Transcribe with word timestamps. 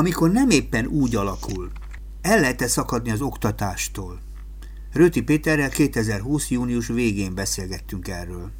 amikor 0.00 0.30
nem 0.30 0.50
éppen 0.50 0.86
úgy 0.86 1.16
alakul, 1.16 1.70
el 2.22 2.40
lehet-e 2.40 2.66
szakadni 2.66 3.10
az 3.10 3.20
oktatástól? 3.20 4.20
Röti 4.92 5.22
Péterrel 5.22 5.68
2020. 5.68 6.50
június 6.50 6.86
végén 6.86 7.34
beszélgettünk 7.34 8.08
erről. 8.08 8.50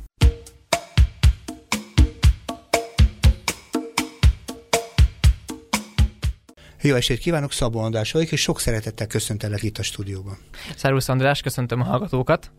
Jó 6.81 6.95
estét 6.95 7.19
kívánok, 7.19 7.53
Szabó 7.53 7.81
András 7.81 8.13
vagyok, 8.13 8.33
és 8.33 8.41
sok 8.41 8.61
szeretettel 8.61 9.07
köszöntelek 9.07 9.63
itt 9.63 9.79
a 9.79 9.83
stúdióban. 9.83 10.39
Szervusz 10.77 11.09
András, 11.09 11.41
köszöntöm 11.41 11.81
a 11.81 11.85
hallgatókat 11.85 12.51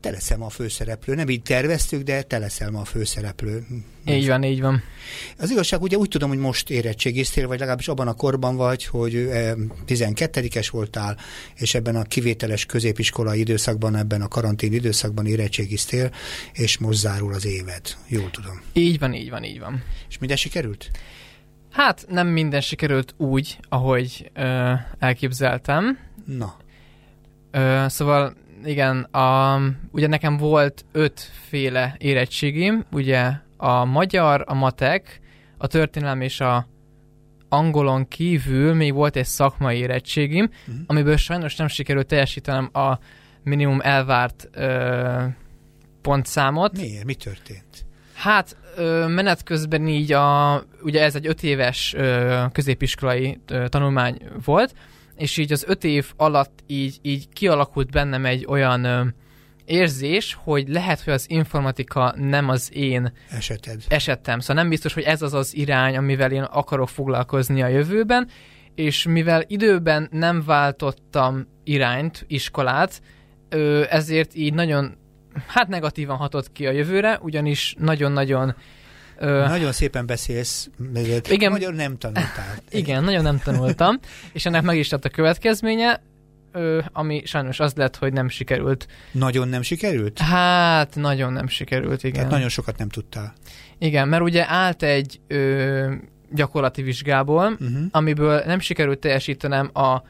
te 0.00 0.10
leszel 0.10 0.38
ma 0.38 0.46
a 0.46 0.50
főszereplő. 0.50 1.14
Nem 1.14 1.28
így 1.28 1.42
terveztük, 1.42 2.02
de 2.02 2.22
te 2.22 2.38
leszel 2.38 2.70
ma 2.70 2.80
a 2.80 2.84
főszereplő. 2.84 3.66
Így 4.06 4.26
van, 4.26 4.42
így 4.42 4.60
van. 4.60 4.82
Az 5.38 5.50
igazság, 5.50 5.82
ugye 5.82 5.96
úgy 5.96 6.08
tudom, 6.08 6.28
hogy 6.28 6.38
most 6.38 6.70
érettségiztél, 6.70 7.46
vagy 7.46 7.58
legalábbis 7.58 7.88
abban 7.88 8.08
a 8.08 8.14
korban 8.14 8.56
vagy, 8.56 8.84
hogy 8.84 9.28
12-es 9.86 10.68
voltál, 10.70 11.16
és 11.56 11.74
ebben 11.74 11.96
a 11.96 12.02
kivételes 12.02 12.66
középiskolai 12.66 13.38
időszakban, 13.38 13.96
ebben 13.96 14.22
a 14.22 14.28
karantén 14.28 14.72
időszakban 14.72 15.26
érettségiztél, 15.26 16.10
és 16.52 16.78
most 16.78 16.98
zárul 16.98 17.34
az 17.34 17.46
éved. 17.46 17.96
Jól 18.08 18.30
tudom. 18.30 18.62
Így 18.72 18.98
van, 18.98 19.14
így 19.14 19.30
van, 19.30 19.44
így 19.44 19.58
van. 19.58 19.82
És 20.08 20.18
minden 20.18 20.36
sikerült? 20.36 20.90
Hát 21.70 22.06
nem 22.08 22.26
minden 22.26 22.60
sikerült 22.60 23.14
úgy, 23.16 23.58
ahogy 23.68 24.30
ö, 24.34 24.72
elképzeltem. 24.98 25.98
Na. 26.24 26.56
Ö, 27.50 27.84
szóval 27.88 28.34
igen, 28.64 29.02
a, 29.02 29.58
ugye 29.90 30.06
nekem 30.06 30.36
volt 30.36 30.84
ötféle 30.92 31.94
érettségim, 31.98 32.84
ugye 32.92 33.30
a 33.56 33.84
magyar, 33.84 34.44
a 34.46 34.54
matek, 34.54 35.20
a 35.58 35.66
történelem 35.66 36.20
és 36.20 36.40
a 36.40 36.66
angolon 37.48 38.08
kívül 38.08 38.74
még 38.74 38.94
volt 38.94 39.16
egy 39.16 39.24
szakmai 39.26 39.78
érettségim, 39.78 40.50
uh-huh. 40.68 40.84
amiből 40.86 41.16
sajnos 41.16 41.56
nem 41.56 41.68
sikerült 41.68 42.06
teljesítenem 42.06 42.70
a 42.72 42.98
minimum 43.42 43.80
elvárt 43.80 44.48
ö, 44.52 45.24
pontszámot. 46.02 46.76
Miért? 46.76 47.04
Mi 47.04 47.14
történt? 47.14 47.84
Hát 48.14 48.56
ö, 48.76 49.06
menet 49.06 49.42
közben 49.42 49.88
így 49.88 50.12
a, 50.12 50.62
ugye 50.82 51.02
ez 51.02 51.14
egy 51.14 51.26
öt 51.26 51.42
éves 51.42 51.94
ö, 51.94 52.44
középiskolai 52.52 53.40
ö, 53.46 53.68
tanulmány 53.68 54.18
volt, 54.44 54.74
és 55.20 55.36
így 55.36 55.52
az 55.52 55.64
öt 55.66 55.84
év 55.84 56.12
alatt 56.16 56.58
így, 56.66 56.98
így 57.02 57.28
kialakult 57.28 57.90
bennem 57.90 58.24
egy 58.24 58.46
olyan 58.48 58.84
ö, 58.84 59.04
érzés, 59.64 60.38
hogy 60.42 60.68
lehet, 60.68 61.00
hogy 61.00 61.12
az 61.12 61.24
informatika 61.28 62.14
nem 62.16 62.48
az 62.48 62.70
én 62.72 63.12
Eseted. 63.30 63.82
esetem. 63.88 64.40
Szóval 64.40 64.56
nem 64.62 64.68
biztos, 64.68 64.94
hogy 64.94 65.02
ez 65.02 65.22
az 65.22 65.34
az 65.34 65.56
irány, 65.56 65.96
amivel 65.96 66.32
én 66.32 66.42
akarok 66.42 66.88
foglalkozni 66.88 67.62
a 67.62 67.66
jövőben, 67.66 68.28
és 68.74 69.06
mivel 69.06 69.44
időben 69.46 70.08
nem 70.10 70.42
váltottam 70.44 71.46
irányt, 71.64 72.24
iskolát, 72.28 73.02
ö, 73.48 73.84
ezért 73.88 74.34
így 74.34 74.54
nagyon, 74.54 74.96
hát 75.46 75.68
negatívan 75.68 76.16
hatott 76.16 76.52
ki 76.52 76.66
a 76.66 76.70
jövőre, 76.70 77.18
ugyanis 77.22 77.74
nagyon-nagyon. 77.78 78.54
Nagyon 79.26 79.72
szépen 79.72 80.06
beszélsz, 80.06 80.68
mert 80.92 81.30
igen, 81.30 81.50
magyar 81.50 81.74
nem 81.74 81.98
tanultál. 81.98 82.54
Igen, 82.70 83.04
nagyon 83.04 83.22
nem 83.22 83.38
tanultam, 83.38 83.98
és 84.32 84.46
ennek 84.46 84.62
meg 84.62 84.76
is 84.76 84.90
lett 84.90 85.04
a 85.04 85.08
következménye, 85.08 86.02
ö, 86.52 86.80
ami 86.92 87.22
sajnos 87.24 87.60
az 87.60 87.74
lett, 87.74 87.96
hogy 87.96 88.12
nem 88.12 88.28
sikerült. 88.28 88.86
Nagyon 89.12 89.48
nem 89.48 89.62
sikerült? 89.62 90.18
Hát, 90.18 90.96
nagyon 90.96 91.32
nem 91.32 91.48
sikerült, 91.48 92.02
igen. 92.02 92.14
Tehát 92.14 92.30
nagyon 92.30 92.48
sokat 92.48 92.78
nem 92.78 92.88
tudtál. 92.88 93.32
Igen, 93.78 94.08
mert 94.08 94.22
ugye 94.22 94.48
állt 94.48 94.82
egy 94.82 95.20
ö, 95.26 95.92
gyakorlati 96.32 96.82
vizsgából, 96.82 97.52
uh-huh. 97.52 97.82
amiből 97.90 98.42
nem 98.46 98.60
sikerült 98.60 98.98
teljesítenem 98.98 99.70
a, 99.72 100.02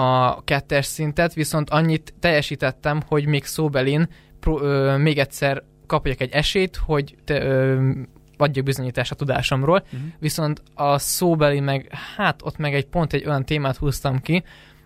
a 0.00 0.44
kettes 0.44 0.86
szintet, 0.86 1.34
viszont 1.34 1.70
annyit 1.70 2.14
teljesítettem, 2.20 3.00
hogy 3.06 3.26
még 3.26 3.44
szóbelin 3.44 4.08
pro, 4.40 4.62
ö, 4.62 4.96
még 4.96 5.18
egyszer 5.18 5.62
kapjak 5.86 6.20
egy 6.20 6.32
esélyt, 6.32 6.76
hogy 6.76 7.16
te, 7.24 7.44
ö, 7.44 7.90
adjak 8.36 8.64
bizonyítást 8.64 9.12
a 9.12 9.14
tudásomról, 9.14 9.82
uh-huh. 9.84 10.00
viszont 10.18 10.62
a 10.74 10.98
szóbeli 10.98 11.60
meg, 11.60 11.88
hát 12.16 12.40
ott 12.42 12.56
meg 12.56 12.74
egy 12.74 12.86
pont 12.86 13.12
egy 13.12 13.26
olyan 13.26 13.44
témát 13.44 13.76
húztam 13.76 14.20
ki, 14.20 14.42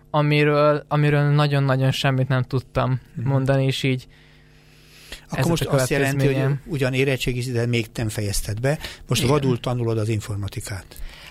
amiről, 0.09 0.85
amiről 0.87 1.21
nagyon-nagyon 1.21 1.91
semmit 1.91 2.27
nem 2.27 2.43
tudtam 2.43 2.99
uh-huh. 3.09 3.25
mondani, 3.25 3.65
és 3.65 3.83
így 3.83 4.07
akkor 5.29 5.49
most 5.49 5.65
azt 5.65 5.89
jelenti, 5.89 6.33
hogy 6.33 6.53
ugyan 6.65 6.93
érettségi, 6.93 7.51
de 7.51 7.65
még 7.65 7.87
nem 7.93 8.09
fejezted 8.09 8.59
be, 8.59 8.77
most 9.07 9.21
Igen. 9.21 9.33
vadul 9.33 9.59
tanulod 9.59 9.97
az 9.97 10.09
informatikát. 10.09 10.85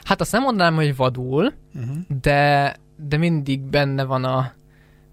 Hát 0.04 0.20
azt 0.20 0.32
nem 0.32 0.42
mondanám, 0.42 0.74
hogy 0.74 0.96
vadul, 0.96 1.52
uh-huh. 1.74 1.96
de, 2.20 2.76
de 3.08 3.16
mindig 3.16 3.60
benne 3.60 4.04
van 4.04 4.24
a, 4.24 4.52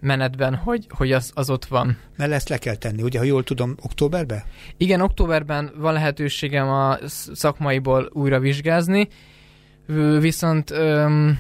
menetben, 0.04 0.56
hogy, 0.56 0.86
hogy 0.90 1.12
az, 1.12 1.32
az 1.34 1.50
ott 1.50 1.66
van. 1.66 1.98
Mert 2.18 2.32
ezt 2.32 2.50
le 2.50 2.58
kell 2.58 2.76
tenni, 2.76 3.02
ugye, 3.02 3.20
ha 3.20 3.26
jól 3.26 3.44
tudom, 3.44 3.76
októberben? 3.82 4.44
Igen, 4.78 5.02
októberben 5.02 5.72
van 5.78 5.94
lehetőségem 5.94 6.70
a 6.70 6.98
szakmaiból 7.34 8.10
újra 8.14 8.40
vizsgázni, 8.40 9.08
viszont 10.20 10.72
öm, 10.72 11.40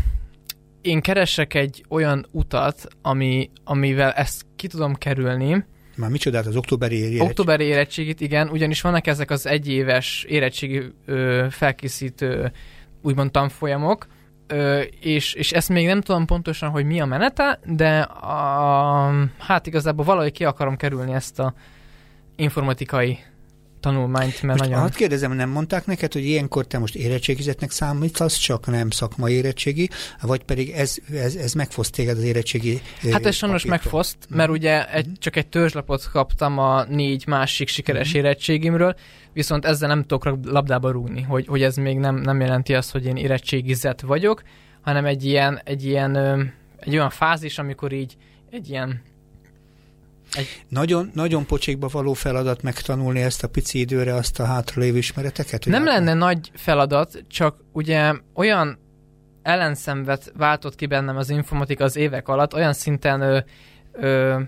én 0.81 1.01
keresek 1.01 1.53
egy 1.53 1.85
olyan 1.89 2.25
utat, 2.31 2.87
ami, 3.01 3.49
amivel 3.63 4.11
ezt 4.11 4.45
ki 4.55 4.67
tudom 4.67 4.95
kerülni. 4.95 5.65
Már 5.95 6.09
micsodát 6.09 6.45
az 6.45 6.55
októberi 6.55 6.95
érettségit? 6.95 7.21
Októberi 7.21 7.63
érettségit, 7.63 8.21
igen, 8.21 8.49
ugyanis 8.49 8.81
vannak 8.81 9.07
ezek 9.07 9.31
az 9.31 9.47
egyéves 9.47 10.25
érettségi 10.27 10.81
ö, 11.05 11.45
felkészítő 11.49 12.51
úgymond 13.01 13.31
tanfolyamok, 13.31 14.07
És, 14.99 15.33
és 15.33 15.51
ezt 15.51 15.69
még 15.69 15.85
nem 15.85 16.01
tudom 16.01 16.25
pontosan, 16.25 16.69
hogy 16.69 16.85
mi 16.85 17.01
a 17.01 17.05
menete, 17.05 17.59
de 17.65 17.99
a, 18.01 19.11
hát 19.37 19.67
igazából 19.67 20.05
valahogy 20.05 20.31
ki 20.31 20.45
akarom 20.45 20.75
kerülni 20.75 21.13
ezt 21.13 21.39
a 21.39 21.53
informatikai 22.35 23.19
tanulmányt, 23.83 24.41
mert 24.41 24.59
most 24.59 24.69
nagyon... 24.69 24.85
Hát 24.85 24.95
kérdezem, 24.95 25.33
nem 25.33 25.49
mondták 25.49 25.85
neked, 25.85 26.13
hogy 26.13 26.25
ilyenkor 26.25 26.65
te 26.67 26.77
most 26.79 26.95
érettségizetnek 26.95 27.71
számítasz, 27.71 28.37
csak 28.37 28.65
nem 28.65 28.89
szakmai 28.89 29.33
érettségi, 29.33 29.89
vagy 30.21 30.43
pedig 30.43 30.69
ez, 30.69 30.95
ez, 31.13 31.35
ez 31.35 31.53
megfoszt 31.53 31.91
téged 31.91 32.17
az 32.17 32.23
érettségi 32.23 32.81
Hát 33.11 33.25
ez 33.25 33.35
sajnos 33.35 33.65
megfoszt, 33.65 34.17
mert 34.29 34.49
mm. 34.49 34.53
ugye 34.53 34.93
egy, 34.93 35.07
mm. 35.07 35.13
csak 35.19 35.35
egy 35.35 35.47
törzslapot 35.47 36.09
kaptam 36.11 36.59
a 36.59 36.83
négy 36.83 37.23
másik 37.27 37.67
sikeres 37.67 38.13
mm. 38.13 38.17
érettségimről, 38.17 38.95
viszont 39.33 39.65
ezzel 39.65 39.87
nem 39.87 40.01
tudok 40.01 40.37
labdába 40.45 40.91
rúgni, 40.91 41.21
hogy, 41.21 41.47
hogy 41.47 41.63
ez 41.63 41.75
még 41.75 41.97
nem, 41.97 42.15
nem 42.15 42.39
jelenti 42.39 42.73
azt, 42.73 42.91
hogy 42.91 43.05
én 43.05 43.15
érettségizett 43.15 44.01
vagyok, 44.01 44.43
hanem 44.81 45.05
egy 45.05 45.25
ilyen, 45.25 45.61
egy 45.63 45.85
ilyen 45.85 46.15
egy 46.85 46.93
olyan 46.93 47.09
fázis, 47.09 47.57
amikor 47.57 47.91
így 47.91 48.17
egy 48.49 48.69
ilyen 48.69 49.01
egy... 50.35 50.65
Nagyon, 50.69 51.11
nagyon 51.13 51.45
pocsékba 51.45 51.87
való 51.91 52.13
feladat 52.13 52.61
megtanulni 52.61 53.21
ezt 53.21 53.43
a 53.43 53.47
pici 53.47 53.79
időre 53.79 54.13
azt 54.13 54.39
a 54.39 54.45
hátralévő 54.45 54.97
ismereteket? 54.97 55.65
Nem 55.65 55.85
lenne 55.85 56.13
nagy 56.13 56.51
feladat, 56.53 57.23
csak 57.27 57.55
ugye 57.71 58.13
olyan 58.33 58.79
ellenszenvet 59.41 60.31
váltott 60.37 60.75
ki 60.75 60.85
bennem 60.85 61.17
az 61.17 61.29
informatika 61.29 61.83
az 61.83 61.95
évek 61.95 62.27
alatt, 62.27 62.53
olyan 62.53 62.73
szinten 62.73 63.21
ö, 63.21 63.39
ö, 63.91 64.39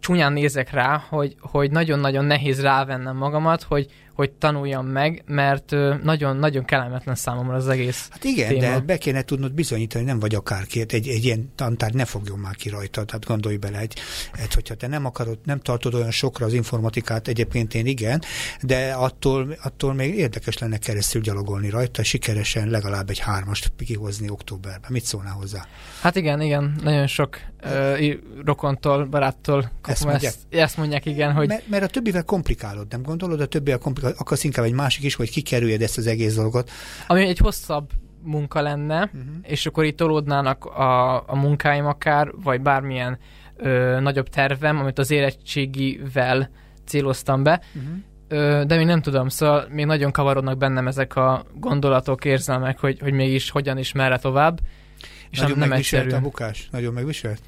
csúnyán 0.00 0.32
nézek 0.32 0.70
rá, 0.70 1.04
hogy, 1.08 1.36
hogy 1.40 1.70
nagyon-nagyon 1.70 2.24
nehéz 2.24 2.62
rávennem 2.62 3.16
magamat, 3.16 3.62
hogy, 3.62 3.86
hogy 4.14 4.30
tanuljam 4.30 4.86
meg, 4.86 5.22
mert 5.26 5.74
nagyon-nagyon 6.02 6.64
kellemetlen 6.64 7.14
számomra 7.14 7.54
az 7.54 7.68
egész 7.68 8.08
Hát 8.10 8.24
igen, 8.24 8.48
téma. 8.48 8.60
de 8.60 8.80
be 8.80 8.96
kéne 8.96 9.22
tudnod 9.22 9.52
bizonyítani, 9.52 10.04
nem 10.04 10.18
vagy 10.18 10.34
akárkért, 10.34 10.92
egy, 10.92 11.08
egy 11.08 11.24
ilyen 11.24 11.52
tantár 11.54 11.92
ne 11.92 12.04
fogjon 12.04 12.38
már 12.38 12.54
ki 12.54 12.68
rajta, 12.68 13.04
tehát 13.04 13.24
gondolj 13.26 13.56
bele, 13.56 13.78
egy, 13.78 13.98
egy, 14.32 14.54
hogyha 14.54 14.74
te 14.74 14.86
nem 14.86 15.04
akarod, 15.04 15.38
nem 15.44 15.60
tartod 15.60 15.94
olyan 15.94 16.10
sokra 16.10 16.46
az 16.46 16.52
informatikát, 16.52 17.28
egyébként 17.28 17.74
én 17.74 17.86
igen, 17.86 18.22
de 18.62 18.92
attól, 18.92 19.56
attól 19.62 19.94
még 19.94 20.14
érdekes 20.14 20.58
lenne 20.58 20.76
keresztül 20.76 21.20
gyalogolni 21.20 21.70
rajta, 21.70 22.02
sikeresen 22.02 22.68
legalább 22.68 23.10
egy 23.10 23.18
hármast 23.18 23.72
kihozni 23.86 24.30
októberben. 24.30 24.90
Mit 24.92 25.04
szólnál 25.04 25.32
hozzá? 25.32 25.66
Hát 26.00 26.16
igen, 26.16 26.40
igen, 26.40 26.74
nagyon 26.82 27.06
sok 27.06 27.40
uh, 27.64 28.14
rokontól, 28.44 29.04
baráttól 29.04 29.70
ezt 29.86 30.04
mondják? 30.04 30.32
Ezt, 30.32 30.38
ezt 30.50 30.76
mondják, 30.76 31.06
igen, 31.06 31.32
hogy... 31.32 31.48
Mert, 31.48 31.68
mert 31.68 31.82
a 31.82 31.86
többivel 31.86 32.22
komplikálod, 32.22 32.86
nem 32.90 33.02
gondolod? 33.02 33.40
A 33.40 33.46
többivel 33.46 33.78
komplikálod 33.78 34.00
akarsz 34.02 34.44
inkább 34.44 34.64
egy 34.64 34.72
másik 34.72 35.04
is, 35.04 35.14
hogy 35.14 35.30
kikerüljed 35.30 35.82
ezt 35.82 35.98
az 35.98 36.06
egész 36.06 36.34
dolgot. 36.34 36.70
Ami 37.06 37.26
egy 37.26 37.38
hosszabb 37.38 37.90
munka 38.22 38.60
lenne, 38.60 39.04
uh-huh. 39.04 39.20
és 39.42 39.66
akkor 39.66 39.84
itt 39.84 39.96
tolódnának 39.96 40.64
a, 40.64 41.14
a 41.28 41.36
munkáim 41.36 41.86
akár, 41.86 42.30
vagy 42.42 42.60
bármilyen 42.60 43.18
ö, 43.56 44.00
nagyobb 44.00 44.28
tervem, 44.28 44.78
amit 44.78 44.98
az 44.98 45.10
érettségivel 45.10 46.50
céloztam 46.86 47.42
be, 47.42 47.62
uh-huh. 47.74 47.92
ö, 48.28 48.64
de 48.66 48.76
még 48.76 48.86
nem 48.86 49.02
tudom, 49.02 49.28
szóval 49.28 49.66
még 49.70 49.84
nagyon 49.86 50.12
kavarodnak 50.12 50.58
bennem 50.58 50.86
ezek 50.86 51.16
a 51.16 51.46
gondolatok, 51.54 52.24
érzelmek, 52.24 52.78
hogy, 52.78 52.98
hogy 53.00 53.12
mégis 53.12 53.50
hogyan 53.50 53.78
is 53.78 53.92
merre 53.92 54.18
tovább. 54.18 54.60
És 55.30 55.38
nagyon 55.38 55.50
nem, 55.50 55.60
nem 55.60 55.68
megviselt 55.68 56.02
egyszerű. 56.02 56.22
a 56.22 56.24
bukás? 56.24 56.68
Nagyon 56.70 56.92
megviselt? 56.92 57.42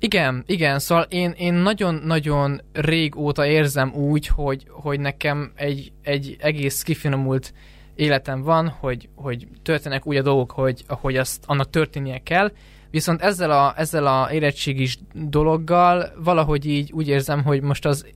Igen, 0.00 0.44
igen, 0.46 0.78
szóval 0.78 1.06
én, 1.08 1.30
én 1.30 1.54
nagyon-nagyon 1.54 2.60
régóta 2.72 3.46
érzem 3.46 3.94
úgy, 3.94 4.26
hogy, 4.26 4.66
hogy 4.70 5.00
nekem 5.00 5.52
egy, 5.54 5.92
egy 6.02 6.36
egész 6.40 6.82
kifinomult 6.82 7.52
életem 7.94 8.42
van, 8.42 8.68
hogy, 8.68 9.08
hogy 9.14 9.46
történnek 9.62 10.06
úgy 10.06 10.16
a 10.16 10.22
dolgok, 10.22 10.50
hogy, 10.50 10.84
ahogy 10.86 11.16
azt 11.16 11.44
annak 11.46 11.70
történnie 11.70 12.18
kell, 12.18 12.52
viszont 12.90 13.22
ezzel 13.22 13.50
a, 13.50 13.74
ezzel 13.76 14.06
a 14.06 14.32
érettségis 14.32 14.98
dologgal 15.12 16.12
valahogy 16.16 16.66
így 16.66 16.92
úgy 16.92 17.08
érzem, 17.08 17.42
hogy 17.42 17.62
most 17.62 17.84
az 17.84 18.06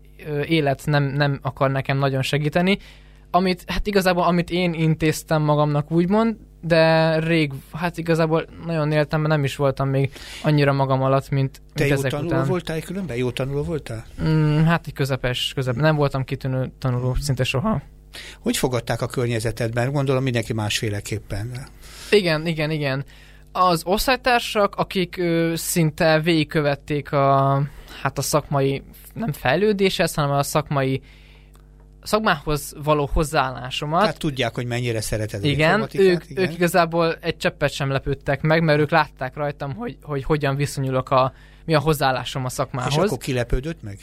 élet 0.46 0.82
nem, 0.86 1.04
nem 1.04 1.38
akar 1.42 1.70
nekem 1.70 1.98
nagyon 1.98 2.22
segíteni, 2.22 2.78
amit, 3.30 3.64
hát 3.66 3.86
igazából, 3.86 4.24
amit 4.24 4.50
én 4.50 4.72
intéztem 4.72 5.42
magamnak 5.42 5.90
úgymond, 5.90 6.36
de 6.64 7.18
rég, 7.18 7.52
hát 7.72 7.98
igazából 7.98 8.46
nagyon 8.66 8.92
éltem, 8.92 9.20
mert 9.20 9.34
nem 9.34 9.44
is 9.44 9.56
voltam 9.56 9.88
még 9.88 10.10
annyira 10.42 10.72
magam 10.72 11.02
alatt, 11.02 11.30
mint, 11.30 11.62
Te 11.74 11.84
mint 11.84 11.96
ezek 11.96 12.10
tanuló 12.10 12.28
után. 12.28 12.46
voltál 12.46 12.80
különben? 12.80 13.16
Jó 13.16 13.30
tanuló 13.30 13.62
voltál? 13.62 14.04
Mm, 14.22 14.64
hát 14.64 14.86
egy 14.86 14.92
közepes, 14.92 15.52
közep. 15.54 15.74
Nem 15.74 15.96
voltam 15.96 16.24
kitűnő 16.24 16.72
tanuló 16.78 17.14
szinte 17.20 17.44
soha. 17.44 17.82
Hogy 18.40 18.56
fogadták 18.56 19.02
a 19.02 19.06
környezetedben? 19.06 19.92
Gondolom 19.92 20.22
mindenki 20.22 20.52
másféleképpen. 20.52 21.50
Igen, 22.10 22.46
igen, 22.46 22.70
igen. 22.70 23.04
Az 23.52 23.82
osztálytársak, 23.84 24.74
akik 24.74 25.16
ö, 25.16 25.52
szinte 25.56 26.20
végigkövették 26.20 27.12
a, 27.12 27.62
hát 28.02 28.18
a 28.18 28.22
szakmai, 28.22 28.82
nem 29.14 29.32
fejlődéshez, 29.32 30.14
hanem 30.14 30.30
a 30.30 30.42
szakmai 30.42 31.00
szakmához 32.02 32.74
való 32.84 33.10
hozzáállásomat. 33.12 34.00
Tehát 34.00 34.18
tudják, 34.18 34.54
hogy 34.54 34.66
mennyire 34.66 35.00
szereted 35.00 35.44
igen, 35.44 35.68
informatikát, 35.68 36.06
ők, 36.06 36.30
igen, 36.30 36.44
ők 36.44 36.54
igazából 36.54 37.16
egy 37.20 37.36
cseppet 37.36 37.72
sem 37.72 37.90
lepődtek 37.90 38.42
meg, 38.42 38.62
mert 38.62 38.78
ők 38.78 38.90
látták 38.90 39.36
rajtam, 39.36 39.74
hogy, 39.74 39.96
hogy 40.02 40.24
hogyan 40.24 40.56
viszonyulok 40.56 41.10
a, 41.10 41.32
mi 41.64 41.74
a 41.74 41.80
hozzáállásom 41.80 42.44
a 42.44 42.48
szakmához. 42.48 42.92
És 42.92 42.98
akkor 42.98 43.18
kilepődött 43.18 43.82
meg? 43.82 43.98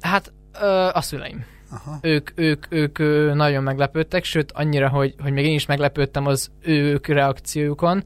Hát 0.00 0.32
ö, 0.60 0.66
a 0.92 1.00
szüleim. 1.00 1.44
Aha. 1.70 1.98
Ők, 2.02 2.30
ők, 2.34 2.66
ők 2.68 2.98
ö, 2.98 3.34
nagyon 3.34 3.62
meglepődtek, 3.62 4.24
sőt 4.24 4.52
annyira, 4.52 4.88
hogy, 4.88 5.14
hogy 5.18 5.32
még 5.32 5.46
én 5.46 5.54
is 5.54 5.66
meglepődtem 5.66 6.26
az 6.26 6.50
ők 6.62 7.06
reakciójukon, 7.06 8.04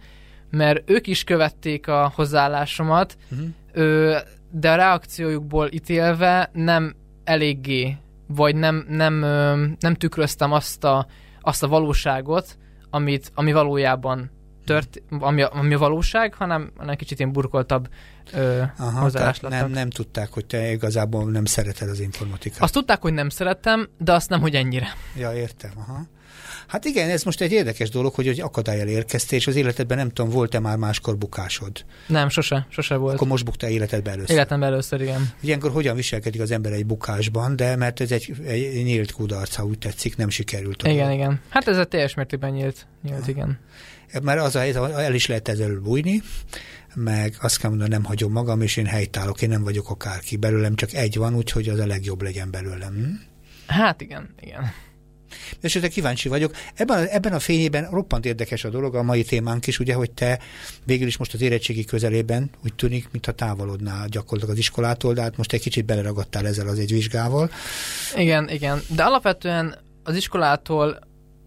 mert 0.50 0.90
ők 0.90 1.06
is 1.06 1.24
követték 1.24 1.88
a 1.88 2.12
hozzáállásomat, 2.14 3.16
Uh-huh. 3.30 3.48
ö, 3.72 4.16
de 4.50 4.70
a 4.70 4.76
reakciójukból 4.76 5.68
ítélve 5.72 6.50
nem 6.52 6.94
eléggé, 7.24 7.96
vagy 8.28 8.54
nem, 8.56 8.84
nem, 8.88 9.14
nem 9.80 9.94
tükröztem 9.94 10.52
azt 10.52 10.84
a, 10.84 11.06
azt 11.40 11.62
a 11.62 11.68
valóságot, 11.68 12.58
amit, 12.90 13.30
ami 13.34 13.52
valójában 13.52 14.30
tört, 14.64 15.02
ami, 15.10 15.42
a- 15.42 15.50
ami 15.54 15.74
a 15.74 15.78
valóság, 15.78 16.34
hanem, 16.34 16.70
hanem 16.76 16.96
kicsit 16.96 17.18
ilyen 17.18 17.32
burkoltabb 17.32 17.88
ö, 18.32 18.62
Aha, 18.78 19.00
hozzáállás 19.00 19.40
nem, 19.40 19.70
nem 19.70 19.90
tudták, 19.90 20.32
hogy 20.32 20.46
te 20.46 20.70
igazából 20.70 21.30
nem 21.30 21.44
szereted 21.44 21.88
az 21.88 22.00
informatikát. 22.00 22.60
Azt 22.62 22.72
tudták, 22.72 23.02
hogy 23.02 23.12
nem 23.12 23.28
szerettem, 23.28 23.88
de 23.98 24.12
azt 24.12 24.28
nem, 24.28 24.40
hogy 24.40 24.54
ennyire. 24.54 24.88
Ja, 25.16 25.32
értem. 25.34 25.70
Aha. 25.76 26.06
Hát 26.68 26.84
igen, 26.84 27.10
ez 27.10 27.22
most 27.22 27.40
egy 27.40 27.52
érdekes 27.52 27.90
dolog, 27.90 28.14
hogy, 28.14 28.26
hogy 28.26 28.40
akadályjal 28.40 28.88
érkeztél, 28.88 29.38
és 29.38 29.46
az 29.46 29.56
életedben 29.56 29.96
nem 29.96 30.08
tudom, 30.08 30.30
volt-e 30.30 30.58
már 30.58 30.76
máskor 30.76 31.16
bukásod? 31.16 31.84
Nem, 32.06 32.28
sose, 32.28 32.66
sose 32.70 32.96
volt. 32.96 33.14
Akkor 33.14 33.28
most 33.28 33.44
buktál 33.44 33.70
életedben 33.70 34.12
először. 34.12 34.34
Életemben 34.34 34.68
először, 34.72 35.00
igen. 35.00 35.32
Ilyenkor 35.40 35.70
hogyan 35.70 35.96
viselkedik 35.96 36.40
az 36.40 36.50
ember 36.50 36.72
egy 36.72 36.86
bukásban, 36.86 37.56
de 37.56 37.76
mert 37.76 38.00
ez 38.00 38.12
egy, 38.12 38.32
egy 38.46 38.84
nyílt 38.84 39.12
kudarc, 39.12 39.54
ha 39.54 39.64
úgy 39.64 39.78
tetszik, 39.78 40.16
nem 40.16 40.28
sikerült. 40.28 40.82
a 40.82 40.88
Igen. 40.88 41.40
Hát 41.48 41.68
ez 41.68 41.76
a 41.76 41.84
teljes 41.84 42.14
mértékben 42.14 42.50
nyílt, 42.50 42.86
nyílt 43.02 43.28
igen. 43.28 43.58
Mert 44.22 44.40
az 44.40 44.56
a 44.56 44.58
helyzet, 44.58 44.92
el 44.92 45.14
is 45.14 45.26
lehet 45.26 45.48
ezzel 45.48 45.74
bújni, 45.74 46.22
meg 46.94 47.36
azt 47.40 47.58
kell 47.58 47.70
mondani, 47.70 47.90
nem 47.90 48.04
hagyom 48.04 48.32
magam, 48.32 48.60
és 48.60 48.76
én 48.76 48.86
helytállok, 48.86 49.42
én 49.42 49.48
nem 49.48 49.62
vagyok 49.62 49.90
akárki. 49.90 50.36
Belőlem 50.36 50.74
csak 50.74 50.92
egy 50.92 51.16
van, 51.16 51.34
úgyhogy 51.34 51.68
az 51.68 51.78
a 51.78 51.86
legjobb 51.86 52.22
legyen 52.22 52.50
belőlem. 52.50 52.94
Hm? 52.94 53.74
Hát 53.74 54.00
igen, 54.00 54.34
igen. 54.40 54.72
És 55.60 55.76
erre 55.76 55.88
kíváncsi 55.88 56.28
vagyok. 56.28 56.54
Ebben, 56.74 57.06
ebben 57.06 57.32
a 57.32 57.38
fényében 57.38 57.90
roppant 57.90 58.26
érdekes 58.26 58.64
a 58.64 58.68
dolog, 58.68 58.94
a 58.94 59.02
mai 59.02 59.24
témánk 59.24 59.66
is, 59.66 59.78
ugye, 59.78 59.94
hogy 59.94 60.10
te 60.10 60.38
végül 60.84 61.06
is 61.06 61.16
most 61.16 61.34
az 61.34 61.40
érettségi 61.40 61.84
közelében 61.84 62.50
úgy 62.64 62.74
tűnik, 62.74 63.08
mintha 63.12 63.32
távolodnál 63.32 64.08
gyakorlatilag 64.08 64.54
az 64.54 64.58
iskolától, 64.58 65.14
de 65.14 65.22
hát 65.22 65.36
most 65.36 65.52
egy 65.52 65.60
kicsit 65.60 65.84
beleragadtál 65.84 66.46
ezzel 66.46 66.68
az 66.68 66.78
egy 66.78 66.92
vizsgával. 66.92 67.50
Igen, 68.16 68.48
igen. 68.48 68.80
De 68.94 69.02
alapvetően 69.02 69.74
az 70.02 70.16
iskolától 70.16 70.98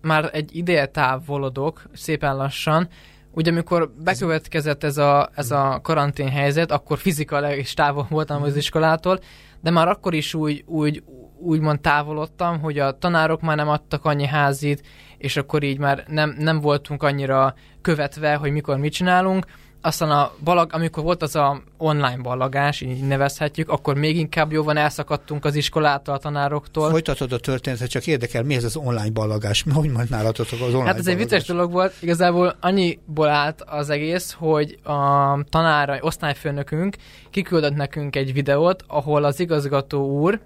már 0.02 0.30
egy 0.34 0.56
ideje 0.56 0.86
távolodok, 0.86 1.84
szépen 1.94 2.36
lassan. 2.36 2.90
Ugye 3.32 3.52
amikor 3.52 3.94
bekövetkezett 4.04 4.84
ez 4.84 4.98
a, 4.98 5.30
ez 5.36 5.52
a 5.52 5.80
karantén 5.84 6.30
helyzet, 6.30 6.72
akkor 6.72 6.98
fizikailag 6.98 7.58
is 7.58 7.74
távol 7.74 8.08
voltam 8.10 8.44
az 8.44 8.56
iskolától, 8.56 9.20
de 9.62 9.70
már 9.70 9.88
akkor 9.88 10.14
is 10.14 10.34
úgy, 10.34 10.64
úgy, 10.68 11.04
úgymond 11.44 11.80
távolodtam, 11.80 12.60
hogy 12.60 12.80
a 12.80 12.98
tanárok 12.98 13.42
már 13.42 13.56
nem 13.56 13.70
adtak 13.70 14.06
annyi 14.06 14.26
házit, 14.26 14.84
és 15.18 15.38
akkor 15.38 15.64
így 15.64 15.78
már 15.78 16.04
nem, 16.08 16.36
nem 16.40 16.60
voltunk 16.60 17.04
annyira 17.04 17.54
követve, 17.82 18.36
hogy 18.36 18.52
mikor 18.52 18.78
mit 18.78 18.94
csinálunk. 18.94 19.46
Aztán 19.84 20.12
a 20.12 20.32
balag, 20.44 20.70
amikor 20.74 21.04
volt 21.04 21.22
az 21.22 21.36
a 21.36 21.62
online 21.78 22.18
ballagás, 22.22 22.82
így 22.82 23.08
nevezhetjük, 23.08 23.70
akkor 23.70 23.96
még 23.96 24.18
inkább 24.18 24.52
jobban 24.52 24.78
elszakadtunk 24.78 25.46
az 25.46 25.56
iskolától, 25.56 26.16
a 26.16 26.18
tanároktól. 26.18 26.90
Folytatod 26.90 27.32
a 27.32 27.40
történetet, 27.40 27.90
csak 27.90 28.08
érdekel, 28.08 28.44
mi 28.44 28.56
ez 28.56 28.64
az 28.64 28.76
online 28.76 29.10
ballagás? 29.10 29.66
Hogy 29.74 29.90
majd 29.90 30.10
nálatok 30.10 30.46
az 30.52 30.62
online 30.62 30.86
Hát 30.86 30.98
ez 30.98 31.08
egy 31.08 31.18
vicces 31.18 31.44
dolog 31.44 31.72
volt. 31.72 31.94
Igazából 32.02 32.56
annyiból 32.60 33.28
állt 33.28 33.62
az 33.62 33.90
egész, 33.90 34.32
hogy 34.32 34.80
a 34.84 35.44
tanára, 35.50 35.98
osztályfőnökünk 36.02 36.96
kiküldött 37.30 37.76
nekünk 37.76 38.16
egy 38.16 38.34
videót, 38.34 38.84
ahol 38.88 39.24
az 39.24 39.40
igazgató 39.40 40.20
úr 40.20 40.40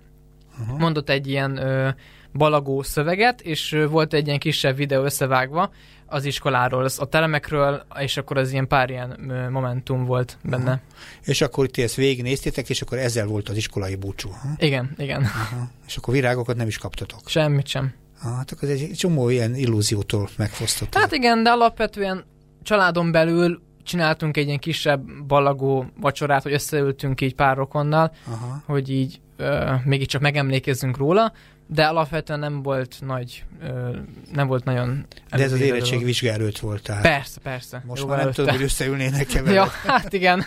Aha. 0.61 0.77
mondott 0.77 1.09
egy 1.09 1.27
ilyen 1.27 1.57
ö, 1.57 1.89
balagó 2.33 2.83
szöveget, 2.83 3.41
és 3.41 3.71
ö, 3.71 3.87
volt 3.87 4.13
egy 4.13 4.27
ilyen 4.27 4.39
kisebb 4.39 4.75
videó 4.75 5.03
összevágva 5.03 5.71
az 6.05 6.25
iskoláról, 6.25 6.83
az, 6.83 6.99
a 6.99 7.05
telemekről, 7.05 7.85
és 7.99 8.17
akkor 8.17 8.37
az 8.37 8.51
ilyen 8.51 8.67
pár 8.67 8.89
ilyen 8.89 9.29
ö, 9.29 9.49
momentum 9.49 10.05
volt 10.05 10.37
benne. 10.43 10.71
Aha. 10.71 10.79
És 11.23 11.41
akkor 11.41 11.67
ti 11.67 11.81
ezt 11.81 11.95
végignéztétek, 11.95 12.69
és 12.69 12.81
akkor 12.81 12.97
ezzel 12.97 13.25
volt 13.25 13.49
az 13.49 13.57
iskolai 13.57 13.95
búcsú. 13.95 14.29
Ha? 14.29 14.49
Igen, 14.57 14.93
igen. 14.97 15.21
Aha. 15.21 15.69
És 15.87 15.97
akkor 15.97 16.13
virágokat 16.13 16.55
nem 16.55 16.67
is 16.67 16.77
kaptatok. 16.77 17.19
Semmit 17.25 17.67
sem. 17.67 17.93
Hát 18.21 18.51
akkor 18.51 18.69
ez 18.69 18.79
egy 18.79 18.91
csomó 18.91 19.29
ilyen 19.29 19.55
illúziótól 19.55 20.29
megfosztott. 20.37 20.95
Hát 20.95 21.11
igen, 21.11 21.43
de 21.43 21.49
alapvetően 21.49 22.25
családon 22.63 23.11
belül 23.11 23.61
csináltunk 23.83 24.37
egy 24.37 24.45
ilyen 24.45 24.59
kisebb 24.59 25.25
ballagó 25.27 25.85
vacsorát, 25.99 26.43
hogy 26.43 26.53
összeültünk 26.53 27.21
így 27.21 27.35
pár 27.35 27.55
rokonnal, 27.55 28.11
Aha. 28.27 28.63
hogy 28.65 28.89
így 28.89 29.19
ö, 29.37 29.73
mégiscsak 29.83 30.21
megemlékezzünk 30.21 30.97
róla, 30.97 31.33
de 31.67 31.85
alapvetően 31.85 32.39
nem 32.39 32.61
volt 32.61 32.95
nagy, 33.01 33.43
ö, 33.61 33.97
nem 34.33 34.47
volt 34.47 34.63
nagyon... 34.63 35.05
De 35.29 35.37
ez 35.37 35.43
az 35.43 35.51
elővéve 35.51 35.65
érettség 35.65 35.91
dolog. 35.91 36.05
vizsga 36.05 36.29
előtt 36.29 36.57
volt. 36.59 36.81
Tehát 36.81 37.01
Persze, 37.01 37.39
persze. 37.39 37.83
most 37.85 38.01
Jóval 38.01 38.15
már 38.15 38.25
nem 38.25 38.33
tudom, 38.33 38.53
hogy 38.55 38.63
összeülnének-e 38.63 39.41
vele. 39.41 39.53
Ja, 39.61 39.67
hát 39.85 40.13
igen. 40.13 40.45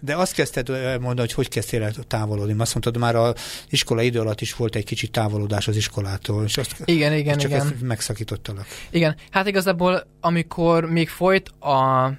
De 0.00 0.16
azt 0.16 0.32
kezdted 0.34 0.68
mondani, 1.00 1.18
hogy 1.20 1.32
hogy 1.32 1.48
kezdtél 1.48 1.82
el 1.82 1.92
távolodni. 2.06 2.54
Azt 2.58 2.74
mondtad, 2.74 2.96
már 2.96 3.16
a 3.16 3.32
iskola 3.70 4.02
idő 4.02 4.20
alatt 4.20 4.40
is 4.40 4.54
volt 4.54 4.74
egy 4.74 4.84
kicsit 4.84 5.10
távolodás 5.10 5.68
az 5.68 5.76
iskolától, 5.76 6.44
és 6.44 6.56
azt 6.56 6.82
Igen, 6.84 7.12
igen, 7.12 7.38
csak 7.38 7.50
igen. 7.50 7.60
ezt 7.60 7.80
megszakítottalak. 7.80 8.66
Igen, 8.90 9.16
hát 9.30 9.46
igazából 9.46 10.06
amikor 10.20 10.84
még 10.90 11.08
folyt 11.08 11.48
a 11.48 12.12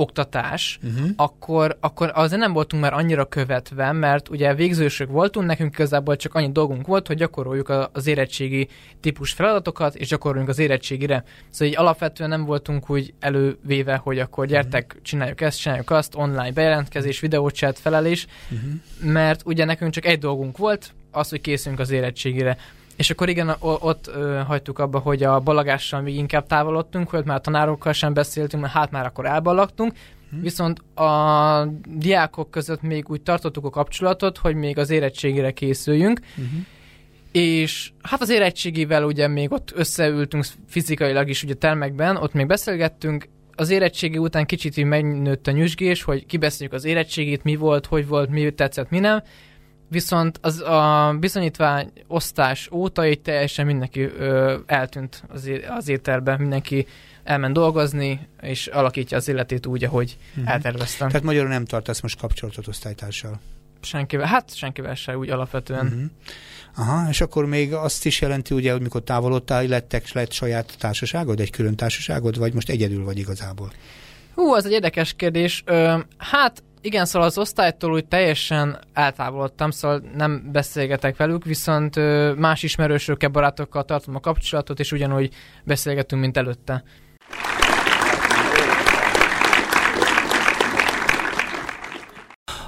oktatás, 0.00 0.78
Uh-huh. 0.82 1.10
akkor, 1.16 1.76
akkor 1.80 2.10
azért 2.14 2.40
nem 2.40 2.52
voltunk 2.52 2.82
már 2.82 2.92
annyira 2.92 3.24
követve, 3.24 3.92
mert 3.92 4.28
ugye 4.28 4.54
végzősök 4.54 5.10
voltunk, 5.10 5.46
nekünk 5.46 5.72
igazából 5.72 6.16
csak 6.16 6.34
annyi 6.34 6.52
dolgunk 6.52 6.86
volt, 6.86 7.06
hogy 7.06 7.16
gyakoroljuk 7.16 7.68
az 7.92 8.06
érettségi 8.06 8.68
típus 9.00 9.32
feladatokat, 9.32 9.94
és 9.94 10.08
gyakoroljunk 10.08 10.48
az 10.50 10.58
érettségire. 10.58 11.24
Szóval 11.50 11.68
így 11.68 11.76
alapvetően 11.78 12.28
nem 12.28 12.44
voltunk 12.44 12.90
úgy 12.90 13.14
elővéve, 13.20 13.96
hogy 13.96 14.18
akkor 14.18 14.46
gyertek, 14.46 14.96
csináljuk 15.02 15.40
ezt, 15.40 15.60
csináljuk 15.60 15.90
azt, 15.90 16.14
online 16.14 16.52
bejelentkezés, 16.52 17.20
videóchat, 17.20 17.78
felelés, 17.78 18.26
Uh-huh. 18.50 19.12
mert 19.12 19.42
ugye 19.44 19.64
nekünk 19.64 19.92
csak 19.92 20.06
egy 20.06 20.18
dolgunk 20.18 20.56
volt, 20.58 20.92
az, 21.10 21.28
hogy 21.28 21.40
készülünk 21.40 21.80
az 21.80 21.90
érettségire. 21.90 22.56
És 23.00 23.10
akkor 23.10 23.28
igen, 23.28 23.56
ott 23.60 24.06
ö, 24.06 24.40
hagytuk 24.46 24.78
abba, 24.78 24.98
hogy 24.98 25.22
a 25.22 25.40
balagással 25.40 26.00
még 26.00 26.16
inkább 26.16 26.46
távolodtunk, 26.46 27.08
hogy 27.08 27.24
már 27.24 27.40
tanárokkal 27.40 27.92
sem 27.92 28.12
beszéltünk, 28.12 28.62
mert 28.62 28.74
hát 28.74 28.90
már 28.90 29.06
akkor 29.06 29.26
elballagtunk. 29.26 29.92
Hm. 30.30 30.40
Viszont 30.40 30.78
a 30.98 31.66
diákok 31.88 32.50
között 32.50 32.82
még 32.82 33.08
úgy 33.08 33.20
tartottuk 33.20 33.64
a 33.64 33.70
kapcsolatot, 33.70 34.38
hogy 34.38 34.54
még 34.54 34.78
az 34.78 34.90
érettségére 34.90 35.50
készüljünk, 35.50 36.20
Uh-huh. 36.20 36.60
és 37.32 37.92
hát 38.02 38.20
az 38.20 38.28
érettségivel 38.28 39.04
ugye 39.04 39.28
még 39.28 39.52
ott 39.52 39.72
összeültünk 39.74 40.44
fizikailag 40.68 41.28
is 41.28 41.42
ugye 41.42 41.54
termekben, 41.54 42.16
ott 42.16 42.32
még 42.32 42.46
beszélgettünk, 42.46 43.28
az 43.54 43.70
érettségi 43.70 44.18
után 44.18 44.46
kicsit 44.46 44.76
így 44.76 44.84
megnőtt 44.84 45.46
a 45.46 45.50
nyüzsgés, 45.50 46.02
hogy 46.02 46.26
kibeszéljük 46.26 46.74
az 46.74 46.84
érettségét, 46.84 47.44
mi 47.44 47.56
volt, 47.56 47.86
hogy 47.86 48.06
volt, 48.06 48.30
mi 48.30 48.50
tetszett, 48.50 48.90
mi 48.90 48.98
nem. 48.98 49.22
Viszont 49.90 50.38
az 50.42 50.60
a 50.60 51.16
bizonyítvány 51.20 51.92
osztás 52.06 52.68
óta 52.72 53.06
így 53.06 53.20
teljesen 53.20 53.66
mindenki 53.66 54.00
ö, 54.00 54.56
eltűnt 54.66 55.24
az, 55.28 55.50
az 55.68 55.88
ételbe, 55.88 56.36
mindenki 56.36 56.86
elment 57.24 57.54
dolgozni, 57.54 58.28
és 58.40 58.66
alakítja 58.66 59.16
az 59.16 59.28
életét 59.28 59.66
úgy, 59.66 59.84
ahogy 59.84 60.16
Uh-huh. 60.36 60.52
elterveztem. 60.52 61.08
Tehát 61.08 61.24
magyarul 61.24 61.48
nem 61.48 61.64
tartasz 61.64 62.00
most 62.00 62.18
kapcsolatot 62.20 62.66
osztálytársal. 62.68 63.40
senkivel, 63.80 64.26
hát 64.26 64.56
senkivel 64.56 64.94
se 64.94 65.18
úgy 65.18 65.30
alapvetően. 65.30 65.86
Uh-huh. 65.86 66.02
Aha, 66.76 67.08
és 67.08 67.20
akkor 67.20 67.46
még 67.46 67.74
azt 67.74 68.06
is 68.06 68.20
jelenti, 68.20 68.54
ugye, 68.54 68.72
hogy 68.72 68.80
mikor 68.80 69.02
távolodtál, 69.02 69.66
lettek, 69.66 70.12
lett 70.12 70.32
saját 70.32 70.74
társaságod, 70.78 71.40
egy 71.40 71.50
külön 71.50 71.74
társaságod, 71.76 72.38
vagy 72.38 72.54
most 72.54 72.68
egyedül 72.68 73.04
vagy 73.04 73.18
igazából? 73.18 73.72
Hú, 74.34 74.52
az 74.54 74.66
egy 74.66 74.72
érdekes 74.72 75.12
kérdés. 75.12 75.62
Ö, 75.66 75.98
hát 76.16 76.62
igen, 76.82 77.04
szóval 77.04 77.28
az 77.28 77.38
osztálytól 77.38 77.92
úgy 77.92 78.06
teljesen 78.06 78.78
eltávolodtam, 78.92 79.70
szóval 79.70 80.02
nem 80.16 80.48
beszélgetek 80.52 81.16
velük, 81.16 81.44
viszont 81.44 81.96
más 82.36 82.62
ismerősökkel, 82.62 83.28
barátokkal 83.28 83.84
tartom 83.84 84.14
a 84.14 84.20
kapcsolatot, 84.20 84.80
és 84.80 84.92
ugyanúgy 84.92 85.34
beszélgetünk, 85.64 86.22
mint 86.22 86.36
előtte. 86.36 86.82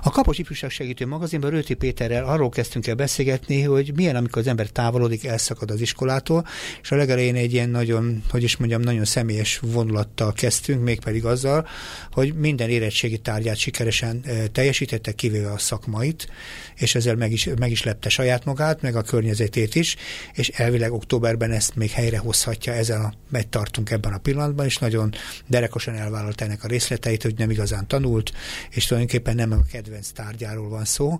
A 0.05 0.11
Kapos 0.11 0.39
Ifjúság 0.39 0.71
Segítő 0.71 1.07
magazinban 1.07 1.51
Rőti 1.51 1.75
Péterrel 1.75 2.25
arról 2.25 2.49
kezdtünk 2.49 2.87
el 2.87 2.95
beszélgetni, 2.95 3.63
hogy 3.63 3.93
milyen, 3.95 4.17
amikor 4.17 4.39
az 4.39 4.49
ember 4.49 4.67
távolodik, 4.67 5.25
elszakad 5.25 5.71
az 5.71 5.81
iskolától, 5.81 6.47
és 6.83 6.91
a 6.91 6.97
legelején 6.97 7.35
egy 7.35 7.53
ilyen 7.53 7.71
nagyon, 7.71 8.23
hogy 8.31 8.43
is 8.43 8.57
mondjam, 8.57 8.81
nagyon 8.81 9.05
személyes 9.05 9.59
vonulattal 9.59 10.33
kezdtünk, 10.33 10.83
mégpedig 10.83 11.25
azzal, 11.25 11.69
hogy 12.13 12.35
minden 12.35 12.69
érettségi 12.69 13.19
tárgyát 13.19 13.57
sikeresen 13.57 14.25
teljesítette, 14.53 15.13
kivéve 15.13 15.51
a 15.51 15.59
szakmait, 15.59 16.29
és 16.77 16.95
ezzel 16.95 17.17
meg 17.17 17.33
is, 17.33 17.49
meg 17.59 17.71
is 17.71 17.83
lepte 17.83 18.09
saját 18.09 18.45
magát, 18.45 18.83
meg 18.83 18.97
a 18.97 19.03
környezetét 19.03 19.75
is, 19.75 19.97
és 20.33 20.49
elvileg 20.49 20.93
októberben 20.93 21.51
ezt 21.51 21.75
még 21.75 21.91
helyre 21.91 22.19
hozhatja, 22.19 22.73
ezen 22.73 23.01
a, 23.01 23.13
megy 23.31 23.49
tartunk 23.49 23.91
ebben 23.91 24.13
a 24.13 24.19
pillanatban, 24.19 24.67
és 24.67 24.79
nagyon 24.79 25.15
derekosan 25.47 25.95
elvállalt 25.95 26.41
ennek 26.41 26.65
a 26.65 26.69
részleteit, 26.69 27.23
hogy 27.23 27.35
nem 27.37 27.51
igazán 27.51 27.87
tanult, 27.87 28.33
és 28.71 28.87
tulajdonképpen 28.87 29.35
nem 29.35 29.53
a 29.53 29.63
kedve 29.73 29.91
kedvenc 29.93 30.11
tárgyáról 30.11 30.69
van 30.69 30.85
szó. 30.85 31.19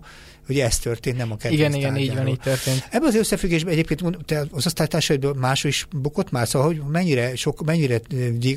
Ugye 0.49 0.65
ez 0.65 0.79
történt, 0.79 1.17
nem 1.17 1.31
a 1.31 1.37
kedvenc 1.37 1.59
Igen, 1.59 1.73
igen, 1.73 1.97
így 1.97 2.15
van, 2.15 2.27
így 2.27 2.39
történt. 2.39 2.87
Ebben 2.91 3.07
az 3.07 3.15
összefüggésben 3.15 3.73
egyébként 3.73 4.25
te 4.25 4.39
az 4.51 4.65
osztálytársaidból 4.65 5.33
más 5.35 5.63
is 5.63 5.87
bukott 5.95 6.31
már, 6.31 6.47
szóval 6.47 6.67
hogy 6.67 6.81
mennyire, 6.91 7.35
sok, 7.35 7.65
mennyire 7.65 7.99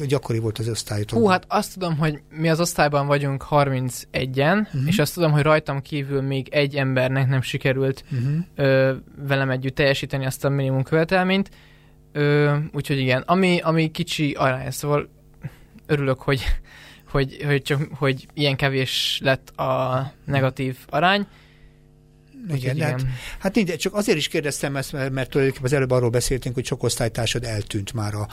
gyakori 0.07 0.39
volt 0.39 0.59
az 0.59 0.69
osztályot? 0.69 1.11
Hú, 1.11 1.27
hát 1.27 1.45
azt 1.49 1.73
tudom, 1.73 1.97
hogy 1.97 2.21
mi 2.31 2.49
az 2.49 2.61
osztályban 2.61 3.07
vagyunk 3.07 3.47
31-en, 3.51 4.61
uh-huh. 4.61 4.87
és 4.87 4.99
azt 4.99 5.15
tudom, 5.15 5.33
hogy 5.33 5.43
rajtam 5.43 5.83
kívül 5.83 6.21
még 6.21 6.49
egy 6.49 6.77
embernek 6.77 7.29
nem 7.29 7.43
sikerült 7.43 8.05
uh-huh. 8.13 8.37
ö, 8.55 8.95
velem 9.27 9.51
együtt 9.51 9.75
teljesíteni 9.75 10.27
azt 10.27 10.45
a 10.45 10.49
minimum 10.49 10.83
követelményt. 10.83 11.51
Ö, 12.13 12.57
úgyhogy 12.73 12.99
igen, 12.99 13.23
ami, 13.27 13.61
ami 13.63 13.91
kicsi 13.91 14.33
arány, 14.33 14.71
szóval 14.71 15.09
örülök, 15.87 16.21
hogy 16.21 16.45
hogy, 17.17 17.43
hogy, 17.45 17.63
csak, 17.63 17.83
hogy 17.93 18.27
ilyen 18.35 18.57
kevés 18.57 19.21
lett 19.23 19.49
a 19.59 20.13
negatív 20.25 20.77
arány. 20.87 21.27
Igen, 22.55 22.81
hát, 22.81 23.05
hát 23.39 23.55
nincs, 23.55 23.77
csak 23.77 23.95
azért 23.95 24.19
is 24.19 24.29
kérdeztem 24.29 24.77
ezt, 24.77 24.93
mert, 24.93 25.13
mert 25.13 25.31
tulajdonképpen 25.31 25.71
az 25.71 25.77
előbb 25.77 25.91
arról 25.91 26.11
beszéltünk, 26.11 26.55
hogy 26.55 26.65
sok 26.65 26.83
osztálytársad 26.83 27.45
eltűnt 27.45 27.93
már 27.93 28.15
a, 28.15 28.29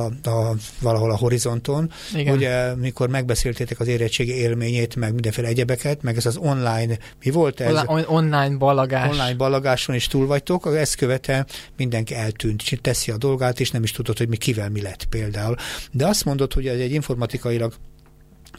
a, 0.00 0.28
a, 0.28 0.54
valahol 0.80 1.10
a 1.10 1.16
horizonton. 1.16 1.92
Igen. 2.14 2.34
Ugye, 2.36 2.74
mikor 2.74 3.08
megbeszéltétek 3.08 3.80
az 3.80 3.88
érettségi 3.88 4.34
élményét, 4.34 4.96
meg 4.96 5.12
mindenféle 5.12 5.48
egyebeket, 5.48 6.02
meg 6.02 6.16
ez 6.16 6.26
az 6.26 6.36
online, 6.36 6.98
mi 7.24 7.30
volt 7.30 7.60
ez? 7.60 7.82
On- 7.86 8.08
online 8.08 8.56
balagás. 8.56 9.10
Online 9.10 9.34
balagáson 9.34 9.94
is 9.94 10.06
túl 10.06 10.26
vagytok, 10.26 10.76
ezt 10.76 10.94
követően 10.94 11.46
mindenki 11.76 12.14
eltűnt, 12.14 12.62
teszi 12.80 13.10
a 13.10 13.16
dolgát, 13.16 13.60
és 13.60 13.70
nem 13.70 13.82
is 13.82 13.90
tudod, 13.90 14.18
hogy 14.18 14.28
mi 14.28 14.36
kivel 14.36 14.68
mi 14.70 14.82
lett 14.82 15.04
például. 15.04 15.56
De 15.90 16.06
azt 16.06 16.24
mondod, 16.24 16.52
hogy 16.52 16.66
ez 16.66 16.78
egy 16.78 16.92
informatikailag 16.92 17.74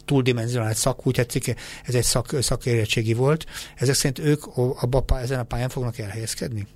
túldimenzionált 0.06 0.76
szak, 0.76 1.08
úgy 1.08 1.14
tetszik, 1.14 1.56
ez 1.86 1.96
egy 1.96 2.04
szak, 2.04 2.28
szakérettségi 2.40 3.14
volt. 3.14 3.46
Ezek 3.76 3.96
szerint 3.96 4.28
ők 4.28 4.44
abba, 4.82 5.20
ezen 5.20 5.40
a 5.40 5.44
pályán 5.44 5.70
fognak 5.70 5.98
elhelyezkedni? 5.98 6.68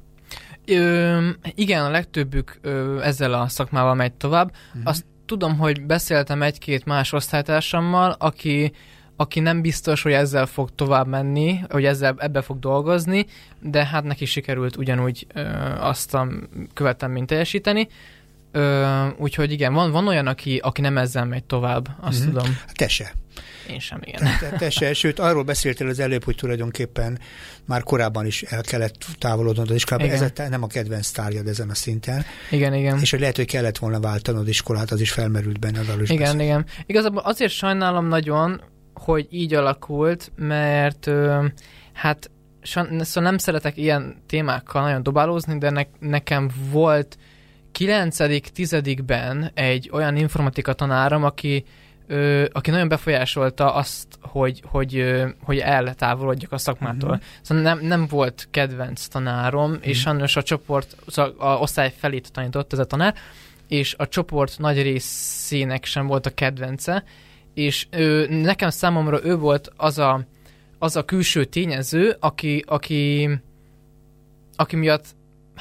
Ö, 0.65 1.29
igen, 1.55 1.85
a 1.85 1.89
legtöbbük 1.89 2.59
ö, 2.61 3.01
ezzel 3.01 3.33
a 3.33 3.47
szakmával 3.47 3.95
megy 3.95 4.13
tovább. 4.13 4.51
Uh-huh. 4.67 4.81
Azt 4.83 5.05
tudom, 5.25 5.57
hogy 5.57 5.85
beszéltem 5.85 6.41
egy-két 6.41 6.85
más 6.85 7.13
osztálytársammal, 7.13 8.15
aki 8.19 8.71
aki 9.15 9.39
nem 9.39 9.61
biztos, 9.61 10.01
hogy 10.01 10.11
ezzel 10.11 10.45
fog 10.45 10.69
tovább 10.75 11.07
menni, 11.07 11.59
hogy 11.69 11.85
ezzel 11.85 12.15
ebbe 12.17 12.41
fog 12.41 12.59
dolgozni, 12.59 13.25
de 13.61 13.85
hát 13.85 14.03
neki 14.03 14.25
sikerült 14.25 14.75
ugyanúgy 14.75 15.27
ö, 15.33 15.41
azt 15.79 16.13
a 16.13 16.27
követelményt 16.73 17.27
teljesíteni. 17.27 17.87
Ö, 17.87 18.18
úgyhogy 19.17 19.51
igen, 19.51 19.73
van, 19.73 19.91
van 19.91 20.07
olyan, 20.07 20.27
aki, 20.27 20.57
aki 20.57 20.81
nem 20.81 20.97
ezzel 20.97 21.25
megy 21.25 21.43
tovább, 21.43 21.89
azt 22.01 22.19
mm-hmm. 22.19 22.27
tudom. 22.27 22.57
Te 22.73 22.87
se. 22.87 23.13
Én 23.69 23.79
sem, 23.79 23.99
igen. 24.03 24.21
Te, 24.39 24.49
te 24.49 24.69
se, 24.69 24.93
sőt, 24.93 25.19
arról 25.19 25.43
beszéltél 25.43 25.87
az 25.87 25.99
előbb, 25.99 26.23
hogy 26.23 26.35
tulajdonképpen 26.35 27.19
már 27.65 27.83
korábban 27.83 28.25
is 28.25 28.41
el 28.41 28.61
kellett 28.61 29.05
távolodnod 29.17 29.69
az 29.69 29.75
iskolában. 29.75 30.11
Ez 30.11 30.21
a, 30.21 30.47
nem 30.49 30.63
a 30.63 30.67
kedvenc 30.67 31.09
tárgyad 31.09 31.47
ezen 31.47 31.69
a 31.69 31.75
szinten. 31.75 32.25
Igen, 32.51 32.73
igen. 32.73 32.99
És 32.99 33.11
hogy 33.11 33.19
lehet, 33.19 33.35
hogy 33.35 33.45
kellett 33.45 33.77
volna 33.77 33.99
váltanod 33.99 34.47
iskolát, 34.47 34.91
az 34.91 35.01
is 35.01 35.11
felmerült 35.11 35.59
benne. 35.59 35.79
Az 35.79 36.01
is 36.01 36.09
igen, 36.09 36.21
beszél. 36.23 36.41
igen. 36.41 36.65
Igazából 36.85 37.21
azért 37.21 37.51
sajnálom 37.51 38.07
nagyon, 38.07 38.61
hogy 38.93 39.27
így 39.29 39.53
alakult, 39.53 40.31
mert 40.35 41.07
ö, 41.07 41.45
hát 41.93 42.31
szóval 42.61 43.09
nem 43.13 43.37
szeretek 43.37 43.77
ilyen 43.77 44.23
témákkal 44.27 44.81
nagyon 44.81 45.03
dobálózni, 45.03 45.57
de 45.57 45.69
ne, 45.69 45.83
nekem 45.99 46.49
volt 46.71 47.17
9.-10-ben 47.79 49.51
egy 49.53 49.89
olyan 49.93 50.15
informatika 50.15 50.73
tanárom, 50.73 51.23
aki, 51.23 51.63
ö, 52.07 52.45
aki 52.51 52.69
nagyon 52.69 52.87
befolyásolta 52.87 53.73
azt, 53.73 54.07
hogy, 54.21 54.63
hogy, 54.65 54.95
ö, 54.97 55.27
hogy 55.43 55.57
eltávolodjak 55.57 56.51
a 56.51 56.57
szakmától. 56.57 57.09
Uh-huh. 57.09 57.25
Szóval 57.41 57.63
nem, 57.63 57.79
nem 57.79 58.07
volt 58.07 58.47
kedvenc 58.51 59.07
tanárom, 59.07 59.71
uh-huh. 59.71 59.87
és 59.87 59.97
mhm. 59.97 60.09
sajnos 60.09 60.35
a 60.35 60.43
csoport, 60.43 60.95
szóval 61.07 61.33
a 61.37 61.57
osztály 61.57 61.93
felét 61.97 62.31
tanított 62.31 62.73
ez 62.73 62.79
a 62.79 62.85
tanár, 62.85 63.15
és 63.67 63.95
a 63.97 64.07
csoport 64.07 64.57
nagy 64.57 64.81
részének 64.81 65.85
sem 65.85 66.07
volt 66.07 66.25
a 66.25 66.33
kedvence, 66.33 67.03
és 67.53 67.87
ő, 67.91 68.27
nekem 68.41 68.69
számomra 68.69 69.19
ő 69.23 69.37
volt 69.37 69.71
az 69.75 69.97
a, 69.97 70.25
az 70.79 70.95
a 70.95 71.05
külső 71.05 71.45
tényező, 71.45 72.17
aki, 72.19 72.63
aki, 72.67 73.29
aki 74.55 74.75
miatt 74.75 75.05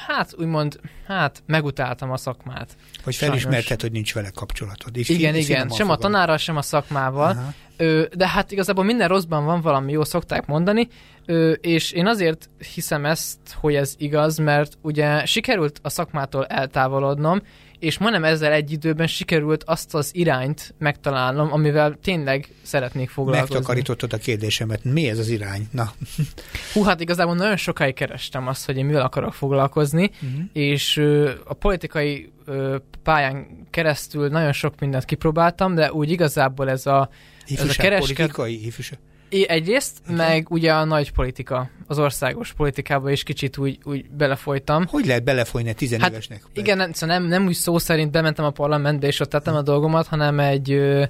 hát 0.07 0.35
úgymond, 0.37 0.79
hát 1.07 1.43
megutáltam 1.45 2.11
a 2.11 2.17
szakmát. 2.17 2.75
Hogy 3.03 3.15
felismerted, 3.15 3.81
hogy 3.81 3.91
nincs 3.91 4.13
vele 4.13 4.29
kapcsolatod. 4.35 4.97
És 4.97 5.09
igen, 5.09 5.35
igen, 5.35 5.69
sem 5.69 5.89
a 5.89 5.95
tanárral, 5.95 6.37
sem 6.37 6.57
a 6.57 6.61
szakmával. 6.61 7.53
Ö, 7.77 8.03
de 8.15 8.27
hát 8.27 8.51
igazából 8.51 8.83
minden 8.83 9.07
rosszban 9.07 9.45
van 9.45 9.61
valami 9.61 9.91
jó, 9.91 10.03
szokták 10.03 10.45
mondani, 10.45 10.87
ö, 11.25 11.51
és 11.51 11.91
én 11.91 12.07
azért 12.07 12.49
hiszem 12.73 13.05
ezt, 13.05 13.39
hogy 13.55 13.75
ez 13.75 13.95
igaz, 13.97 14.37
mert 14.37 14.77
ugye 14.81 15.25
sikerült 15.25 15.79
a 15.83 15.89
szakmától 15.89 16.45
eltávolodnom, 16.45 17.41
és 17.79 17.97
majdnem 17.97 18.23
ezzel 18.23 18.51
egy 18.51 18.71
időben 18.71 19.07
sikerült 19.07 19.63
azt 19.63 19.95
az 19.95 20.15
irányt 20.15 20.73
megtalálnom, 20.77 21.51
amivel 21.53 21.97
tényleg 22.03 22.47
szeretnék 22.61 23.09
foglalkozni. 23.09 23.53
Megtakarítottad 23.53 24.13
a 24.13 24.17
kérdésemet. 24.17 24.83
Mi 24.83 25.09
ez 25.09 25.17
az 25.17 25.29
irány? 25.29 25.67
Na. 25.71 25.93
Hú, 26.73 26.83
hát 26.83 26.99
igazából 26.99 27.35
nagyon 27.35 27.57
sokáig 27.57 27.93
kerestem 27.93 28.47
azt, 28.47 28.65
hogy 28.65 28.77
én 28.77 28.85
mivel 28.85 29.01
akarok 29.01 29.33
foglalkozni, 29.33 30.11
uh-huh. 30.13 30.41
és 30.53 30.97
ö, 30.97 31.31
a 31.45 31.53
politikai 31.53 32.31
ö, 32.45 32.77
pályán 33.03 33.47
keresztül 33.69 34.27
nagyon 34.27 34.51
sok 34.51 34.79
mindent 34.79 35.05
kipróbáltam, 35.05 35.75
de 35.75 35.91
úgy 35.93 36.11
igazából 36.11 36.69
ez 36.69 36.85
a, 36.85 37.09
ifjúság, 37.45 37.69
ez 37.69 37.75
a 37.77 37.81
kereskedelmi... 37.81 38.31
politikai 38.31 38.65
ifjúság 38.65 38.99
Egyrészt, 39.29 39.97
Igen. 40.03 40.15
meg 40.15 40.51
ugye 40.51 40.73
a 40.73 40.83
nagy 40.83 41.11
politika, 41.11 41.69
az 41.87 41.99
országos 41.99 42.53
politikába 42.53 43.11
is 43.11 43.23
kicsit 43.23 43.57
úgy, 43.57 43.77
úgy 43.83 44.09
belefolytam. 44.09 44.85
Hogy 44.87 45.05
lehet 45.05 45.23
belefolyni 45.23 45.73
tizenévesnek? 45.73 46.41
Hát, 46.41 46.57
igen, 46.57 46.77
nem, 46.77 46.91
szóval 46.91 47.17
nem, 47.17 47.27
nem 47.27 47.45
úgy 47.45 47.53
szó 47.53 47.77
szerint 47.77 48.11
bementem 48.11 48.45
a 48.45 48.49
parlamentbe, 48.49 49.07
és 49.07 49.19
ott 49.19 49.29
tettem 49.29 49.55
a 49.55 49.61
dolgomat, 49.61 50.07
hanem 50.07 50.39
egy 50.39 50.71
ö, 50.71 51.03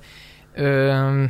ö, 0.54 1.24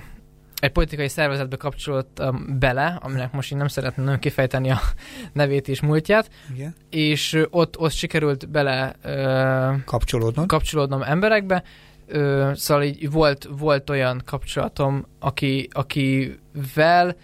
egy 0.60 0.72
politikai 0.72 1.08
szervezetbe 1.08 1.56
kapcsolódtam 1.56 2.56
bele, 2.60 3.00
aminek 3.02 3.32
most 3.32 3.52
én 3.52 3.58
nem 3.58 3.68
szeretném 3.68 4.06
nagyon 4.06 4.20
kifejteni 4.20 4.72
a 4.72 4.80
nevét 5.34 5.68
és 5.68 5.82
múltját, 5.82 6.30
Igen. 6.54 6.76
és 6.90 7.44
ott, 7.50 7.78
ott 7.78 7.92
sikerült 7.92 8.50
bele 8.50 8.96
ö, 9.04 9.74
kapcsolódnom. 9.86 10.48
kapcsolódnom 10.48 11.02
emberekbe, 11.02 11.64
Ö, 12.12 12.52
szóval 12.56 12.84
így 12.84 13.12
volt, 13.12 13.50
volt 13.58 13.90
olyan 13.90 14.22
kapcsolatom, 14.26 15.06
aki, 15.20 15.68
akivel 15.72 17.16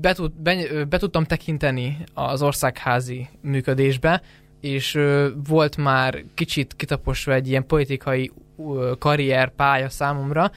be, 0.00 0.12
tud, 0.12 0.32
be, 0.32 0.84
be 0.84 0.98
tudtam 0.98 1.24
tekinteni 1.24 1.96
az 2.14 2.42
országházi 2.42 3.28
működésbe, 3.40 4.22
és 4.60 4.94
ö, 4.94 5.28
volt 5.48 5.76
már 5.76 6.24
kicsit 6.34 6.74
kitaposva 6.76 7.32
egy 7.32 7.48
ilyen 7.48 7.66
politikai 7.66 8.30
ö, 8.58 8.92
karrier 8.98 9.54
pálya 9.54 9.88
számomra, 9.88 10.50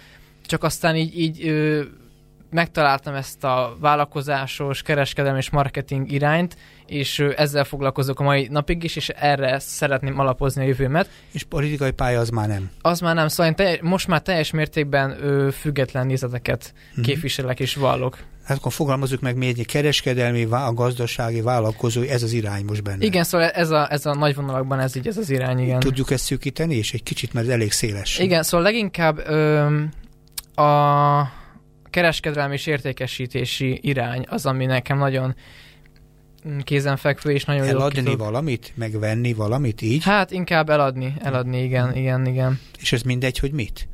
csak 0.46 0.64
aztán 0.64 0.96
így, 0.96 1.20
így 1.20 1.48
ö, 1.48 1.84
megtaláltam 2.50 3.14
ezt 3.14 3.44
a 3.44 3.76
vállalkozásos, 3.80 4.82
kereskedelmi 4.82 5.38
és 5.38 5.50
marketing 5.50 6.12
irányt, 6.12 6.58
és 6.88 7.20
ezzel 7.20 7.64
foglalkozok 7.64 8.20
a 8.20 8.24
mai 8.24 8.48
napig 8.52 8.84
is, 8.84 8.96
és 8.96 9.10
erre 9.10 9.60
szeretném 9.60 10.20
alapozni 10.20 10.64
a 10.64 10.68
jövőmet. 10.68 11.10
És 11.32 11.44
politikai 11.44 11.92
pálya 11.92 12.20
az 12.20 12.30
már 12.30 12.48
nem? 12.48 12.70
Az 12.82 13.00
már 13.00 13.16
nem, 13.16 13.28
szóval 13.28 13.46
én 13.46 13.56
te, 13.56 13.80
most 13.82 14.08
már 14.08 14.22
teljes 14.22 14.52
mértékben 14.52 15.24
ö, 15.24 15.50
független 15.52 16.06
nézeteket 16.06 16.74
uh-huh. 16.90 17.06
képviselek 17.06 17.60
és 17.60 17.76
vallok. 17.76 18.18
Hát 18.44 18.58
akkor 18.58 18.74
fogalmazunk 18.74 19.22
meg 19.22 19.36
még 19.36 19.60
egy 19.60 19.66
kereskedelmi, 19.66 20.44
a 20.44 20.74
gazdasági, 20.74 21.42
vállalkozói, 21.42 22.10
ez 22.10 22.24
az 22.24 22.32
irány 22.32 22.66
most 22.66 22.84
benne. 22.84 23.06
Igen, 23.06 23.24
szóval 23.24 23.50
ez 23.50 23.70
a, 23.70 23.92
ez 23.92 24.06
a 24.06 24.14
nagy 24.16 24.36
vonalakban 24.36 24.80
ez 24.80 24.96
így 24.96 25.08
ez 25.08 25.18
az 25.18 25.30
irány, 25.30 25.60
igen. 25.60 25.80
Tudjuk 25.80 26.12
ezt 26.12 26.24
szűkíteni, 26.24 26.76
és 26.76 26.94
egy 26.94 27.04
kicsit, 27.04 27.34
mert 27.34 27.48
elég 27.48 27.72
széles. 27.72 28.20
Igen, 28.20 28.44
szóval 28.44 28.66
leginkább 28.66 29.18
ö, 29.28 29.66
a 30.62 31.46
kereskedelmi 31.90 32.54
és 32.54 32.66
értékesítési 32.66 33.80
irány 33.82 34.26
az, 34.30 34.46
ami 34.46 34.66
nekem 34.66 34.98
nagyon 34.98 35.36
kézenfekvő 36.64 37.32
és 37.32 37.46
nagyon 37.46 37.68
Eladni 37.68 38.10
jó 38.10 38.16
valamit? 38.16 38.72
Megvenni 38.76 39.34
valamit 39.34 39.82
így? 39.82 40.04
Hát 40.04 40.32
inkább 40.32 40.70
eladni, 40.70 41.14
eladni, 41.20 41.64
igen, 41.64 41.96
igen, 41.96 42.26
igen. 42.26 42.60
És 42.80 42.92
ez 42.92 43.02
mindegy, 43.02 43.40
hogy 43.40 43.52
mit? 43.52 43.88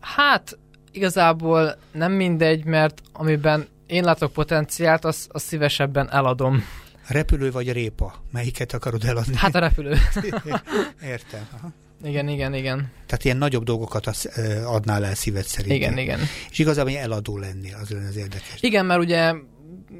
Hát 0.00 0.58
igazából 0.92 1.76
nem 1.92 2.12
mindegy, 2.12 2.64
mert 2.64 3.02
amiben 3.12 3.66
én 3.86 4.04
látok 4.04 4.32
potenciált, 4.32 5.04
azt, 5.04 5.28
azt 5.32 5.44
szívesebben 5.44 6.10
eladom. 6.10 6.64
Repülő 7.06 7.50
vagy 7.50 7.72
répa? 7.72 8.14
Melyiket 8.32 8.72
akarod 8.72 9.04
eladni? 9.04 9.36
Hát 9.36 9.54
a 9.54 9.58
repülő. 9.58 9.96
Értem. 11.12 11.48
Aha. 11.56 11.72
Igen, 12.04 12.28
igen, 12.28 12.54
igen. 12.54 12.90
Tehát 13.06 13.24
ilyen 13.24 13.36
nagyobb 13.36 13.64
dolgokat 13.64 14.06
az, 14.06 14.28
adnál 14.64 15.04
el 15.04 15.14
szíved 15.14 15.44
szerint. 15.44 15.74
Igen, 15.74 15.98
igen. 15.98 16.20
És 16.50 16.58
igazából 16.58 16.92
eladó 16.92 17.38
lenni, 17.38 17.72
az 17.72 17.90
lenne 17.90 18.08
az 18.08 18.16
érdekes. 18.16 18.56
Igen, 18.60 18.86
mert 18.86 19.00
ugye 19.00 19.34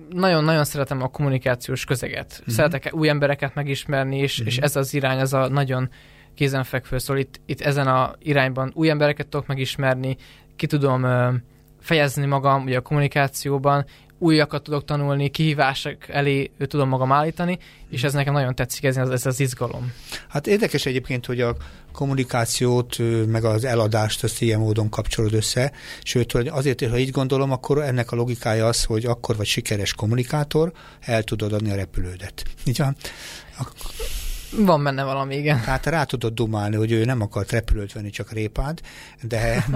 nagyon-nagyon 0.08 0.64
szeretem 0.64 1.02
a 1.02 1.08
kommunikációs 1.08 1.84
közeget. 1.84 2.36
Uh-huh. 2.38 2.54
Szeretek 2.54 2.94
új 2.94 3.08
embereket 3.08 3.54
megismerni, 3.54 4.18
és, 4.18 4.32
uh-huh. 4.32 4.46
és 4.46 4.58
ez 4.58 4.76
az 4.76 4.94
irány, 4.94 5.18
az 5.18 5.32
a 5.32 5.48
nagyon 5.48 5.90
kézenfekvő. 6.34 6.98
Szóval 6.98 7.22
itt, 7.22 7.40
itt 7.46 7.60
ezen 7.60 7.86
a 7.86 8.12
irányban 8.18 8.70
új 8.74 8.90
embereket 8.90 9.28
tudok 9.28 9.46
megismerni, 9.46 10.16
ki 10.56 10.66
tudom 10.66 11.02
uh, 11.02 11.34
fejezni 11.80 12.26
magam 12.26 12.62
ugye 12.62 12.76
a 12.76 12.80
kommunikációban, 12.80 13.84
újakat 14.18 14.62
tudok 14.62 14.84
tanulni, 14.84 15.30
kihívások 15.30 16.08
elé 16.08 16.50
tudom 16.66 16.88
magam 16.88 17.12
állítani, 17.12 17.58
és 17.90 18.02
ez 18.02 18.12
nekem 18.12 18.32
nagyon 18.32 18.54
tetszik, 18.54 18.84
ez, 18.84 18.96
ez 18.96 19.26
az 19.26 19.40
izgalom. 19.40 19.92
Hát 20.28 20.46
érdekes 20.46 20.86
egyébként, 20.86 21.26
hogy 21.26 21.40
a 21.40 21.56
kommunikációt, 21.92 22.96
meg 23.26 23.44
az 23.44 23.64
eladást 23.64 24.24
azt 24.24 24.40
ilyen 24.42 24.60
módon 24.60 24.88
kapcsolod 24.88 25.32
össze, 25.32 25.72
sőt, 26.02 26.32
hogy 26.32 26.46
azért, 26.46 26.88
ha 26.88 26.98
így 26.98 27.10
gondolom, 27.10 27.52
akkor 27.52 27.82
ennek 27.82 28.12
a 28.12 28.16
logikája 28.16 28.66
az, 28.66 28.84
hogy 28.84 29.04
akkor 29.04 29.36
vagy 29.36 29.46
sikeres 29.46 29.94
kommunikátor, 29.94 30.72
el 31.00 31.22
tudod 31.22 31.52
adni 31.52 31.70
a 31.70 31.74
repülődet. 31.74 32.42
Így 32.66 32.78
van? 32.78 32.96
Van 34.56 34.84
benne 34.84 35.04
valami, 35.04 35.36
igen. 35.36 35.60
Tehát 35.60 35.86
rá 35.86 36.04
tudod 36.04 36.34
dumálni, 36.34 36.76
hogy 36.76 36.92
ő 36.92 37.04
nem 37.04 37.20
akart 37.20 37.50
repülőt 37.50 37.92
venni, 37.92 38.10
csak 38.10 38.32
répád, 38.32 38.80
de, 39.22 39.66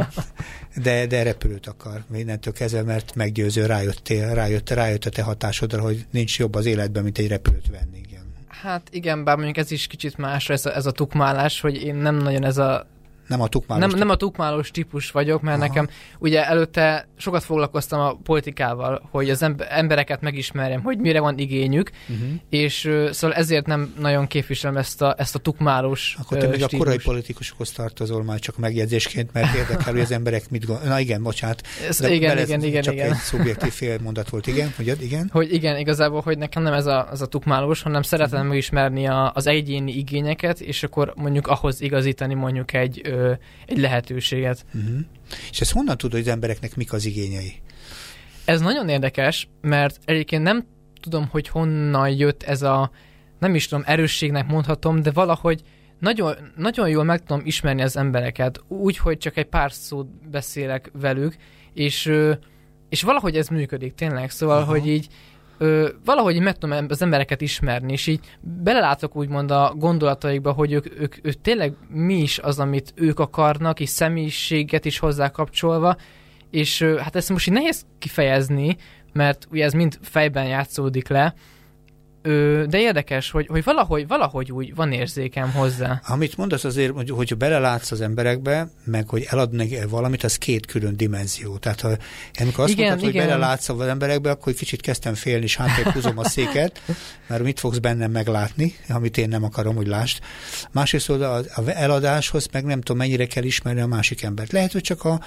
de, 0.82 1.06
de 1.06 1.22
repülőt 1.22 1.66
akar 1.66 2.04
mindentől 2.08 2.52
kezdve, 2.52 2.82
mert 2.82 3.14
meggyőző 3.14 3.66
rájöttél, 3.66 4.34
rájött, 4.34 4.70
rájött 4.70 5.04
a 5.04 5.10
te 5.10 5.22
hatásodra, 5.22 5.82
hogy 5.82 6.06
nincs 6.10 6.38
jobb 6.38 6.54
az 6.54 6.66
életben, 6.66 7.02
mint 7.02 7.18
egy 7.18 7.28
repülőt 7.28 7.70
venni. 7.70 7.98
Igen. 8.08 8.22
Hát 8.48 8.88
igen, 8.90 9.24
bár 9.24 9.36
mondjuk 9.36 9.56
ez 9.56 9.70
is 9.70 9.86
kicsit 9.86 10.16
más, 10.16 10.48
ez 10.48 10.66
a, 10.66 10.74
ez 10.74 10.86
a 10.86 10.90
tukmálás, 10.92 11.60
hogy 11.60 11.82
én 11.82 11.94
nem 11.94 12.16
nagyon 12.16 12.44
ez 12.44 12.58
a 12.58 12.86
nem 13.32 13.40
a 13.40 13.48
tukmálós 13.48 13.90
nem, 13.90 13.98
nem 13.98 14.08
a 14.08 14.16
tukmálós 14.16 14.70
típus 14.70 15.10
vagyok, 15.10 15.42
mert 15.42 15.58
Aha. 15.58 15.66
nekem 15.66 15.88
ugye 16.18 16.46
előtte 16.46 17.08
sokat 17.16 17.44
foglalkoztam 17.44 18.00
a 18.00 18.18
politikával, 18.22 19.08
hogy 19.10 19.30
az 19.30 19.44
embereket 19.68 20.20
megismerjem, 20.20 20.82
hogy 20.82 20.98
mire 20.98 21.20
van 21.20 21.38
igényük, 21.38 21.90
uh-huh. 22.08 22.28
és 22.50 22.90
szóval 23.10 23.36
ezért 23.36 23.66
nem 23.66 23.94
nagyon 23.98 24.26
képviselem 24.26 24.76
ezt 24.76 25.02
a, 25.02 25.14
ezt 25.18 25.34
a 25.34 25.38
tukmálós 25.38 26.16
Akkor 26.20 26.38
te 26.38 26.46
még 26.46 26.62
a 26.62 26.68
korai 26.76 26.98
politikusokhoz 26.98 27.70
tartozol 27.70 28.22
már 28.22 28.38
csak 28.38 28.56
megjegyzésként, 28.58 29.32
mert 29.32 29.54
érdekel, 29.60 29.92
hogy 29.92 30.00
az 30.00 30.12
emberek 30.12 30.50
mit 30.50 30.66
gondolnak. 30.66 30.92
Na 30.92 31.00
igen, 31.00 31.22
bocsánat. 31.22 31.62
Ez, 31.88 32.00
igen, 32.00 32.38
igen, 32.38 32.62
igen, 32.62 32.82
csak 32.82 32.94
igen. 32.94 33.12
egy 33.12 33.18
szubjektív 33.18 33.72
fél 33.72 33.98
mondat 34.02 34.28
volt, 34.28 34.46
igen, 34.46 34.72
hogy 34.76 34.96
igen? 35.00 35.28
Hogy 35.32 35.52
igen, 35.52 35.78
igazából, 35.78 36.20
hogy 36.20 36.38
nekem 36.38 36.62
nem 36.62 36.72
ez 36.72 36.86
a, 36.86 37.08
ez 37.12 37.20
a 37.20 37.26
tukmálós, 37.26 37.82
hanem 37.82 38.02
szeretem 38.02 38.32
uh-huh. 38.32 38.48
megismerni 38.48 39.06
a, 39.06 39.32
az 39.34 39.46
egyéni 39.46 39.92
igényeket, 39.92 40.60
és 40.60 40.82
akkor 40.82 41.12
mondjuk 41.16 41.46
ahhoz 41.46 41.80
igazítani 41.80 42.34
mondjuk 42.34 42.72
egy 42.72 43.00
egy 43.66 43.78
lehetőséget. 43.78 44.64
Uh-huh. 44.74 44.98
És 45.50 45.60
ezt 45.60 45.72
honnan 45.72 45.96
tudod, 45.96 46.12
hogy 46.12 46.28
az 46.28 46.34
embereknek 46.34 46.76
mik 46.76 46.92
az 46.92 47.04
igényei? 47.04 47.62
Ez 48.44 48.60
nagyon 48.60 48.88
érdekes, 48.88 49.48
mert 49.60 49.98
egyébként 50.04 50.42
nem 50.42 50.66
tudom, 51.00 51.28
hogy 51.30 51.48
honnan 51.48 52.10
jött 52.10 52.42
ez 52.42 52.62
a, 52.62 52.90
nem 53.38 53.54
is 53.54 53.68
tudom, 53.68 53.84
erősségnek 53.86 54.46
mondhatom, 54.46 55.02
de 55.02 55.10
valahogy 55.10 55.62
nagyon, 55.98 56.34
nagyon 56.56 56.88
jól 56.88 57.04
meg 57.04 57.22
tudom 57.24 57.42
ismerni 57.44 57.82
az 57.82 57.96
embereket, 57.96 58.60
úgy, 58.68 58.96
hogy 58.96 59.18
csak 59.18 59.36
egy 59.36 59.46
pár 59.46 59.72
szót 59.72 60.28
beszélek 60.30 60.90
velük, 60.92 61.36
és, 61.74 62.12
és 62.88 63.02
valahogy 63.02 63.36
ez 63.36 63.48
működik 63.48 63.94
tényleg, 63.94 64.30
szóval, 64.30 64.62
Aha. 64.62 64.70
hogy 64.70 64.86
így 64.86 65.06
ö, 65.58 65.88
valahogy 66.04 66.40
meg 66.40 66.58
tudom 66.58 66.86
az 66.88 67.02
embereket 67.02 67.40
ismerni, 67.40 67.92
és 67.92 68.06
így 68.06 68.20
belelátok 68.40 69.16
úgymond 69.16 69.50
a 69.50 69.74
gondolataikba, 69.76 70.52
hogy 70.52 70.72
ők, 70.72 71.00
ők, 71.00 71.16
ők 71.22 71.40
tényleg 71.40 71.74
mi 71.88 72.14
is 72.14 72.38
az, 72.38 72.58
amit 72.58 72.92
ők 72.94 73.18
akarnak, 73.18 73.80
és 73.80 73.88
személyiséget 73.88 74.84
is 74.84 74.98
hozzá 74.98 75.30
kapcsolva, 75.30 75.96
és 76.50 76.80
ö, 76.80 76.96
hát 76.96 77.16
ezt 77.16 77.30
most 77.30 77.48
így 77.48 77.54
nehéz 77.54 77.86
kifejezni, 77.98 78.76
mert 79.12 79.46
ugye 79.50 79.64
ez 79.64 79.72
mind 79.72 79.98
fejben 80.02 80.46
játszódik 80.46 81.08
le, 81.08 81.34
Ö, 82.22 82.64
de 82.68 82.78
érdekes, 82.78 83.30
hogy, 83.30 83.46
hogy 83.46 83.64
valahogy, 83.64 84.06
valahogy 84.06 84.52
úgy 84.52 84.74
van 84.74 84.92
érzékem 84.92 85.52
hozzá. 85.52 86.00
Amit 86.06 86.36
mondasz 86.36 86.64
azért, 86.64 86.92
hogy, 86.92 87.10
hogy 87.10 87.36
belelátsz 87.36 87.90
az 87.90 88.00
emberekbe, 88.00 88.68
meg 88.84 89.08
hogy 89.08 89.26
eladni 89.28 89.78
valamit, 89.88 90.24
az 90.24 90.36
két 90.36 90.66
külön 90.66 90.96
dimenzió. 90.96 91.56
Tehát 91.56 91.80
ha, 91.80 91.88
amikor 92.40 92.64
azt 92.64 92.72
igen, 92.72 92.86
mondtad, 92.86 93.08
igen. 93.08 93.22
hogy 93.22 93.30
belelátsz 93.30 93.68
az 93.68 93.80
emberekbe, 93.80 94.30
akkor 94.30 94.52
kicsit 94.52 94.80
kezdtem 94.80 95.14
félni, 95.14 95.44
és 95.44 95.56
hátrébb 95.56 95.86
húzom 95.86 96.18
a 96.18 96.28
széket, 96.28 96.82
mert 97.28 97.42
mit 97.42 97.60
fogsz 97.60 97.78
bennem 97.78 98.10
meglátni, 98.10 98.74
amit 98.88 99.18
én 99.18 99.28
nem 99.28 99.44
akarom, 99.44 99.74
hogy 99.76 99.86
lásd. 99.86 100.18
Másrészt 100.70 101.08
az 101.08 101.66
eladáshoz 101.66 102.48
meg 102.52 102.64
nem 102.64 102.80
tudom, 102.80 102.96
mennyire 102.96 103.26
kell 103.26 103.44
ismerni 103.44 103.80
a 103.80 103.86
másik 103.86 104.22
embert. 104.22 104.52
Lehet, 104.52 104.72
hogy 104.72 104.82
csak 104.82 105.04
a, 105.04 105.20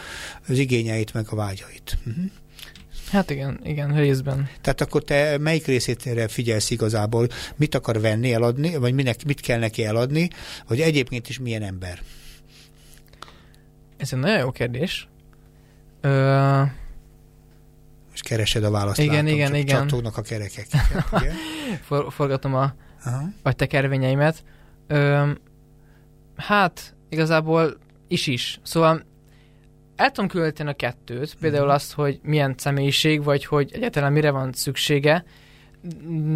az 0.48 0.58
igényeit, 0.58 1.14
meg 1.14 1.26
a 1.30 1.36
vágyait. 1.36 1.98
Uh-huh. 2.06 2.26
Hát 3.08 3.30
igen, 3.30 3.60
igen, 3.64 3.96
részben. 3.96 4.50
Tehát 4.62 4.82
akkor 4.82 5.04
te 5.04 5.38
melyik 5.38 5.66
részét 5.66 6.10
figyelsz 6.28 6.70
igazából? 6.70 7.28
Mit 7.56 7.76
akar 7.76 8.02
venni, 8.02 8.34
eladni, 8.34 8.76
vagy 8.76 8.94
minek, 8.94 9.26
mit 9.26 9.40
kell 9.40 9.60
neki 9.60 9.86
eladni, 9.86 10.30
vagy 10.68 10.82
egyébként 10.82 11.30
is 11.30 11.40
milyen 11.40 11.62
ember? 11.62 12.02
Ez 13.98 14.14
egy 14.14 14.20
nagyon 14.20 14.40
jó 14.40 14.52
kérdés. 14.52 15.08
Ö... 16.02 16.62
Most 18.10 18.28
keresed 18.28 18.64
a 18.64 18.72
választ. 18.72 19.00
Igen, 19.00 19.14
látom, 19.14 19.34
igen, 19.34 19.56
igen. 19.56 19.80
Csatognak 19.80 20.18
a 20.18 20.22
kerekek. 20.22 20.68
Igen? 21.20 21.34
For, 21.88 22.14
forgatom 22.14 22.56
a 22.56 22.76
Aha. 23.06 23.30
vagy 23.44 23.56
tekervényeimet. 23.56 24.44
Ö, 24.88 25.32
hát, 26.36 26.96
igazából 27.10 27.78
is 28.08 28.28
is. 28.28 28.60
Szóval 28.64 29.06
el 29.96 30.12
tudom 30.12 30.30
különíteni 30.30 30.70
a 30.70 30.74
kettőt, 30.74 31.36
például 31.40 31.64
uh-huh. 31.64 31.76
azt, 31.76 31.94
hogy 31.94 32.20
milyen 32.24 32.56
személyiség, 32.58 33.24
vagy 33.24 33.46
hogy 33.46 33.72
egyáltalán 33.74 34.12
mire 34.12 34.32
van 34.32 34.54
szüksége, 34.54 35.26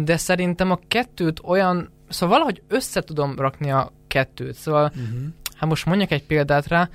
de 0.04 0.16
szerintem 0.16 0.70
a 0.70 0.80
kettőt 0.88 1.40
olyan, 1.44 1.90
szóval 2.08 2.28
valahogy 2.28 2.62
össze 2.68 3.00
tudom 3.00 3.38
rakni 3.38 3.70
a 3.70 3.92
kettőt, 4.06 4.54
szóval, 4.54 4.92
uh-huh. 4.94 5.20
hát 5.56 5.68
most 5.68 5.86
mondjak 5.86 6.10
egy 6.10 6.24
példát 6.24 6.66
rá, 6.66 6.88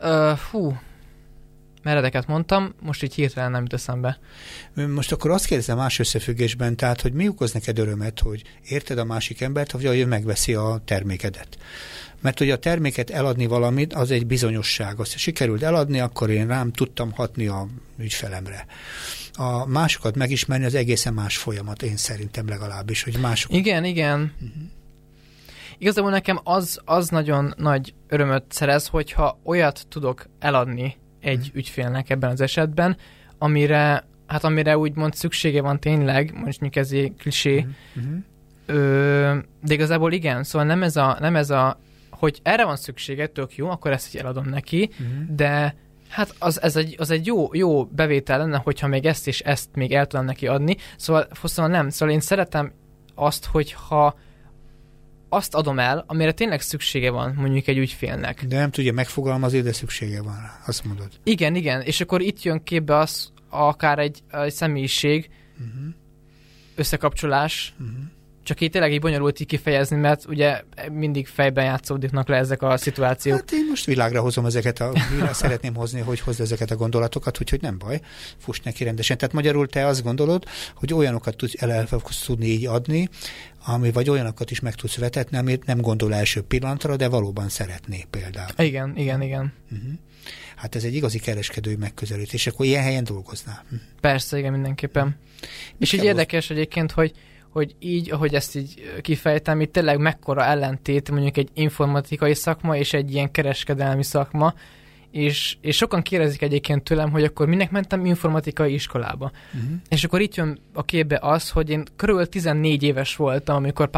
uh, 0.00 0.38
hú, 0.38 0.76
meredeket 1.86 2.26
mondtam, 2.26 2.74
most 2.80 3.02
így 3.02 3.14
hirtelen 3.14 3.50
nem 3.50 3.62
jut 3.62 3.72
eszembe. 3.72 4.18
Most 4.74 5.12
akkor 5.12 5.30
azt 5.30 5.46
kérdezem 5.46 5.76
más 5.76 5.98
összefüggésben, 5.98 6.76
tehát, 6.76 7.00
hogy 7.00 7.12
mi 7.12 7.28
okoz 7.28 7.52
neked 7.52 7.78
örömet, 7.78 8.20
hogy 8.20 8.42
érted 8.68 8.98
a 8.98 9.04
másik 9.04 9.40
embert, 9.40 9.70
vagy 9.70 9.86
hogy 9.86 10.06
megveszi 10.06 10.54
a 10.54 10.80
termékedet. 10.84 11.58
Mert 12.20 12.38
hogy 12.38 12.50
a 12.50 12.58
terméket 12.58 13.10
eladni 13.10 13.46
valamit, 13.46 13.92
az 13.94 14.10
egy 14.10 14.26
bizonyosság. 14.26 15.00
Azt 15.00 15.16
sikerült 15.18 15.62
eladni, 15.62 16.00
akkor 16.00 16.30
én 16.30 16.46
rám 16.46 16.72
tudtam 16.72 17.12
hatni 17.12 17.46
a 17.46 17.66
ügyfelemre. 17.98 18.66
A 19.32 19.66
másokat 19.66 20.16
megismerni 20.16 20.64
az 20.64 20.74
egészen 20.74 21.14
más 21.14 21.36
folyamat, 21.36 21.82
én 21.82 21.96
szerintem 21.96 22.48
legalábbis, 22.48 23.02
hogy 23.02 23.18
mások. 23.20 23.52
Igen, 23.52 23.84
igen. 23.84 24.32
Uh-huh. 24.34 24.62
Igazából 25.78 26.10
nekem 26.10 26.40
az, 26.44 26.80
az 26.84 27.08
nagyon 27.08 27.54
nagy 27.56 27.94
örömöt 28.08 28.44
szerez, 28.48 28.86
hogyha 28.86 29.38
olyat 29.44 29.86
tudok 29.88 30.26
eladni 30.38 30.96
egy 31.20 31.38
uh-huh. 31.38 31.56
ügyfélnek 31.56 32.10
ebben 32.10 32.30
az 32.30 32.40
esetben, 32.40 32.96
amire, 33.38 34.06
hát 34.26 34.44
amire 34.44 34.78
úgymond 34.78 35.14
szüksége 35.14 35.62
van 35.62 35.80
tényleg, 35.80 36.32
mondjuk 36.34 36.76
ez 36.76 36.90
egy 36.90 37.12
klisé, 37.18 37.66
uh-huh. 37.96 38.12
Ö, 38.66 39.36
de 39.62 39.74
igazából 39.74 40.12
igen, 40.12 40.44
szóval 40.44 40.66
nem 40.66 40.82
ez 40.82 40.96
a, 40.96 41.16
nem 41.20 41.36
ez 41.36 41.50
a 41.50 41.80
hogy 42.18 42.40
erre 42.42 42.64
van 42.64 42.76
szüksége, 42.76 43.26
tök 43.26 43.56
jó, 43.56 43.68
akkor 43.68 43.90
ezt 43.90 44.14
így 44.14 44.20
eladom 44.20 44.48
neki, 44.48 44.90
uh-huh. 44.92 45.34
de 45.36 45.74
hát 46.08 46.34
az, 46.38 46.62
ez 46.62 46.76
egy, 46.76 46.94
az 46.98 47.10
egy 47.10 47.26
jó, 47.26 47.48
jó 47.52 47.84
bevétel 47.84 48.38
lenne, 48.38 48.56
hogyha 48.56 48.86
még 48.86 49.06
ezt 49.06 49.26
és 49.26 49.40
ezt 49.40 49.68
még 49.74 49.92
el 49.92 50.06
tudom 50.06 50.24
neki 50.24 50.46
adni. 50.46 50.76
Szóval, 50.96 51.28
szóval 51.42 51.70
nem, 51.70 51.88
szóval 51.88 52.14
én 52.14 52.20
szeretem 52.20 52.72
azt, 53.14 53.44
hogyha 53.44 54.18
azt 55.28 55.54
adom 55.54 55.78
el, 55.78 56.04
amire 56.06 56.32
tényleg 56.32 56.60
szüksége 56.60 57.10
van 57.10 57.34
mondjuk 57.36 57.66
egy 57.66 57.78
ügyfélnek. 57.78 58.44
De 58.44 58.58
nem 58.58 58.70
tudja 58.70 58.92
megfogalmazni, 58.92 59.60
de 59.60 59.72
szüksége 59.72 60.22
van 60.22 60.34
rá, 60.40 60.60
azt 60.66 60.84
mondod. 60.84 61.08
Igen, 61.22 61.54
igen, 61.54 61.80
és 61.80 62.00
akkor 62.00 62.20
itt 62.20 62.42
jön 62.42 62.62
képbe 62.62 62.96
az, 62.96 63.32
akár 63.48 63.98
egy, 63.98 64.22
egy 64.30 64.52
személyiség, 64.52 65.30
uh-huh. 65.58 65.94
összekapcsolás, 66.74 67.74
uh-huh 67.78 68.14
csak 68.46 68.60
így 68.60 68.70
tényleg 68.70 68.92
így 68.92 69.00
bonyolult 69.00 69.40
így 69.40 69.46
kifejezni, 69.46 69.96
mert 69.96 70.24
ugye 70.28 70.62
mindig 70.92 71.26
fejben 71.26 71.64
játszódiknak 71.64 72.28
le 72.28 72.36
ezek 72.36 72.62
a 72.62 72.76
szituációk. 72.76 73.36
Hát 73.36 73.52
én 73.52 73.66
most 73.68 73.84
világra 73.84 74.20
hozom 74.20 74.46
ezeket, 74.46 74.80
a, 74.80 74.92
szeretném 75.32 75.74
hozni, 75.74 76.00
hogy 76.00 76.20
hozd 76.20 76.40
ezeket 76.40 76.70
a 76.70 76.76
gondolatokat, 76.76 77.40
úgyhogy 77.40 77.60
nem 77.60 77.78
baj, 77.78 78.00
fuss 78.38 78.60
neki 78.60 78.84
rendesen. 78.84 79.18
Tehát 79.18 79.34
magyarul 79.34 79.66
te 79.66 79.86
azt 79.86 80.02
gondolod, 80.02 80.44
hogy 80.74 80.94
olyanokat 80.94 81.36
tudsz 81.36 81.62
el, 81.62 81.72
el 81.72 81.86
fogsz 81.86 82.24
tudni 82.24 82.46
így 82.46 82.66
adni, 82.66 83.08
ami 83.64 83.92
vagy 83.92 84.10
olyanokat 84.10 84.50
is 84.50 84.60
meg 84.60 84.74
tudsz 84.74 84.96
vetetni, 84.96 85.36
amit 85.36 85.64
nem 85.64 85.80
gondol 85.80 86.14
első 86.14 86.40
pillanatra, 86.40 86.96
de 86.96 87.08
valóban 87.08 87.48
szeretné 87.48 88.04
például. 88.10 88.50
Igen, 88.56 88.96
igen, 88.96 89.22
igen. 89.22 89.52
Uh-huh. 89.72 89.92
Hát 90.56 90.74
ez 90.74 90.84
egy 90.84 90.94
igazi 90.94 91.18
kereskedői 91.18 91.76
megközelítés, 91.76 92.46
akkor 92.46 92.66
ilyen 92.66 92.82
helyen 92.82 93.04
dolgoznál. 93.04 93.60
Uh-huh. 93.64 93.80
Persze, 94.00 94.38
igen, 94.38 94.52
mindenképpen. 94.52 95.16
Mi 95.70 95.76
és 95.78 95.92
így 95.92 96.04
érdekes 96.04 96.50
egyébként, 96.50 96.92
hogy 96.92 97.12
hogy 97.56 97.74
így, 97.78 98.12
ahogy 98.12 98.34
ezt 98.34 98.56
így 98.56 98.98
kifejtem, 99.00 99.60
itt 99.60 99.72
tényleg 99.72 99.98
mekkora 99.98 100.44
ellentét 100.44 101.10
mondjuk 101.10 101.36
egy 101.36 101.48
informatikai 101.54 102.34
szakma 102.34 102.76
és 102.76 102.92
egy 102.92 103.12
ilyen 103.12 103.30
kereskedelmi 103.30 104.02
szakma, 104.02 104.54
és, 105.10 105.56
és 105.60 105.76
sokan 105.76 106.02
kérdezik 106.02 106.42
egyébként 106.42 106.82
tőlem, 106.82 107.10
hogy 107.10 107.24
akkor 107.24 107.46
minek 107.46 107.70
mentem 107.70 108.04
informatikai 108.04 108.72
iskolába. 108.72 109.30
Uh-huh. 109.54 109.70
És 109.88 110.04
akkor 110.04 110.20
itt 110.20 110.34
jön 110.34 110.58
a 110.72 110.84
képbe 110.84 111.18
az, 111.22 111.50
hogy 111.50 111.70
én 111.70 111.84
körülbelül 111.96 112.30
14 112.30 112.82
éves 112.82 113.16
voltam, 113.16 113.56
amikor 113.56 113.90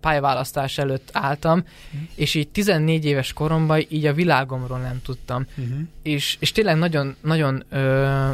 pályaválasztás 0.00 0.78
előtt 0.78 1.08
álltam, 1.12 1.58
uh-huh. 1.58 2.08
és 2.14 2.34
így 2.34 2.48
14 2.48 3.04
éves 3.04 3.32
koromban 3.32 3.84
így 3.88 4.06
a 4.06 4.12
világomról 4.12 4.78
nem 4.78 5.00
tudtam. 5.02 5.46
Uh-huh. 5.56 5.78
És, 6.02 6.36
és 6.40 6.52
tényleg 6.52 6.76
nagyon, 6.76 7.16
nagyon 7.20 7.64
ö, 7.68 8.30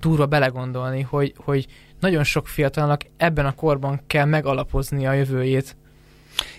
durva 0.00 0.26
belegondolni, 0.26 1.00
hogy, 1.00 1.34
hogy 1.36 1.66
nagyon 2.06 2.24
sok 2.24 2.48
fiatalnak 2.48 3.00
ebben 3.16 3.46
a 3.46 3.54
korban 3.54 4.00
kell 4.06 4.24
megalapozni 4.24 5.06
a 5.06 5.12
jövőjét. 5.12 5.76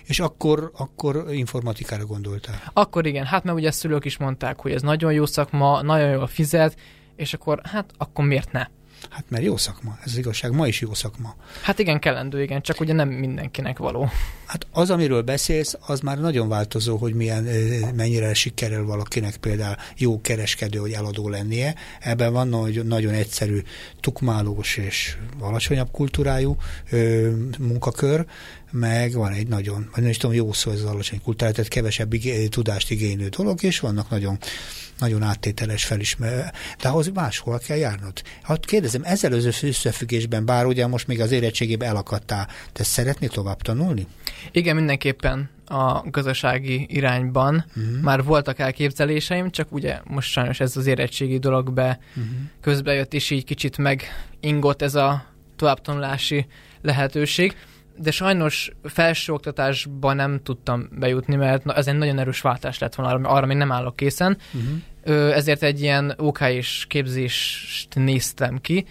És 0.04 0.20
akkor, 0.20 0.70
akkor 0.76 1.24
informatikára 1.30 2.04
gondoltál? 2.04 2.60
Akkor 2.72 3.06
igen, 3.06 3.24
hát 3.24 3.44
mert 3.44 3.56
ugye 3.56 3.68
a 3.68 3.72
szülők 3.72 4.04
is 4.04 4.16
mondták, 4.16 4.60
hogy 4.60 4.72
ez 4.72 4.82
nagyon 4.82 5.12
jó 5.12 5.26
szakma, 5.26 5.82
nagyon 5.82 6.10
jól 6.10 6.26
fizet, 6.26 6.76
és 7.16 7.34
akkor 7.34 7.60
hát 7.64 7.90
akkor 7.98 8.24
miért 8.24 8.52
ne? 8.52 8.66
Hát 9.10 9.24
mert 9.28 9.44
jó 9.44 9.56
szakma, 9.56 9.98
ez 10.04 10.10
az 10.10 10.18
igazság, 10.18 10.52
ma 10.52 10.66
is 10.66 10.80
jó 10.80 10.94
szakma. 10.94 11.34
Hát 11.62 11.78
igen, 11.78 11.98
kellendő, 11.98 12.42
igen, 12.42 12.62
csak 12.62 12.80
ugye 12.80 12.92
nem 12.92 13.08
mindenkinek 13.08 13.78
való. 13.78 14.10
Hát 14.46 14.66
az, 14.72 14.90
amiről 14.90 15.22
beszélsz, 15.22 15.76
az 15.80 16.00
már 16.00 16.18
nagyon 16.18 16.48
változó, 16.48 16.96
hogy 16.96 17.14
milyen, 17.14 17.42
mennyire 17.94 18.34
sikerül 18.34 18.84
valakinek 18.84 19.36
például 19.36 19.76
jó 19.96 20.20
kereskedő, 20.20 20.78
hogy 20.78 20.92
eladó 20.92 21.28
lennie. 21.28 21.74
Ebben 22.00 22.32
van 22.32 22.48
nagy, 22.48 22.84
nagyon 22.84 23.12
egyszerű, 23.12 23.62
tukmálós 24.00 24.76
és 24.76 25.16
alacsonyabb 25.40 25.90
kultúrájú 25.90 26.56
ö, 26.90 27.30
munkakör, 27.58 28.26
meg 28.70 29.12
van 29.12 29.32
egy 29.32 29.48
nagyon, 29.48 29.90
nem 29.94 30.08
is 30.08 30.16
tudom, 30.16 30.36
jó 30.36 30.52
szó 30.52 30.70
ez 30.70 30.78
az 30.78 30.90
alacsony 30.90 31.22
kultúrá, 31.22 31.50
tehát 31.50 31.70
kevesebb 31.70 32.12
igé, 32.12 32.46
tudást 32.46 32.90
igénylő 32.90 33.28
dolog, 33.28 33.62
és 33.62 33.80
vannak 33.80 34.10
nagyon 34.10 34.38
nagyon 34.98 35.22
áttételes 35.22 35.84
felismer, 35.84 36.52
de 36.82 36.88
ahhoz 36.88 37.10
máshol 37.14 37.58
kell 37.58 37.76
járnod. 37.76 38.22
Hát 38.42 38.64
kérdezem, 38.64 39.02
ezzel 39.04 39.32
az 39.32 39.62
összefüggésben, 39.62 40.44
bár 40.44 40.66
ugye 40.66 40.86
most 40.86 41.06
még 41.06 41.20
az 41.20 41.32
érettségében 41.32 41.88
elakadtál, 41.88 42.48
te 42.72 42.84
szeretnél 42.84 43.28
tovább 43.28 43.62
tanulni? 43.62 44.06
Igen, 44.52 44.76
mindenképpen 44.76 45.50
a 45.66 46.10
gazdasági 46.10 46.86
irányban. 46.88 47.64
Uh-huh. 47.68 48.00
Már 48.02 48.24
voltak 48.24 48.58
elképzeléseim, 48.58 49.50
csak 49.50 49.72
ugye 49.72 49.98
most 50.04 50.30
sajnos 50.30 50.60
ez 50.60 50.76
az 50.76 50.86
érettségi 50.86 51.38
dolog 51.38 51.72
be 51.72 51.98
uh-huh. 52.08 52.32
közbejött, 52.60 53.14
és 53.14 53.30
így 53.30 53.44
kicsit 53.44 53.78
megingott 53.78 54.82
ez 54.82 54.94
a 54.94 55.24
továbbtanulási 55.56 56.46
lehetőség 56.82 57.56
de 57.98 58.10
sajnos 58.10 58.70
felsőoktatásban 58.82 60.16
nem 60.16 60.40
tudtam 60.42 60.88
bejutni, 60.92 61.34
mert 61.34 61.70
ez 61.70 61.86
egy 61.86 61.96
nagyon 61.96 62.18
erős 62.18 62.40
váltás 62.40 62.78
lett 62.78 62.94
volna, 62.94 63.12
arra, 63.12 63.28
arra 63.28 63.46
még 63.46 63.56
nem 63.56 63.72
állok 63.72 63.96
készen. 63.96 64.38
Uh-huh. 64.52 65.36
Ezért 65.36 65.62
egy 65.62 65.80
ilyen 65.80 66.14
OK 66.16 66.40
és 66.40 66.84
képzést 66.88 67.94
néztem 67.94 68.58
ki 68.58 68.86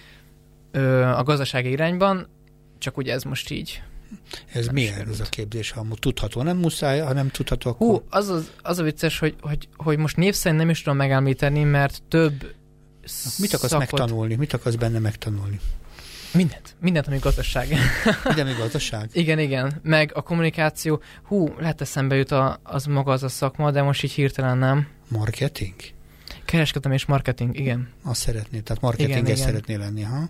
a 1.16 1.24
gazdasági 1.24 1.70
irányban, 1.70 2.28
csak 2.78 2.98
ugye 2.98 3.14
ez 3.14 3.24
most 3.24 3.50
így 3.52 3.82
ez 4.54 4.66
nem 4.66 4.74
milyen 4.74 5.08
ez 5.10 5.20
a 5.20 5.24
képzés, 5.30 5.72
ha 5.72 5.86
tudható? 6.00 6.42
Nem 6.42 6.58
muszáj, 6.58 7.00
ha 7.00 7.14
nem 7.14 7.30
tudható, 7.30 7.70
akkor... 7.70 7.88
Hú, 7.88 8.04
az, 8.10 8.30
az, 8.30 8.52
az 8.62 8.80
a 8.80 8.84
vicces, 8.84 9.20
hogy, 9.20 9.36
hogy, 9.42 9.68
hogy 9.76 9.98
most 9.98 10.18
név 10.18 10.34
szerint 10.34 10.62
nem 10.62 10.70
is 10.70 10.82
tudom 10.82 10.98
megemlíteni, 10.98 11.64
mert 11.64 12.02
több 12.08 12.56
Mit 13.38 13.54
akarsz 13.54 13.72
szakot... 13.72 13.92
megtanulni? 13.92 14.36
Mit 14.36 14.54
akarsz 14.54 14.76
benne 14.76 15.00
megtanulni? 15.00 15.60
Mindent. 16.34 16.76
Mindent, 16.82 17.08
ami 17.08 17.18
gazdaság. 17.18 17.68
Minden, 18.24 18.48
ami 18.48 18.56
gazdaság? 18.64 19.10
igen, 19.14 19.40
igen. 19.40 19.80
Meg 19.84 20.12
a 20.14 20.22
kommunikáció. 20.22 21.02
Hú, 21.24 21.54
lehet 21.60 21.82
eszembe 21.82 22.16
jut 22.16 22.32
a, 22.32 22.60
az 22.64 22.86
maga 22.86 23.12
az 23.12 23.24
a 23.24 23.30
szakma, 23.30 23.72
de 23.72 23.82
most 23.82 24.04
így 24.04 24.12
hirtelen 24.12 24.58
nem. 24.58 24.88
Marketing? 25.08 25.76
Kereskedelem 26.46 26.98
és 26.98 27.06
marketing, 27.06 27.60
igen. 27.60 27.90
Azt 28.04 28.22
szeretnél, 28.22 28.62
tehát 28.62 28.82
marketinges 28.82 29.40
szeretnél 29.40 29.80
lenni, 29.80 30.02
ha? 30.02 30.30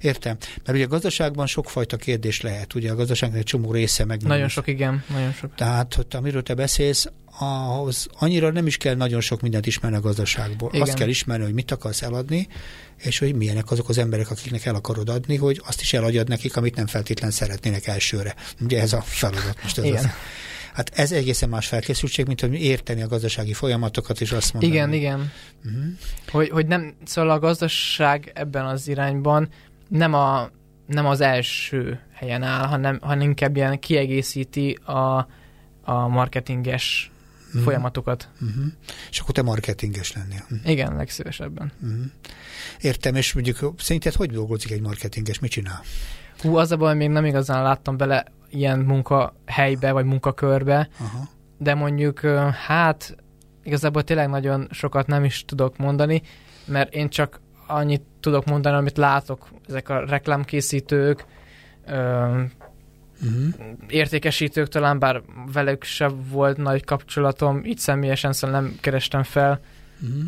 Értem. 0.00 0.36
Mert 0.64 0.78
ugye 0.78 0.84
a 0.84 0.88
gazdaságban 0.88 1.46
sokfajta 1.46 1.96
kérdés 1.96 2.40
lehet. 2.40 2.74
Ugye 2.74 2.90
a 2.90 2.94
gazdaságnak 2.94 3.38
egy 3.38 3.44
csomó 3.44 3.72
része 3.72 4.04
meg. 4.04 4.22
Nagyon 4.22 4.48
sok, 4.48 4.66
igen. 4.66 5.04
Nagyon 5.12 5.32
sok. 5.32 5.54
Tehát, 5.54 5.94
hogy 5.94 6.06
amiről 6.10 6.42
te 6.42 6.54
beszélsz, 6.54 7.06
ahhoz 7.38 8.06
annyira 8.18 8.50
nem 8.50 8.66
is 8.66 8.76
kell 8.76 8.94
nagyon 8.94 9.20
sok 9.20 9.40
mindent 9.40 9.66
ismerni 9.66 9.96
a 9.96 10.00
gazdaságból. 10.00 10.68
Igen. 10.72 10.82
Azt 10.82 10.94
kell 10.94 11.08
ismerni, 11.08 11.44
hogy 11.44 11.54
mit 11.54 11.70
akarsz 11.70 12.02
eladni, 12.02 12.48
és 12.96 13.18
hogy 13.18 13.34
milyenek 13.34 13.70
azok 13.70 13.88
az 13.88 13.98
emberek, 13.98 14.30
akiknek 14.30 14.64
el 14.64 14.74
akarod 14.74 15.08
adni, 15.08 15.36
hogy 15.36 15.62
azt 15.66 15.80
is 15.80 15.92
eladjad 15.92 16.28
nekik, 16.28 16.56
amit 16.56 16.76
nem 16.76 16.86
feltétlen 16.86 17.30
szeretnének 17.30 17.86
elsőre. 17.86 18.34
Ugye 18.60 18.80
ez 18.80 18.92
a 18.92 19.00
feladat 19.00 19.62
most. 19.62 19.78
Ez 19.78 19.84
Igen. 19.84 20.04
Az. 20.04 20.10
Hát 20.72 20.90
ez 20.94 21.12
egészen 21.12 21.48
más 21.48 21.66
felkészültség, 21.66 22.26
mint 22.26 22.40
hogy 22.40 22.54
érteni 22.54 23.02
a 23.02 23.06
gazdasági 23.06 23.52
folyamatokat, 23.52 24.20
és 24.20 24.32
azt 24.32 24.52
mondani. 24.52 24.72
Igen, 24.72 24.92
igen. 24.92 25.32
Uh-huh. 25.64 25.84
Hogy, 26.30 26.48
hogy 26.48 26.66
nem, 26.66 26.94
szóval 27.04 27.30
a 27.30 27.38
gazdaság 27.38 28.32
ebben 28.34 28.66
az 28.66 28.88
irányban 28.88 29.48
nem, 29.88 30.14
a, 30.14 30.50
nem 30.86 31.06
az 31.06 31.20
első 31.20 32.00
helyen 32.12 32.42
áll, 32.42 32.66
hanem, 32.66 32.98
hanem 33.02 33.28
inkább 33.28 33.56
ilyen 33.56 33.78
kiegészíti 33.78 34.72
a, 34.72 35.26
a 35.84 36.08
marketinges 36.08 37.10
uh-huh. 37.46 37.62
folyamatokat. 37.62 38.28
Uh-huh. 38.34 38.64
És 39.10 39.18
akkor 39.18 39.34
te 39.34 39.42
marketinges 39.42 40.12
lennél. 40.12 40.42
Uh-huh. 40.50 40.70
Igen, 40.70 40.96
legszívesebben. 40.96 41.72
Uh-huh. 41.82 42.04
Értem, 42.80 43.14
és 43.14 43.32
mondjuk 43.32 43.74
szerinted 43.78 44.14
hogy 44.14 44.30
dolgozik 44.30 44.70
egy 44.70 44.80
marketinges, 44.80 45.38
mit 45.38 45.50
csinál? 45.50 45.82
Hú, 46.38 46.56
az 46.56 46.72
a 46.72 46.76
baj, 46.76 46.94
még 46.94 47.08
nem 47.08 47.24
igazán 47.24 47.62
láttam 47.62 47.96
bele 47.96 48.24
ilyen 48.50 48.78
munkahelybe, 48.78 49.92
vagy 49.92 50.04
munkakörbe, 50.04 50.88
uh-huh. 50.92 51.20
de 51.58 51.74
mondjuk, 51.74 52.20
hát 52.66 53.16
igazából 53.62 54.02
tényleg 54.02 54.28
nagyon 54.28 54.68
sokat 54.70 55.06
nem 55.06 55.24
is 55.24 55.44
tudok 55.44 55.76
mondani, 55.76 56.22
mert 56.64 56.94
én 56.94 57.08
csak 57.08 57.40
annyit 57.66 58.02
tudok 58.20 58.44
mondani, 58.44 58.76
amit 58.76 58.96
látok, 58.96 59.48
ezek 59.68 59.88
a 59.88 60.04
reklámkészítők, 60.04 61.24
uh-huh. 63.22 63.54
értékesítők 63.88 64.68
talán, 64.68 64.98
bár 64.98 65.22
velük 65.52 65.84
sem 65.84 66.20
volt 66.30 66.56
nagy 66.56 66.84
kapcsolatom, 66.84 67.64
így 67.64 67.78
személyesen 67.78 68.32
szóval 68.32 68.60
nem 68.60 68.76
kerestem 68.80 69.22
fel. 69.22 69.60
Uh-huh. 70.02 70.22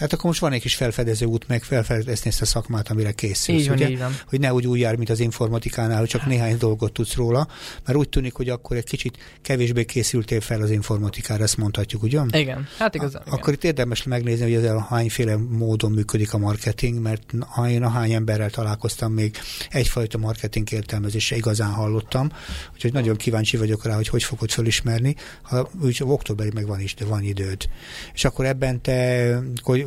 Tehát 0.00 0.14
akkor 0.14 0.30
most 0.30 0.40
van 0.40 0.52
egy 0.52 0.60
kis 0.60 0.74
felfedező 0.74 1.26
út, 1.26 1.48
meg 1.48 1.62
felfedezni 1.62 2.30
ezt 2.30 2.40
a 2.40 2.44
szakmát, 2.44 2.88
amire 2.88 3.12
készülsz, 3.12 3.60
így 3.60 3.68
van, 3.68 3.76
ugye? 3.76 3.90
Így 3.90 3.98
van. 3.98 4.16
Hogy 4.28 4.40
ne 4.40 4.52
úgy 4.52 4.66
úgy 4.66 4.78
jár, 4.78 4.96
mint 4.96 5.10
az 5.10 5.20
informatikánál, 5.20 5.98
hogy 5.98 6.08
csak 6.08 6.26
néhány 6.26 6.56
dolgot 6.58 6.92
tudsz 6.92 7.14
róla, 7.14 7.48
mert 7.86 7.98
úgy 7.98 8.08
tűnik, 8.08 8.34
hogy 8.34 8.48
akkor 8.48 8.76
egy 8.76 8.84
kicsit 8.84 9.18
kevésbé 9.42 9.84
készültél 9.84 10.40
fel 10.40 10.62
az 10.62 10.70
informatikára, 10.70 11.42
ezt 11.42 11.56
mondhatjuk, 11.56 12.02
ugye? 12.02 12.20
Igen, 12.30 12.66
hát 12.78 12.94
igazán. 12.94 13.22
A, 13.26 13.32
akkor 13.34 13.52
itt 13.52 13.64
érdemes 13.64 14.02
megnézni, 14.02 14.44
hogy 14.44 14.54
ezzel 14.54 14.86
hányféle 14.88 15.36
módon 15.36 15.92
működik 15.92 16.32
a 16.32 16.38
marketing, 16.38 17.00
mert 17.00 17.32
én 17.68 17.82
a 17.82 17.88
hány 17.88 18.12
emberrel 18.12 18.50
találkoztam, 18.50 19.12
még 19.12 19.36
egyfajta 19.70 20.18
marketing 20.18 20.72
értelmezésre 20.72 21.36
igazán 21.36 21.70
hallottam, 21.70 22.30
úgyhogy 22.74 22.92
nagyon 22.92 23.16
kíváncsi 23.16 23.56
vagyok 23.56 23.84
rá, 23.84 23.94
hogy 23.94 24.08
hogy 24.08 24.22
fogod 24.22 24.50
felismerni, 24.50 25.14
ha 25.42 25.70
úgy 25.82 26.00
októberig 26.04 26.52
meg 26.52 26.66
van 26.66 26.80
is, 26.80 26.94
de 26.94 27.04
van 27.04 27.22
időd. 27.22 27.68
És 28.14 28.24
akkor 28.24 28.44
ebben 28.44 28.82
te 28.82 29.38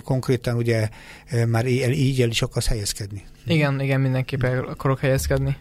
konkrétan 0.03 0.55
ugye 0.55 0.89
már 1.47 1.65
így 1.65 2.21
el 2.21 2.29
is 2.29 2.41
akarsz 2.41 2.67
helyezkedni. 2.67 3.23
Igen, 3.45 3.81
igen, 3.81 4.01
mindenképpen 4.01 4.57
akarok 4.59 4.99
helyezkedni. 4.99 5.57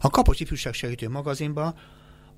A 0.00 0.10
Kapocs 0.10 0.40
Ifjúság 0.40 0.72
Segítő 0.72 1.08
magazinban, 1.08 1.74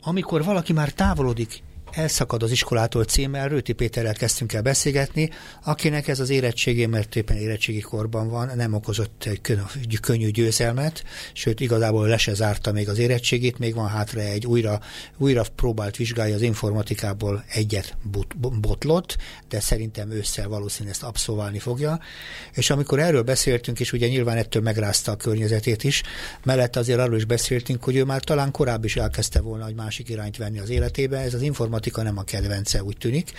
amikor 0.03 0.45
valaki 0.45 0.73
már 0.73 0.93
távolodik 0.93 1.63
Elszakad 1.93 2.43
az 2.43 2.51
iskolától 2.51 3.05
címmel, 3.05 3.49
Rőti 3.49 3.73
Péterrel 3.73 4.15
kezdtünk 4.15 4.53
el 4.53 4.63
beszélgetni, 4.63 5.31
akinek 5.65 6.09
ez 6.09 6.21
az 6.21 6.31
érettségé, 6.31 6.87
mert 6.87 7.17
éppen 7.17 7.37
érettségi 7.37 7.81
korban 7.81 8.29
van, 8.29 8.51
nem 8.57 8.75
okozott 8.75 9.25
egy 9.25 9.41
könnyű 10.01 10.31
győzelmet, 10.31 11.05
sőt 11.33 11.61
igazából 11.61 12.09
le 12.09 12.17
se 12.17 12.35
zárta 12.35 12.73
még 12.73 12.89
az 12.89 12.99
érettségét, 12.99 13.59
még 13.59 13.75
van 13.75 13.89
hátra 13.89 14.21
egy 14.21 14.47
újra, 14.47 14.81
újra 15.17 15.45
próbált 15.55 15.97
vizsgálja 15.97 16.35
az 16.35 16.43
informatikából 16.43 17.45
egyet 17.49 17.97
botlott, 18.61 19.17
de 19.49 19.61
szerintem 19.61 20.11
ősszel 20.11 20.49
valószínűleg 20.49 20.95
ezt 20.95 21.05
abszolválni 21.05 21.59
fogja. 21.59 22.01
És 22.55 22.71
amikor 22.71 22.99
erről 22.99 23.23
beszéltünk, 23.23 23.81
és 23.81 23.93
ugye 23.93 24.09
nyilván 24.09 24.37
ettől 24.37 24.63
megrázta 24.63 25.13
a 25.13 25.17
környezetét 25.17 25.85
is, 25.85 26.03
mellett 26.45 26.77
azért 26.77 26.99
arról 26.99 27.17
is 27.17 27.25
beszéltünk, 27.25 27.85
hogy 27.85 27.97
ő 27.97 28.05
már 28.05 28.25
talán 28.25 28.51
korábban 28.51 28.85
is 28.85 28.97
elkezdte 28.97 29.41
volna 29.41 29.67
egy 29.67 29.75
másik 29.75 30.09
irányt 30.09 30.37
venni 30.37 30.59
az 30.59 30.71
életébe. 30.71 31.19
Ez 31.19 31.35
az 31.35 31.43
informatika 31.43 31.79
nem 31.97 32.19
a 32.19 32.23
kedvence, 32.23 32.83
úgy 32.83 32.97
tűnik. 32.97 33.33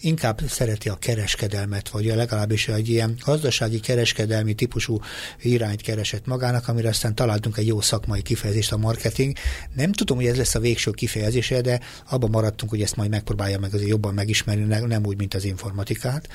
Inkább 0.00 0.40
szereti 0.48 0.88
a 0.88 0.94
kereskedelmet, 0.94 1.88
vagy 1.88 2.04
legalábbis 2.04 2.68
egy 2.68 2.88
ilyen 2.88 3.18
gazdasági 3.24 3.80
kereskedelmi 3.80 4.54
típusú 4.54 5.00
irányt 5.42 5.80
keresett 5.80 6.26
magának, 6.26 6.68
amire 6.68 6.88
aztán 6.88 7.14
találtunk 7.14 7.56
egy 7.56 7.66
jó 7.66 7.80
szakmai 7.80 8.22
kifejezést, 8.22 8.72
a 8.72 8.76
marketing. 8.76 9.36
Nem 9.74 9.92
tudom, 9.92 10.16
hogy 10.16 10.26
ez 10.26 10.36
lesz 10.36 10.54
a 10.54 10.60
végső 10.60 10.90
kifejezése, 10.90 11.60
de 11.60 11.80
abban 12.08 12.30
maradtunk, 12.30 12.70
hogy 12.70 12.82
ezt 12.82 12.96
majd 12.96 13.10
megpróbálja 13.10 13.58
meg 13.58 13.74
azért 13.74 13.88
jobban 13.88 14.14
megismerni, 14.14 14.64
nem 14.86 15.06
úgy, 15.06 15.16
mint 15.16 15.34
az 15.34 15.44
informatikát. 15.44 16.28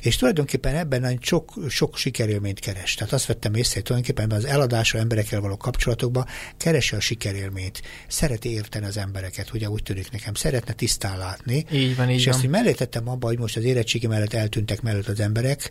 És 0.00 0.16
tulajdonképpen 0.16 0.74
ebben 0.74 1.00
nagyon 1.00 1.18
sok, 1.22 1.52
sok 1.68 1.96
sikerélményt 1.96 2.60
keres. 2.60 2.94
Tehát 2.94 3.12
azt 3.12 3.26
vettem 3.26 3.54
észre, 3.54 3.74
hogy 3.74 3.82
tulajdonképpen 3.82 4.30
az 4.38 4.44
eladásra 4.44 4.98
emberekkel 4.98 5.40
való 5.40 5.56
kapcsolatokban 5.56 6.26
keresi 6.56 6.94
a 6.94 7.00
sikerélményt. 7.00 7.82
Szereti 8.08 8.50
érteni 8.50 8.86
az 8.86 8.96
embereket, 8.96 9.52
ugye 9.52 9.68
úgy 9.68 9.82
tűnik 9.82 10.10
nekem, 10.10 10.34
szeretne 10.34 10.72
tisztán 10.96 11.18
látni. 11.18 11.64
Így 11.72 11.96
van, 11.96 12.10
így 12.10 12.16
és 12.16 12.24
van. 12.24 12.34
ezt 12.34 12.42
hogy 12.42 12.50
mellé 12.50 12.72
tettem 12.72 13.08
abba, 13.08 13.26
hogy 13.26 13.38
most 13.38 13.56
az 13.56 13.64
érettségi 13.64 14.06
mellett 14.06 14.32
eltűntek 14.32 14.82
mellett 14.82 15.06
az 15.06 15.20
emberek, 15.20 15.70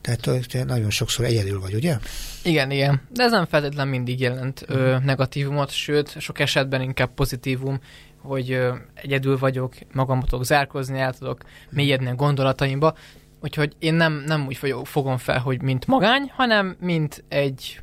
tehát 0.00 0.66
nagyon 0.66 0.90
sokszor 0.90 1.24
egyedül 1.24 1.60
vagy, 1.60 1.74
ugye? 1.74 1.98
Igen, 2.42 2.70
igen. 2.70 3.00
De 3.12 3.22
ez 3.22 3.30
nem 3.30 3.46
feltétlenül 3.46 3.92
mindig 3.92 4.20
jelent 4.20 4.64
ö, 4.66 4.94
mhm. 4.94 5.04
negatívumot, 5.04 5.70
sőt, 5.70 6.20
sok 6.20 6.38
esetben 6.38 6.80
inkább 6.80 7.14
pozitívum, 7.14 7.80
hogy 8.22 8.50
ö, 8.50 8.74
egyedül 8.94 9.38
vagyok, 9.38 9.74
magam 9.92 10.20
tudok 10.20 10.44
zárkozni, 10.44 10.98
el 10.98 11.14
tudok 11.14 11.40
mélyedni 11.70 12.08
a 12.08 12.14
gondolataimba. 12.14 12.96
Úgyhogy 13.40 13.72
én 13.78 13.94
nem, 13.94 14.24
nem 14.26 14.46
úgy 14.46 14.58
fogom 14.84 15.16
fel, 15.16 15.38
hogy 15.38 15.62
mint 15.62 15.86
magány, 15.86 16.30
hanem 16.34 16.76
mint 16.80 17.24
egy 17.28 17.80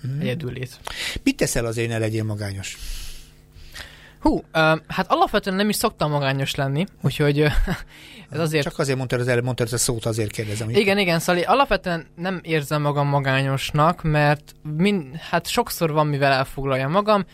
hmm. 0.00 0.20
egyedüllét. 0.20 0.80
Mit 1.22 1.36
teszel 1.36 1.64
azért, 1.64 1.88
ne 1.88 1.98
legyél 1.98 2.24
magányos? 2.24 2.78
Hú, 4.24 4.34
uh, 4.34 4.42
hát 4.88 5.06
alapvetően 5.08 5.56
nem 5.56 5.68
is 5.68 5.76
szoktam 5.76 6.10
magányos 6.10 6.54
lenni, 6.54 6.84
úgyhogy 7.02 7.40
uh, 7.40 7.52
ez 8.30 8.38
azért... 8.38 8.64
Csak 8.64 8.78
azért 8.78 8.96
mondtad 8.96 9.20
az 9.20 9.28
előbb, 9.28 9.44
mondtad 9.44 9.66
ezt 9.66 9.74
a 9.74 9.78
szót, 9.78 10.06
azért 10.06 10.30
kérdezem. 10.30 10.70
Igen, 10.70 10.98
igen, 10.98 11.18
Szali, 11.18 11.42
alapvetően 11.42 12.06
nem 12.16 12.40
érzem 12.42 12.82
magam 12.82 13.08
magányosnak, 13.08 14.02
mert 14.02 14.54
min, 14.76 15.20
hát 15.30 15.46
sokszor 15.46 15.92
van, 15.92 16.06
mivel 16.06 16.32
elfoglalja 16.32 16.88
magam, 16.88 17.24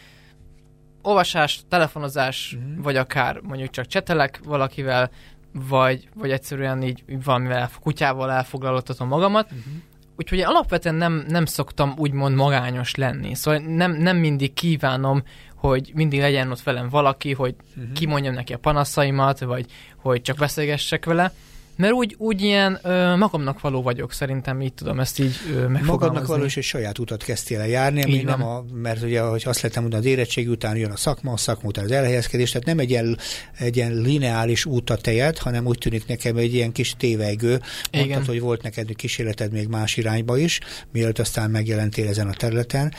olvasás, 1.03 1.61
telefonozás, 1.68 2.57
uh-huh. 2.59 2.83
vagy 2.83 2.96
akár 2.96 3.40
mondjuk 3.40 3.70
csak 3.70 3.87
csetelek 3.87 4.40
valakivel, 4.44 5.11
vagy, 5.53 6.09
vagy 6.14 6.31
egyszerűen 6.31 6.83
így 6.83 7.05
valamivel 7.24 7.70
kutyával 7.81 8.31
elfoglaltatom 8.31 9.09
magamat. 9.09 9.44
Uh-huh. 9.44 9.72
Úgyhogy 10.16 10.38
én 10.38 10.46
alapvetően 10.46 10.94
nem, 10.94 11.24
nem 11.29 11.44
szoktam 11.44 11.94
úgymond 11.96 12.35
magányos 12.35 12.94
lenni. 12.94 13.35
Szóval 13.35 13.61
nem, 13.61 13.92
nem 13.92 14.16
mindig 14.16 14.53
kívánom, 14.53 15.22
hogy 15.61 15.90
mindig 15.94 16.20
legyen 16.20 16.51
ott 16.51 16.62
velem 16.62 16.88
valaki, 16.88 17.33
hogy 17.33 17.55
uh-huh. 17.77 17.92
kimondjam 17.92 18.35
neki 18.35 18.53
a 18.53 18.59
panaszaimat, 18.59 19.40
vagy 19.40 19.66
hogy 19.96 20.23
csak 20.23 20.37
beszélgessek 20.37 21.05
vele 21.05 21.33
mert 21.81 21.93
úgy, 21.93 22.14
úgy 22.19 22.43
ilyen 22.43 22.79
ö, 22.83 23.16
magamnak 23.16 23.61
való 23.61 23.83
vagyok, 23.83 24.12
szerintem 24.12 24.61
így 24.61 24.73
tudom 24.73 25.01
ezt 25.01 25.19
így 25.19 25.35
ö, 25.55 25.69
Magadnak 25.69 26.27
való, 26.27 26.45
és 26.45 26.57
egy 26.57 26.62
saját 26.62 26.99
utat 26.99 27.23
kezdtél 27.23 27.61
el 27.61 27.69
járni, 27.69 28.03
ami 28.03 28.23
nem 28.23 28.43
a, 28.43 28.64
mert 28.73 29.03
ugye, 29.03 29.21
hogy 29.21 29.43
azt 29.47 29.61
lehetem 29.61 29.83
mondani, 29.83 30.03
az 30.05 30.11
érettség 30.11 30.51
után 30.51 30.77
jön 30.77 30.90
a 30.90 30.97
szakma, 30.97 31.33
a 31.33 31.37
szakma 31.37 31.69
után 31.69 31.85
az 31.85 31.90
elhelyezkedés, 31.90 32.51
tehát 32.51 32.66
nem 32.66 32.79
egy 32.79 32.90
ilyen, 32.90 33.19
egy 33.59 33.77
ilyen 33.77 33.93
lineális 33.95 34.64
út 34.64 34.90
a 34.90 34.97
tejed, 34.97 35.38
hanem 35.38 35.66
úgy 35.66 35.79
tűnik 35.79 36.07
nekem 36.07 36.37
egy 36.37 36.55
ilyen 36.55 36.73
kis 36.73 36.95
tévegő. 36.99 37.61
Mondtad, 37.93 38.27
hogy 38.27 38.40
volt 38.40 38.62
neked 38.62 38.95
kísérleted 38.97 39.53
még 39.53 39.69
más 39.69 39.97
irányba 39.97 40.38
is, 40.38 40.61
mielőtt 40.93 41.19
aztán 41.19 41.51
megjelentél 41.51 42.09
ezen 42.09 42.29
a 42.29 42.33
területen, 42.33 42.93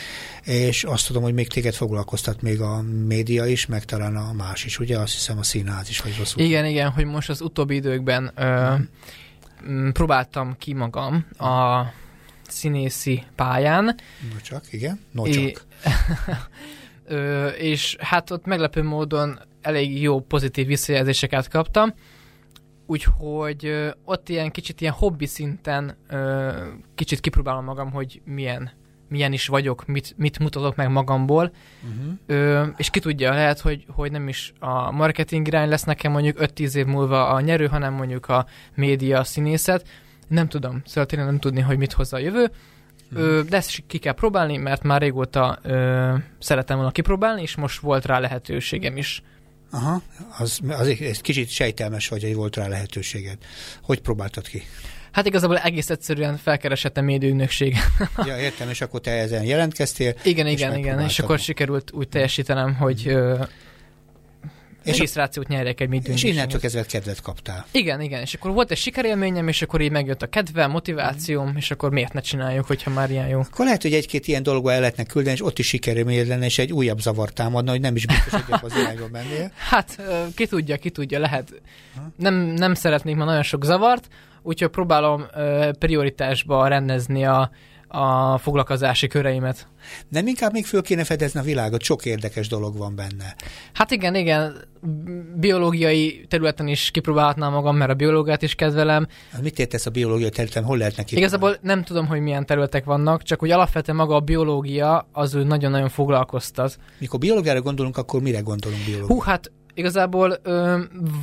és 0.44 0.84
azt 0.84 1.08
tudom, 1.08 1.24
hogy 1.24 1.34
még 1.34 1.48
téged 1.48 1.74
foglalkoztat 1.74 2.42
még 2.42 2.62
a 2.62 2.82
média 3.08 3.46
is, 3.46 3.66
meg 3.66 3.86
talán 3.86 4.16
a 4.16 4.34
más 4.34 4.66
is, 4.66 4.80
ugye? 4.80 4.98
Azt 4.98 5.14
hiszem 5.14 5.38
a 5.38 5.44
színház 5.44 5.90
is, 5.90 6.02
vagy 6.02 6.16
rosszul. 6.18 6.44
Igen, 6.44 6.66
igen, 6.66 6.90
hogy 6.90 7.06
most 7.06 7.30
az 7.30 7.42
utóbbi 7.42 7.76
időkben 7.76 8.32
ö. 8.36 8.71
Próbáltam 9.94 10.56
ki 10.58 10.74
magam 10.74 11.26
a 11.38 11.84
színészi 12.48 13.24
pályán. 13.36 13.86
No 14.34 14.40
csak, 14.42 14.74
igen, 14.74 15.00
no 15.12 15.28
csak. 15.28 15.44
É, 15.44 15.56
ö, 17.16 17.48
és 17.48 17.96
hát 18.00 18.32
ott 18.32 18.46
meglepő 18.46 18.84
módon 18.84 19.40
elég 19.62 20.02
jó 20.02 20.20
pozitív 20.20 20.68
visszajelzéseket 20.68 21.48
kaptam, 21.48 21.94
úgyhogy 22.86 23.66
ö, 23.66 23.90
ott 24.06 24.30
ilyen 24.30 24.52
kicsit 24.52 24.82
ilyen 24.82 24.94
hobbi 24.94 25.26
szinten 25.26 25.98
ö, 26.08 26.52
kicsit 26.96 27.20
kipróbálom 27.20 27.64
magam, 27.64 27.92
hogy 27.92 28.22
milyen 28.26 28.72
milyen 29.12 29.34
is 29.34 29.48
vagyok, 29.48 29.86
mit, 29.86 30.14
mit 30.18 30.40
mutatok 30.40 30.76
meg 30.76 30.90
magamból, 30.90 31.52
uh-huh. 31.84 32.14
Ö, 32.26 32.66
és 32.78 32.90
ki 32.90 33.00
tudja, 33.00 33.34
lehet, 33.34 33.60
hogy, 33.60 33.86
hogy 33.88 34.12
nem 34.12 34.28
is 34.28 34.54
a 34.60 34.92
marketing 34.92 35.48
irány 35.48 35.70
lesz 35.70 35.84
nekem 35.84 36.12
mondjuk 36.12 36.38
5-10 36.40 36.74
év 36.74 36.86
múlva 36.86 37.28
a 37.28 37.40
nyerő, 37.40 37.68
hanem 37.68 37.94
mondjuk 37.94 38.30
a 38.30 38.46
média, 38.76 39.20
a 39.20 39.24
színészet. 39.24 39.88
Nem 40.28 40.48
tudom, 40.48 40.82
szóval 40.86 41.06
tényleg 41.06 41.28
nem 41.28 41.40
tudni, 41.40 41.62
hogy 41.62 41.78
mit 41.78 41.94
hozza 41.94 42.18
a 42.18 42.20
jövő. 42.20 42.52
Uh-huh. 43.12 43.28
Ö, 43.28 43.42
de 43.50 43.58
ezt 43.58 43.84
ki 43.88 43.98
kell 43.98 44.14
próbálni, 44.14 44.58
mert 44.58 44.84
már 44.84 45.02
régóta 45.02 45.60
ö, 45.62 46.14
szeretem 46.40 46.76
volna 46.76 46.92
kipróbálni, 46.92 47.42
és 47.42 47.56
most 47.56 47.80
volt 47.80 48.06
rá 48.06 48.20
lehetőségem 48.20 48.98
is. 48.98 49.24
Aha, 49.72 50.02
az, 50.38 50.60
az 50.68 50.88
egy 50.88 51.22
kicsit 51.22 51.50
sejtelmes 51.50 52.08
vagy, 52.08 52.24
hogy 52.24 52.36
volt 52.36 52.56
rá 52.56 52.68
lehetőséged. 52.68 53.38
Hogy 53.82 54.02
próbáltad 54.02 54.48
ki? 54.48 54.64
Hát 55.12 55.26
igazából 55.26 55.58
egész 55.58 55.90
egyszerűen 55.90 56.38
felkeresett 56.38 56.98
a 56.98 57.02
médiumnökség. 57.02 57.78
ja, 58.28 58.38
értem, 58.38 58.70
és 58.70 58.82
akkor 58.82 59.00
te 59.00 59.12
ezen 59.12 59.44
jelentkeztél. 59.44 60.16
Igen, 60.24 60.48
igen, 60.48 60.78
igen, 60.78 61.00
és 61.00 61.20
akkor 61.20 61.40
sikerült 61.40 61.92
úgy 61.92 62.10
teljesítenem, 62.10 62.76
hogy 62.76 63.08
ö, 63.08 63.44
és 64.84 64.92
regisztrációt 64.92 65.48
nyerjek 65.48 65.82
egy 65.82 65.90
médium. 65.90 66.16
És 66.16 66.24
innentől 66.24 66.60
kezdve 66.60 66.84
kedvet 66.84 67.22
kaptál. 67.22 67.66
Igen, 67.72 68.02
igen, 68.02 68.22
és 68.22 68.34
akkor 68.34 68.52
volt 68.52 68.72
egy 68.72 68.78
sikerélményem, 68.78 69.48
és 69.48 69.62
akkor 69.62 69.82
így 69.82 69.92
megjött 69.92 70.22
a 70.22 70.28
kedve, 70.28 70.68
motivációm, 70.68 71.52
mm. 71.52 71.56
és 71.56 71.72
akkor 71.72 71.92
miért 71.92 72.14
ne 72.14 72.22
csináljuk, 72.22 72.66
hogyha 72.66 72.90
már 72.90 73.12
ilyen 73.12 73.28
jó. 73.28 73.40
Akkor 73.40 73.66
lehet, 73.66 73.82
hogy 73.82 73.94
egy-két 73.94 74.28
ilyen 74.28 74.44
dologba 74.44 74.72
el 74.72 74.80
lehetne 74.80 75.04
küldeni, 75.04 75.36
és 75.36 75.46
ott 75.46 75.60
is 75.60 75.68
sikerélmény 75.68 76.28
lenne, 76.28 76.46
és 76.46 76.58
egy 76.58 76.72
újabb 76.72 77.00
zavart 77.00 77.34
támadna, 77.34 77.72
hogy 77.72 77.82
nem 77.82 77.96
is 77.96 78.06
biztos, 78.06 78.42
hogy 78.42 78.60
az 78.62 78.76
irányba 78.76 79.08
mennél. 79.12 79.52
Hát, 79.70 80.02
ki 80.36 80.46
tudja, 80.46 80.78
ki 80.78 80.90
tudja, 80.90 81.20
lehet. 81.20 81.62
Nem, 82.16 82.36
nem 82.36 82.74
szeretnék 82.74 83.16
már 83.16 83.26
nagyon 83.26 83.44
sok 83.44 83.66
zavart, 83.66 84.08
úgyhogy 84.44 84.70
próbálom 84.70 85.26
prioritásba 85.80 86.68
rendezni 86.68 87.26
a, 87.26 87.52
a 87.88 88.38
foglalkozási 88.38 89.08
köreimet. 89.08 89.68
Nem 90.10 90.28
inkább 90.28 90.52
még 90.52 90.66
föl 90.66 90.82
kéne 90.82 91.04
fedezni 91.04 91.40
a 91.40 91.44
világot, 91.44 91.82
sok 91.82 92.06
érdekes 92.06 92.48
dolog 92.48 92.78
van 92.78 92.96
benne. 92.96 93.36
Hát 93.74 93.92
igen, 93.92 94.16
igen, 94.16 94.56
biológiai 95.36 96.26
területen 96.28 96.68
is 96.68 96.92
kipróbálhatnám 96.92 97.52
magam, 97.52 97.76
mert 97.76 97.92
a 97.92 97.94
biológiát 97.94 98.42
is 98.42 98.56
kedvelem. 98.56 99.08
Hát 99.32 99.42
mit 99.42 99.60
értesz 99.60 99.86
a 99.86 99.90
biológiai 99.90 100.30
területen, 100.30 100.64
hol 100.64 100.78
lehet 100.78 100.98
neki? 100.98 101.18
Igazából 101.18 101.58
nem 101.62 101.84
tudom, 101.84 102.08
hogy 102.08 102.20
milyen 102.20 102.46
területek 102.46 102.84
vannak, 102.84 103.24
csak 103.24 103.40
hogy 103.40 103.52
alapvetően 103.52 103.98
maga 103.98 104.16
a 104.16 104.20
biológia 104.20 105.08
az 105.12 105.34
ő 105.34 105.44
nagyon-nagyon 105.44 105.90
foglalkoztat. 105.90 106.78
Mikor 106.98 107.20
biológiára 107.20 107.62
gondolunk, 107.62 107.98
akkor 107.98 108.22
mire 108.22 108.40
gondolunk 108.40 108.86
biológiára? 108.86 109.14
Hú, 109.14 109.22
hát 109.22 109.52
igazából 109.74 110.38
ö, 110.44 110.80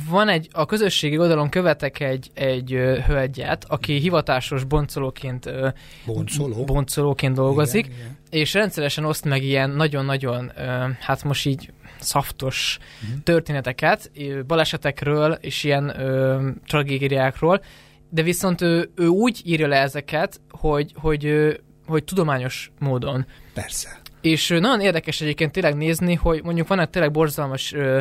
van 0.09 0.27
egy, 0.27 0.49
a 0.51 0.65
közösségi 0.65 1.17
oldalon 1.17 1.49
követek 1.49 1.99
egy, 1.99 2.29
egy 2.33 2.73
ö, 2.73 2.97
hölgyet, 2.99 3.65
aki 3.67 3.99
hivatásos 3.99 4.63
boncolóként, 4.63 5.45
ö, 5.45 5.67
Boncoló? 6.05 6.63
boncolóként 6.63 7.35
dolgozik, 7.35 7.85
igen, 7.85 7.97
igen. 7.97 8.17
és 8.29 8.53
rendszeresen 8.53 9.05
oszt 9.05 9.25
meg 9.25 9.43
ilyen 9.43 9.69
nagyon-nagyon, 9.69 10.51
ö, 10.57 10.61
hát 10.99 11.23
most 11.23 11.45
így 11.45 11.71
szaftos 11.99 12.77
uh-huh. 13.03 13.23
történeteket, 13.23 14.11
balesetekről 14.47 15.31
és 15.41 15.63
ilyen 15.63 15.99
ö, 15.99 16.49
tragédiákról, 16.67 17.61
de 18.09 18.21
viszont 18.21 18.61
ő, 18.61 18.91
ő 18.95 19.07
úgy 19.07 19.41
írja 19.45 19.67
le 19.67 19.77
ezeket, 19.81 20.41
hogy, 20.49 20.93
hogy, 20.95 21.23
hogy, 21.23 21.59
hogy 21.87 22.03
tudományos 22.03 22.71
módon. 22.79 23.25
Persze. 23.53 24.01
És 24.21 24.47
nagyon 24.47 24.81
érdekes 24.81 25.21
egyébként 25.21 25.51
tényleg 25.51 25.75
nézni, 25.75 26.13
hogy 26.15 26.43
mondjuk 26.43 26.67
vannak 26.67 26.89
tényleg 26.89 27.11
borzalmas 27.11 27.73
ö, 27.73 27.99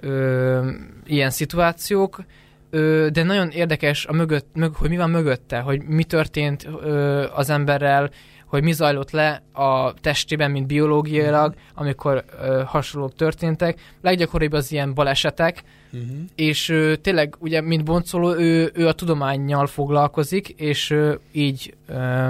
ö, 0.00 0.70
ilyen 1.06 1.30
szituációk, 1.30 2.24
ö, 2.70 3.08
de 3.12 3.22
nagyon 3.22 3.48
érdekes, 3.50 4.06
a 4.06 4.12
mögött, 4.12 4.46
mög, 4.54 4.74
hogy 4.74 4.88
mi 4.88 4.96
van 4.96 5.10
mögötte, 5.10 5.58
hogy 5.58 5.82
mi 5.82 6.04
történt 6.04 6.68
ö, 6.82 7.26
az 7.34 7.50
emberrel, 7.50 8.10
hogy 8.46 8.62
mi 8.62 8.72
zajlott 8.72 9.10
le 9.10 9.42
a 9.52 9.94
testében, 9.94 10.50
mint 10.50 10.66
biológiailag, 10.66 11.54
amikor 11.74 12.24
ö, 12.42 12.62
hasonlók 12.66 13.14
történtek. 13.14 13.80
Leggyakoribb 14.00 14.52
az 14.52 14.72
ilyen 14.72 14.94
balesetek, 14.94 15.62
uh-huh. 15.92 16.08
és 16.34 16.68
ö, 16.68 16.96
tényleg, 16.96 17.34
ugye, 17.38 17.60
mint 17.60 17.84
boncoló, 17.84 18.34
ő, 18.34 18.70
ő 18.74 18.86
a 18.86 18.92
tudományjal 18.92 19.66
foglalkozik, 19.66 20.48
és 20.48 20.90
ö, 20.90 21.14
így 21.32 21.74
ö, 21.86 22.28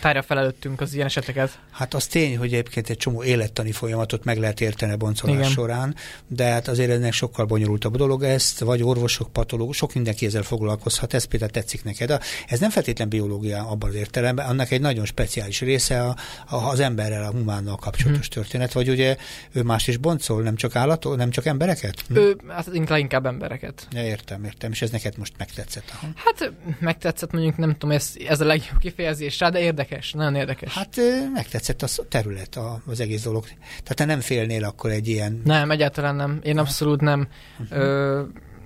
tárja 0.00 0.22
fel 0.22 0.38
előttünk 0.38 0.80
az 0.80 0.94
ilyen 0.94 1.06
eseteket. 1.06 1.58
Hát 1.74 1.94
az 1.94 2.06
tény, 2.06 2.36
hogy 2.38 2.52
egyébként 2.52 2.90
egy 2.90 2.96
csomó 2.96 3.24
élettani 3.24 3.72
folyamatot 3.72 4.24
meg 4.24 4.38
lehet 4.38 4.60
érteni 4.60 4.92
a 4.92 4.96
boncolás 4.96 5.36
Igen. 5.36 5.50
során, 5.50 5.94
de 6.28 6.44
hát 6.44 6.68
azért 6.68 6.90
ennek 6.90 7.12
sokkal 7.12 7.44
bonyolultabb 7.44 7.96
dolog 7.96 8.22
ezt, 8.22 8.58
vagy 8.58 8.82
orvosok, 8.82 9.32
patológusok, 9.32 9.84
sok 9.84 9.94
mindenki 9.94 10.26
ezzel 10.26 10.42
foglalkozhat, 10.42 11.14
ez 11.14 11.24
például 11.24 11.50
tetszik 11.50 11.84
neked. 11.84 12.22
Ez 12.46 12.60
nem 12.60 12.70
feltétlen 12.70 13.08
biológia 13.08 13.66
abban 13.66 13.88
az 13.88 13.94
értelemben, 13.94 14.46
annak 14.46 14.70
egy 14.70 14.80
nagyon 14.80 15.04
speciális 15.04 15.60
része 15.60 16.02
a, 16.02 16.16
a, 16.46 16.56
az 16.56 16.80
emberrel, 16.80 17.24
a 17.24 17.30
humánnal 17.30 17.76
kapcsolatos 17.76 18.28
hmm. 18.28 18.42
történet, 18.42 18.72
vagy 18.72 18.88
ugye 18.88 19.16
ő 19.52 19.62
más 19.62 19.88
is 19.88 19.96
boncol, 19.96 20.42
nem 20.42 20.56
csak 20.56 20.76
állatok, 20.76 21.16
nem 21.16 21.30
csak 21.30 21.46
embereket? 21.46 22.04
Hm? 22.08 22.16
Ő, 22.16 22.36
hát 22.48 22.68
inkább, 22.72 22.98
inkább 22.98 23.26
embereket. 23.26 23.88
Ja, 23.92 24.04
értem, 24.04 24.44
értem, 24.44 24.70
és 24.70 24.82
ez 24.82 24.90
neked 24.90 25.18
most 25.18 25.32
megtetszett. 25.38 25.92
Aha. 25.92 26.06
Hát 26.14 26.52
megtetszett 26.80 27.32
mondjuk, 27.32 27.56
nem 27.56 27.72
tudom, 27.72 27.90
ez, 27.90 28.12
ez 28.28 28.40
a 28.40 28.44
legjobb 28.44 28.78
kifejezés 28.78 29.38
rá, 29.38 29.48
de 29.48 29.60
érdekes, 29.60 30.12
nagyon 30.12 30.34
érdekes. 30.34 30.74
Hát 30.74 30.96
megtetszett 31.34 31.63
tetszett 31.66 31.98
a 31.98 32.08
terület, 32.08 32.56
a, 32.56 32.82
az 32.86 33.00
egész 33.00 33.22
dolog. 33.22 33.44
Tehát 33.68 33.94
te 33.94 34.04
nem 34.04 34.20
félnél 34.20 34.64
akkor 34.64 34.90
egy 34.90 35.08
ilyen... 35.08 35.40
Nem, 35.44 35.70
egyáltalán 35.70 36.14
nem. 36.14 36.40
Én 36.42 36.58
abszolút 36.58 37.00
nem, 37.00 37.28
uh-huh. 37.58 37.78
ö, 37.78 38.22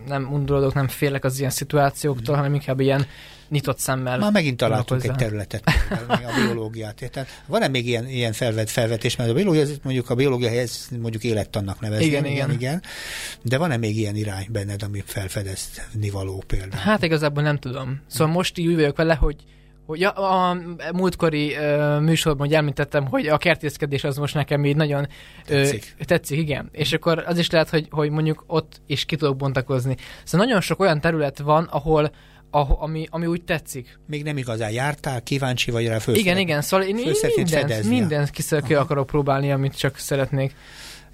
nem 0.07 0.33
undorodok, 0.33 0.75
nem 0.75 0.89
félek 0.89 1.25
az 1.25 1.39
ilyen 1.39 1.51
szituációktól, 1.51 2.21
uh-huh. 2.23 2.37
hanem 2.37 2.55
inkább 2.55 2.81
ilyen 2.81 3.07
nyitott 3.49 3.79
szemmel. 3.79 4.19
Már 4.19 4.33
megint 4.33 4.57
találtunk 4.57 5.05
egy 5.05 5.15
területet, 5.15 5.63
a 6.09 6.41
biológiát. 6.45 7.11
Tehát 7.11 7.29
van-e 7.47 7.69
még 7.69 7.87
ilyen, 7.87 8.09
ilyen 8.09 8.33
felvet, 8.33 8.71
felvetés, 8.71 9.17
mert 9.17 9.31
a 9.31 9.35
biológia, 9.35 9.65
mondjuk 9.83 10.11
a 10.11 10.15
biológia 10.15 10.49
helyez 10.49 10.89
mondjuk 11.01 11.25
élettannak 11.25 11.81
nevezni. 11.81 12.05
Igen, 12.05 12.25
igen. 12.25 12.51
igen. 12.51 12.83
De 13.43 13.59
van-e 13.59 13.77
még 13.77 13.97
ilyen 13.97 14.17
irány 14.17 14.47
benned, 14.51 14.83
ami 14.83 15.03
felfedezni 15.07 16.11
való 16.11 16.43
például? 16.47 16.83
Hát 16.83 17.03
igazából 17.03 17.43
nem 17.43 17.59
tudom. 17.59 18.01
Szóval 18.07 18.33
most 18.33 18.59
így 18.59 18.67
úgy 18.67 18.75
vagyok 18.75 18.97
vele, 18.97 19.15
hogy 19.15 19.37
hogy 19.89 20.03
a, 20.03 20.51
a 20.51 20.57
múltkori 20.93 21.57
uh, 21.57 22.01
műsorban 22.01 22.47
hogy 22.47 22.57
említettem, 22.57 23.07
hogy 23.07 23.27
a 23.27 23.39
kertészkedés 23.39 24.05
az 24.05 24.17
most 24.17 24.35
nekem 24.35 24.65
így 24.65 24.77
nagyon 24.77 25.09
tetszik, 25.45 25.95
uh, 25.99 26.05
tetszik 26.05 26.39
igen. 26.39 26.69
És 26.73 26.93
akkor 26.93 27.25
az 27.27 27.39
is 27.39 27.51
lehet, 27.51 27.69
hogy, 27.69 27.87
hogy 27.91 28.11
mondjuk 28.11 28.45
ott 28.47 28.81
is 28.87 29.05
ki 29.05 29.17
tudok 29.17 29.37
bontakozni. 29.37 29.97
Szóval 30.25 30.47
nagyon 30.47 30.61
sok 30.61 30.81
olyan 30.81 31.01
terület 31.01 31.39
van, 31.39 31.65
ahol 31.65 32.11
a, 32.51 32.83
ami, 32.83 33.07
ami 33.11 33.27
úgy 33.27 33.43
tetszik. 33.43 33.99
Még 34.07 34.23
nem 34.23 34.37
igazán 34.37 34.71
jártál, 34.71 35.23
kíváncsi 35.23 35.71
vagy 35.71 35.87
rá 35.87 35.99
föl. 35.99 36.15
Igen, 36.15 36.39
igen, 36.39 36.63
szóval 36.63 36.87
én, 36.87 36.99
én 36.99 37.15
mindent, 37.37 37.85
mindent 37.85 38.31
ki 38.67 38.75
akarok 38.75 39.07
próbálni, 39.07 39.53
amit 39.53 39.77
csak 39.77 39.99
szeretnék. 39.99 40.55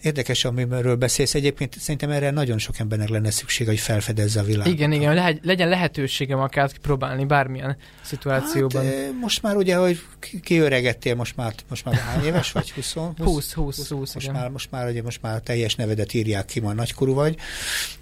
Érdekes, 0.05 0.45
amiről 0.45 0.97
beszélsz. 0.97 1.35
Egyébként 1.35 1.79
szerintem 1.79 2.11
erre 2.11 2.31
nagyon 2.31 2.59
sok 2.59 2.79
embernek 2.79 3.09
lenne 3.09 3.31
szükség, 3.31 3.67
hogy 3.67 3.79
felfedezze 3.79 4.41
a 4.41 4.43
világot. 4.43 4.73
Igen, 4.73 4.93
igen, 4.93 5.15
lehet, 5.15 5.39
legyen 5.43 5.69
lehetőségem 5.69 6.39
akár 6.39 6.71
próbálni 6.79 7.25
bármilyen 7.25 7.77
szituációban. 8.03 8.85
Hát, 8.85 8.95
most 9.21 9.43
már 9.43 9.57
ugye, 9.57 9.77
hogy 9.77 10.01
kiöregettél, 10.43 11.15
most 11.15 11.37
már, 11.37 11.55
most 11.69 11.85
már 11.85 11.95
hány 11.95 12.25
éves 12.25 12.53
vagy? 12.53 12.71
20? 12.71 12.93
20, 12.95 13.17
20, 13.17 13.53
20, 13.53 13.89
20 13.89 14.15
most, 14.15 14.33
már, 14.33 14.49
most, 14.49 14.71
már, 14.71 14.89
ugye, 14.89 15.03
most 15.03 15.23
már 15.23 15.35
a 15.35 15.41
teljes 15.41 15.75
nevedet 15.75 16.15
írják 16.15 16.45
ki, 16.45 16.61
már 16.61 16.75
nagykorú 16.75 17.15
vagy. 17.15 17.37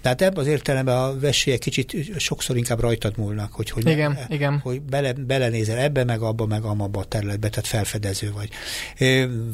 Tehát 0.01 0.21
ebben 0.21 0.39
az 0.39 0.47
értelemben 0.47 0.97
a 0.97 1.19
vesélyek 1.19 1.59
kicsit 1.59 2.19
sokszor 2.19 2.57
inkább 2.57 2.79
rajtad 2.79 3.17
múlnak, 3.17 3.53
hogy, 3.53 3.69
hogy, 3.69 3.87
igen, 3.87 4.11
ne, 4.11 4.35
igen. 4.35 4.59
hogy 4.59 4.81
bele, 4.81 5.13
belenézel 5.13 5.77
ebbe, 5.77 6.03
meg 6.03 6.21
abba, 6.21 6.45
meg 6.45 6.63
amabba 6.63 6.99
a 6.99 7.03
területbe, 7.03 7.49
tehát 7.49 7.67
felfedező 7.67 8.31
vagy. 8.31 8.49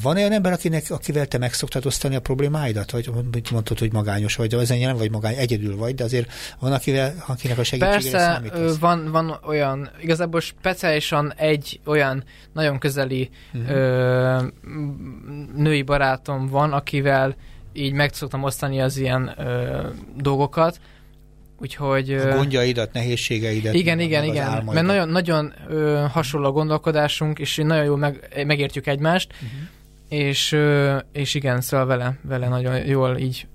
Van 0.01 0.15
olyan 0.15 0.31
ember, 0.31 0.51
akinek, 0.51 0.85
akivel 0.89 1.25
te 1.25 1.37
meg 1.37 1.53
szoktad 1.53 1.85
osztani 1.85 2.15
a 2.15 2.19
problémáidat, 2.39 2.91
vagy 2.91 3.51
mondtad, 3.51 3.79
hogy 3.79 3.93
magányos 3.93 4.35
vagy, 4.35 4.49
de 4.49 4.57
az 4.57 4.69
nem 4.69 4.97
vagy 4.97 5.11
magány, 5.11 5.35
egyedül 5.35 5.77
vagy, 5.77 5.95
de 5.95 6.03
azért 6.03 6.31
van, 6.59 6.71
akivel, 6.71 7.13
akinek 7.27 7.57
a 7.57 7.63
segítségére 7.63 7.99
Persze, 7.99 8.19
számítasz. 8.19 8.77
van, 8.77 9.11
van 9.11 9.39
olyan, 9.47 9.89
igazából 10.01 10.39
speciálisan 10.39 11.33
egy 11.35 11.79
olyan 11.85 12.23
nagyon 12.53 12.79
közeli 12.79 13.29
uh-huh. 13.53 13.69
ö, 13.69 14.41
női 15.55 15.81
barátom 15.81 16.47
van, 16.47 16.73
akivel 16.73 17.35
így 17.73 17.93
meg 17.93 18.13
szoktam 18.13 18.43
osztani 18.43 18.81
az 18.81 18.97
ilyen 18.97 19.33
ö, 19.37 19.87
dolgokat, 20.17 20.79
Úgyhogy... 21.61 22.11
A 22.11 22.35
gondjaidat, 22.35 22.93
nehézségeidet. 22.93 23.73
Igen, 23.73 23.99
igen, 23.99 24.23
igen. 24.23 24.63
Mert 24.63 24.85
nagyon, 24.85 25.09
nagyon 25.09 25.53
ö, 25.67 26.05
hasonló 26.11 26.47
a 26.47 26.51
gondolkodásunk, 26.51 27.39
és 27.39 27.55
nagyon 27.55 27.83
jól 27.83 27.97
meg, 27.97 28.43
megértjük 28.45 28.87
egymást. 28.87 29.33
Uh-huh 29.33 29.59
és, 30.09 30.57
és 31.11 31.33
igen, 31.33 31.61
szóval 31.61 31.85
vele, 31.85 32.19
vele 32.23 32.47
nagyon 32.47 32.85
jól 32.85 33.17
így 33.17 33.47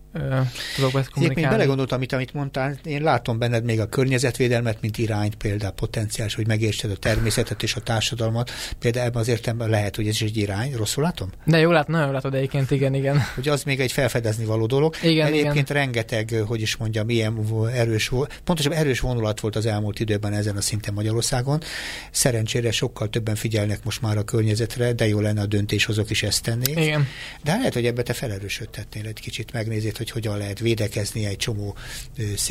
tudok 0.77 0.93
kommunikálni. 1.11 1.41
Én 1.41 1.49
belegondoltam, 1.49 1.97
amit, 1.97 2.13
amit 2.13 2.33
mondtál, 2.33 2.79
én 2.85 3.03
látom 3.03 3.39
benned 3.39 3.65
még 3.65 3.81
a 3.81 3.87
környezetvédelmet, 3.87 4.81
mint 4.81 4.99
irányt, 4.99 5.35
például 5.35 5.73
potenciális, 5.73 6.35
hogy 6.35 6.47
megértsed 6.47 6.91
a 6.91 6.97
természetet 6.97 7.63
és 7.63 7.75
a 7.75 7.81
társadalmat. 7.81 8.51
Például 8.79 9.07
ebben 9.07 9.21
az 9.21 9.29
értelemben 9.29 9.69
lehet, 9.69 9.97
hogy 9.97 10.07
ez 10.07 10.15
is 10.15 10.23
egy 10.23 10.37
irány. 10.37 10.75
Rosszul 10.77 11.03
látom? 11.03 11.31
De 11.45 11.59
jól 11.59 11.73
látom, 11.73 11.95
nagyon 11.95 12.13
látod 12.13 12.35
egyébként, 12.35 12.71
igen, 12.71 12.95
igen. 12.95 13.23
Hogy 13.35 13.49
az 13.49 13.63
még 13.63 13.81
egy 13.81 13.93
felfedezni 13.93 14.45
való 14.45 14.67
dolog. 14.67 14.95
Igen, 15.03 15.27
Egyébként 15.27 15.71
igen. 15.71 15.83
rengeteg, 15.83 16.43
hogy 16.47 16.61
is 16.61 16.77
mondjam, 16.77 17.09
ilyen 17.09 17.47
erős, 17.73 18.11
pontosabban 18.45 18.79
erős 18.79 19.01
vonulat 19.01 19.41
volt 19.41 19.57
az 19.57 19.67
elmúlt 19.67 20.01
időben 20.01 20.33
ezen 20.33 20.57
a 20.57 20.61
szinten 20.61 20.95
Magyarországon. 20.95 21.63
Szerencsére 22.11 22.71
sokkal 22.71 23.09
többen 23.09 23.35
figyelnek 23.35 23.85
most 23.85 24.03
már 24.03 24.17
a 24.17 24.23
környezetre, 24.23 24.93
de 24.93 25.07
jó 25.09 25.21
lenne 25.21 25.41
a 25.41 25.47
döntéshozók 25.47 26.11
is 26.11 26.23
ezt 26.23 26.43
tennék. 26.43 26.79
Igen. 26.79 27.07
De 27.43 27.55
lehet, 27.57 27.75
hogy 27.75 27.87
ebbe 27.87 28.03
te 28.03 28.13
felerősödtetnél 28.13 29.07
egy 29.07 29.21
kicsit, 29.21 29.53
megnézed, 29.53 29.97
hogy 30.11 30.23
hogyan 30.23 30.39
lehet 30.39 30.59
védekezni 30.59 31.25
egy 31.25 31.37
csomó 31.37 31.77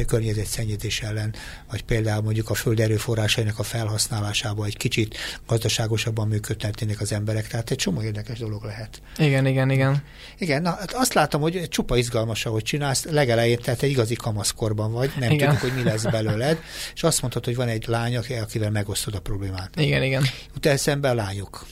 környezetszennyezés 0.07 1.01
ellen, 1.01 1.35
vagy 1.69 1.81
például 1.83 2.21
mondjuk 2.21 2.49
a 2.49 2.53
föld 2.53 2.79
erőforrásainak 2.79 3.59
a 3.59 3.63
felhasználásában 3.63 4.65
egy 4.65 4.77
kicsit 4.77 5.17
gazdaságosabban 5.47 6.27
működtetnének 6.27 7.01
az 7.01 7.11
emberek. 7.11 7.47
Tehát 7.47 7.71
egy 7.71 7.77
csomó 7.77 8.01
érdekes 8.01 8.39
dolog 8.39 8.63
lehet. 8.63 9.01
Igen, 9.17 9.45
igen, 9.45 9.71
igen. 9.71 10.03
Igen, 10.37 10.61
na, 10.61 10.69
hát 10.69 10.93
azt 10.93 11.13
látom, 11.13 11.41
hogy 11.41 11.67
csupa 11.69 11.97
izgalmas, 11.97 12.45
ahogy 12.45 12.63
csinálsz, 12.63 13.03
legelején, 13.03 13.59
tehát 13.59 13.81
egy 13.81 13.89
igazi 13.89 14.15
kamaszkorban 14.15 14.91
vagy, 14.91 15.11
nem 15.19 15.31
igen. 15.31 15.49
tudjuk, 15.49 15.71
hogy 15.71 15.83
mi 15.83 15.89
lesz 15.89 16.03
belőled, 16.03 16.59
és 16.93 17.03
azt 17.03 17.21
mondtad, 17.21 17.45
hogy 17.45 17.55
van 17.55 17.67
egy 17.67 17.85
lány, 17.87 18.17
akivel 18.17 18.71
megosztod 18.71 19.15
a 19.15 19.19
problémát. 19.19 19.69
Igen, 19.75 20.03
igen. 20.03 20.23
Utána 20.55 20.77
szemben 20.77 21.11
a 21.11 21.15
lányok 21.15 21.65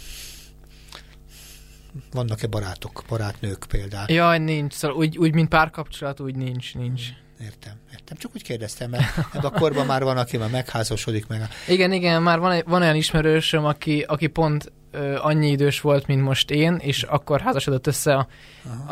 vannak-e 2.12 2.48
barátok, 2.48 3.04
barátnők 3.08 3.66
például? 3.70 4.12
Jaj, 4.12 4.40
nincs. 4.40 4.74
Szóval 4.74 4.98
úgy, 4.98 5.18
úgy 5.18 5.34
mint 5.34 5.50
párkapcsolat, 5.50 6.20
úgy 6.20 6.36
nincs, 6.36 6.76
nincs. 6.76 7.02
Értem, 7.44 7.74
értem. 7.92 8.18
Csak 8.18 8.32
úgy 8.36 8.44
kérdeztem, 8.44 8.90
mert 8.90 9.18
ebben 9.18 9.52
a 9.52 9.60
korban 9.60 9.86
már 9.86 10.04
van, 10.04 10.18
aki 10.18 10.38
már 10.38 10.50
megházasodik 10.50 11.28
meg. 11.28 11.48
Igen, 11.68 11.92
igen, 11.92 12.22
már 12.22 12.40
van, 12.40 12.62
van 12.66 12.82
olyan 12.82 12.96
ismerősöm, 12.96 13.66
aki, 13.66 14.02
aki 14.08 14.28
pont 14.28 14.72
ö, 14.92 15.18
annyi 15.18 15.50
idős 15.50 15.82
volt, 15.82 16.08
mint 16.08 16.22
most 16.22 16.52
én, 16.52 16.76
és 16.76 17.04
akkor 17.04 17.42
házasodott 17.42 17.88
össze 17.88 18.16
a, 18.16 18.28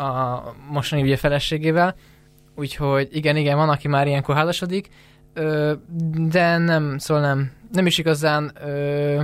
a 0.02 0.54
mostani 0.68 1.02
ugye 1.02 1.16
feleségével. 1.16 1.94
Úgyhogy 2.54 3.08
igen, 3.12 3.36
igen, 3.36 3.56
van, 3.56 3.68
aki 3.68 3.88
már 3.88 4.06
ilyenkor 4.06 4.34
házasodik, 4.34 4.88
ö, 5.34 5.72
de 6.12 6.58
nem, 6.58 6.98
szóval 6.98 7.22
nem, 7.22 7.52
nem 7.72 7.86
is 7.86 7.98
igazán 7.98 8.52
ö, 8.60 9.22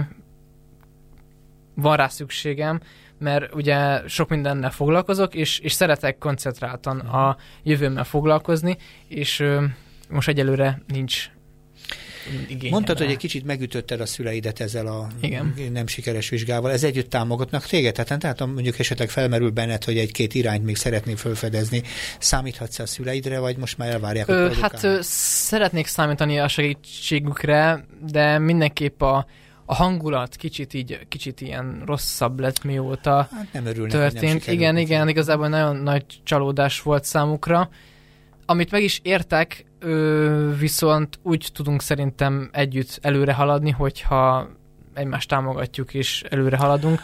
van 1.75 1.97
rá 1.97 2.09
szükségem, 2.09 2.81
mert 3.19 3.55
ugye 3.55 4.09
sok 4.09 4.29
mindennel 4.29 4.71
foglalkozok, 4.71 5.35
és, 5.35 5.59
és 5.59 5.73
szeretek 5.73 6.19
koncentráltan 6.19 6.99
a 6.99 7.37
jövőmmel 7.63 8.05
foglalkozni, 8.05 8.77
és 9.09 9.41
ö, 9.41 9.65
most 10.09 10.29
egyelőre 10.29 10.83
nincs 10.87 11.31
igénye 12.49 12.71
Mondtad, 12.71 12.99
rá. 12.99 13.05
hogy 13.05 13.13
egy 13.13 13.19
kicsit 13.21 13.45
megütötted 13.45 14.01
a 14.01 14.07
szüleidet 14.07 14.61
ezzel 14.61 14.87
a 14.87 15.07
Igen. 15.21 15.55
nem 15.73 15.87
sikeres 15.87 16.29
vizsgával. 16.29 16.71
Ez 16.71 16.85
együtt 16.85 17.11
támogatnak 17.11 17.67
téged? 17.67 17.95
Tehát, 17.95 18.21
tehát 18.21 18.47
mondjuk 18.47 18.79
esetleg 18.79 19.09
felmerül 19.09 19.51
benned, 19.51 19.85
hogy 19.85 19.99
egy-két 19.99 20.35
irányt 20.35 20.65
még 20.65 20.77
szeretnél 20.77 21.17
felfedezni. 21.17 21.83
Számíthatsz 22.19 22.79
a 22.79 22.87
szüleidre, 22.87 23.39
vagy 23.39 23.57
most 23.57 23.79
már 23.79 23.89
elvárják, 23.89 24.27
hogy 24.27 24.61
Hát 24.61 24.85
ö, 24.85 24.99
szeretnék 25.03 25.87
számítani 25.87 26.39
a 26.39 26.49
segítségükre, 26.49 27.85
de 28.11 28.39
mindenképp 28.39 29.03
a 29.03 29.27
a 29.67 29.75
hangulat 29.75 30.37
kicsit 30.37 30.75
így, 30.75 31.07
kicsit 31.09 31.41
ilyen 31.41 31.83
rosszabb 31.87 32.41
lett, 32.41 32.65
mióta 32.65 33.29
hát 33.33 33.53
nem 33.53 33.67
örülnek, 33.67 33.93
történt. 33.93 34.47
Nem 34.47 34.55
igen, 34.55 34.77
igen, 34.77 35.09
igazából 35.09 35.49
nagyon 35.49 35.77
nagy 35.77 36.05
csalódás 36.23 36.83
volt 36.83 37.05
számukra. 37.05 37.69
Amit 38.47 38.71
meg 38.71 38.83
is 38.83 39.01
értek, 39.03 39.65
viszont 40.59 41.19
úgy 41.23 41.49
tudunk 41.53 41.83
szerintem 41.83 42.49
együtt 42.53 42.99
előre 43.03 43.33
haladni, 43.33 43.71
hogyha 43.71 44.49
egymást 44.95 45.29
támogatjuk 45.29 45.95
és 45.95 46.25
előre 46.29 46.57
haladunk. 46.57 47.01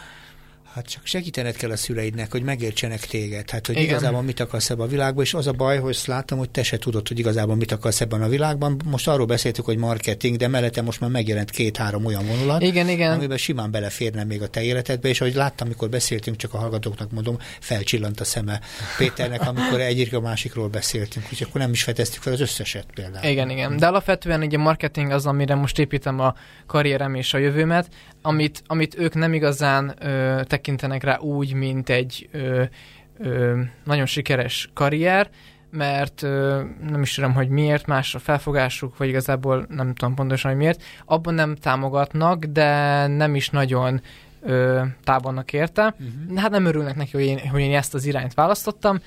Hát 0.73 0.87
csak 0.87 1.05
segítened 1.05 1.55
kell 1.55 1.71
a 1.71 1.75
szüleidnek, 1.75 2.31
hogy 2.31 2.43
megértsenek 2.43 2.99
téged. 2.99 3.49
Hát, 3.49 3.67
hogy 3.67 3.75
Igen. 3.75 3.89
igazából 3.89 4.21
mit 4.21 4.39
akarsz 4.39 4.69
ebben 4.69 4.85
a 4.85 4.89
világban, 4.89 5.23
és 5.23 5.33
az 5.33 5.47
a 5.47 5.51
baj, 5.51 5.79
hogy 5.79 5.89
azt 5.89 6.05
látom, 6.05 6.37
hogy 6.37 6.49
te 6.49 6.63
se 6.63 6.77
tudod, 6.77 7.07
hogy 7.07 7.19
igazából 7.19 7.55
mit 7.55 7.71
akarsz 7.71 8.01
ebben 8.01 8.21
a 8.21 8.27
világban. 8.27 8.81
Most 8.85 9.07
arról 9.07 9.25
beszéltük, 9.25 9.65
hogy 9.65 9.77
marketing, 9.77 10.37
de 10.37 10.47
mellette 10.47 10.81
most 10.81 10.99
már 10.99 11.09
megjelent 11.09 11.49
két-három 11.49 12.05
olyan 12.05 12.25
vonulat, 12.25 12.61
igen, 12.61 12.89
igen. 12.89 13.13
amiben 13.13 13.37
simán 13.37 13.71
beleférne 13.71 14.23
még 14.23 14.41
a 14.41 14.47
te 14.47 14.63
életedbe, 14.63 15.09
és 15.09 15.21
ahogy 15.21 15.33
láttam, 15.33 15.67
amikor 15.67 15.89
beszéltünk, 15.89 16.37
csak 16.37 16.53
a 16.53 16.57
hallgatóknak 16.57 17.11
mondom, 17.11 17.37
felcsillant 17.59 18.19
a 18.19 18.23
szeme 18.23 18.61
Péternek, 18.97 19.47
amikor 19.47 19.79
egyikről 19.79 20.19
a 20.19 20.23
másikról 20.23 20.67
beszéltünk, 20.67 21.25
úgyhogy 21.31 21.47
akkor 21.49 21.61
nem 21.61 21.71
is 21.71 21.83
fedeztük 21.83 22.21
fel 22.21 22.33
az 22.33 22.41
összeset 22.41 22.85
például. 22.93 23.25
Igen, 23.25 23.49
igen. 23.49 23.77
De 23.77 23.87
alapvetően 23.87 24.41
ugye 24.41 24.57
marketing 24.57 25.11
az, 25.11 25.25
amire 25.25 25.55
most 25.55 25.79
építem 25.79 26.19
a 26.19 26.35
karrierem 26.65 27.15
és 27.15 27.33
a 27.33 27.37
jövőmet, 27.37 27.87
amit, 28.25 28.63
amit 28.67 28.97
ők 28.97 29.13
nem 29.13 29.33
igazán 29.33 29.95
ö, 29.99 30.41
tekintenek 30.47 31.03
rá 31.03 31.17
úgy, 31.17 31.53
mint 31.53 31.89
egy 31.89 32.29
ö, 32.31 32.63
ö, 33.17 33.59
nagyon 33.83 34.05
sikeres 34.05 34.69
karrier, 34.73 35.29
mert 35.71 36.23
ö, 36.23 36.61
nem 36.89 37.01
is 37.01 37.13
tudom, 37.13 37.33
hogy 37.33 37.49
miért, 37.49 37.85
más 37.85 38.15
a 38.15 38.19
felfogásuk, 38.19 38.97
vagy 38.97 39.07
igazából 39.07 39.65
nem 39.69 39.93
tudom 39.93 40.15
pontosan, 40.15 40.51
hogy 40.51 40.59
miért. 40.59 40.83
Abban 41.05 41.33
nem 41.33 41.55
támogatnak, 41.55 42.45
de 42.45 43.07
nem 43.07 43.35
is 43.35 43.49
nagyon 43.49 44.01
ö, 44.41 44.81
távolnak 45.03 45.53
érte. 45.53 45.95
Uh-huh. 45.99 46.39
Hát 46.39 46.51
nem 46.51 46.65
örülnek 46.65 46.95
neki, 46.95 47.11
hogy 47.11 47.25
én, 47.25 47.47
hogy 47.49 47.61
én 47.61 47.75
ezt 47.75 47.93
az 47.93 48.05
irányt 48.05 48.33
választottam, 48.33 48.99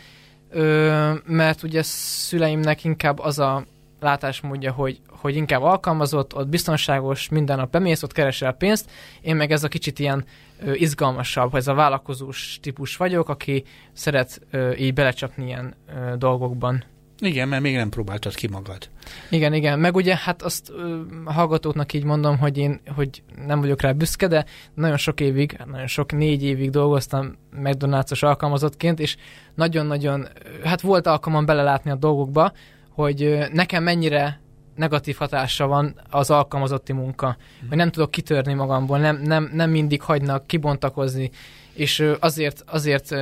ö, 0.50 1.12
mert 1.26 1.62
ugye 1.62 1.82
szüleimnek 1.82 2.84
inkább 2.84 3.18
az 3.18 3.38
a 3.38 3.64
látásmódja, 4.00 4.72
hogy, 4.72 5.00
hogy 5.08 5.36
inkább 5.36 5.62
alkalmazott, 5.62 6.34
ott 6.34 6.48
biztonságos, 6.48 7.28
minden 7.28 7.56
nap 7.56 7.70
bemész, 7.70 8.02
ott 8.02 8.12
keresel 8.12 8.52
pénzt. 8.52 8.90
Én 9.20 9.36
meg 9.36 9.50
ez 9.50 9.64
a 9.64 9.68
kicsit 9.68 9.98
ilyen 9.98 10.24
ö, 10.60 10.72
izgalmasabb, 10.72 11.54
ez 11.54 11.68
a 11.68 11.74
vállalkozós 11.74 12.58
típus 12.62 12.96
vagyok, 12.96 13.28
aki 13.28 13.64
szeret 13.92 14.40
ö, 14.50 14.72
így 14.74 14.94
belecsapni 14.94 15.44
ilyen 15.44 15.74
ö, 15.88 16.16
dolgokban. 16.16 16.84
Igen, 17.18 17.48
mert 17.48 17.62
még 17.62 17.74
nem 17.74 17.88
próbáltad 17.88 18.34
ki 18.34 18.46
magad. 18.48 18.88
Igen, 19.30 19.52
igen. 19.52 19.78
Meg 19.78 19.96
ugye 19.96 20.16
hát 20.16 20.42
azt 20.42 20.70
ö, 20.70 21.00
hallgatóknak 21.24 21.92
így 21.92 22.04
mondom, 22.04 22.38
hogy 22.38 22.58
én 22.58 22.80
hogy 22.94 23.22
nem 23.46 23.60
vagyok 23.60 23.80
rá 23.80 23.92
büszke, 23.92 24.26
de 24.26 24.44
nagyon 24.74 24.96
sok 24.96 25.20
évig, 25.20 25.56
hát 25.58 25.66
nagyon 25.66 25.86
sok, 25.86 26.12
négy 26.12 26.42
évig 26.42 26.70
dolgoztam 26.70 27.36
McDonald's-os 27.56 28.22
alkalmazottként, 28.22 29.00
és 29.00 29.16
nagyon-nagyon, 29.54 30.28
hát 30.64 30.80
volt 30.80 31.06
alkalmam 31.06 31.46
belelátni 31.46 31.90
a 31.90 31.94
dolgokba, 31.94 32.52
hogy 32.96 33.38
nekem 33.52 33.82
mennyire 33.82 34.40
negatív 34.74 35.16
hatása 35.16 35.66
van 35.66 36.00
az 36.10 36.30
alkalmazotti 36.30 36.92
munka, 36.92 37.36
mm. 37.64 37.68
hogy 37.68 37.76
nem 37.76 37.90
tudok 37.90 38.10
kitörni 38.10 38.54
magamból, 38.54 38.98
nem, 38.98 39.16
nem, 39.22 39.50
nem 39.52 39.70
mindig 39.70 40.02
hagynak 40.02 40.46
kibontakozni, 40.46 41.30
és 41.72 42.04
azért, 42.20 42.64
azért 42.66 43.14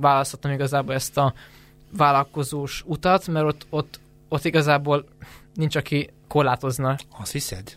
választottam 0.00 0.50
igazából 0.50 0.94
ezt 0.94 1.16
a 1.16 1.32
vállalkozós 1.96 2.82
utat, 2.86 3.26
mert 3.26 3.46
ott, 3.46 3.66
ott, 3.70 4.00
ott 4.28 4.44
igazából 4.44 5.04
nincs, 5.54 5.76
aki 5.76 6.10
korlátozna. 6.28 6.96
Azt 7.20 7.32
hiszed? 7.32 7.76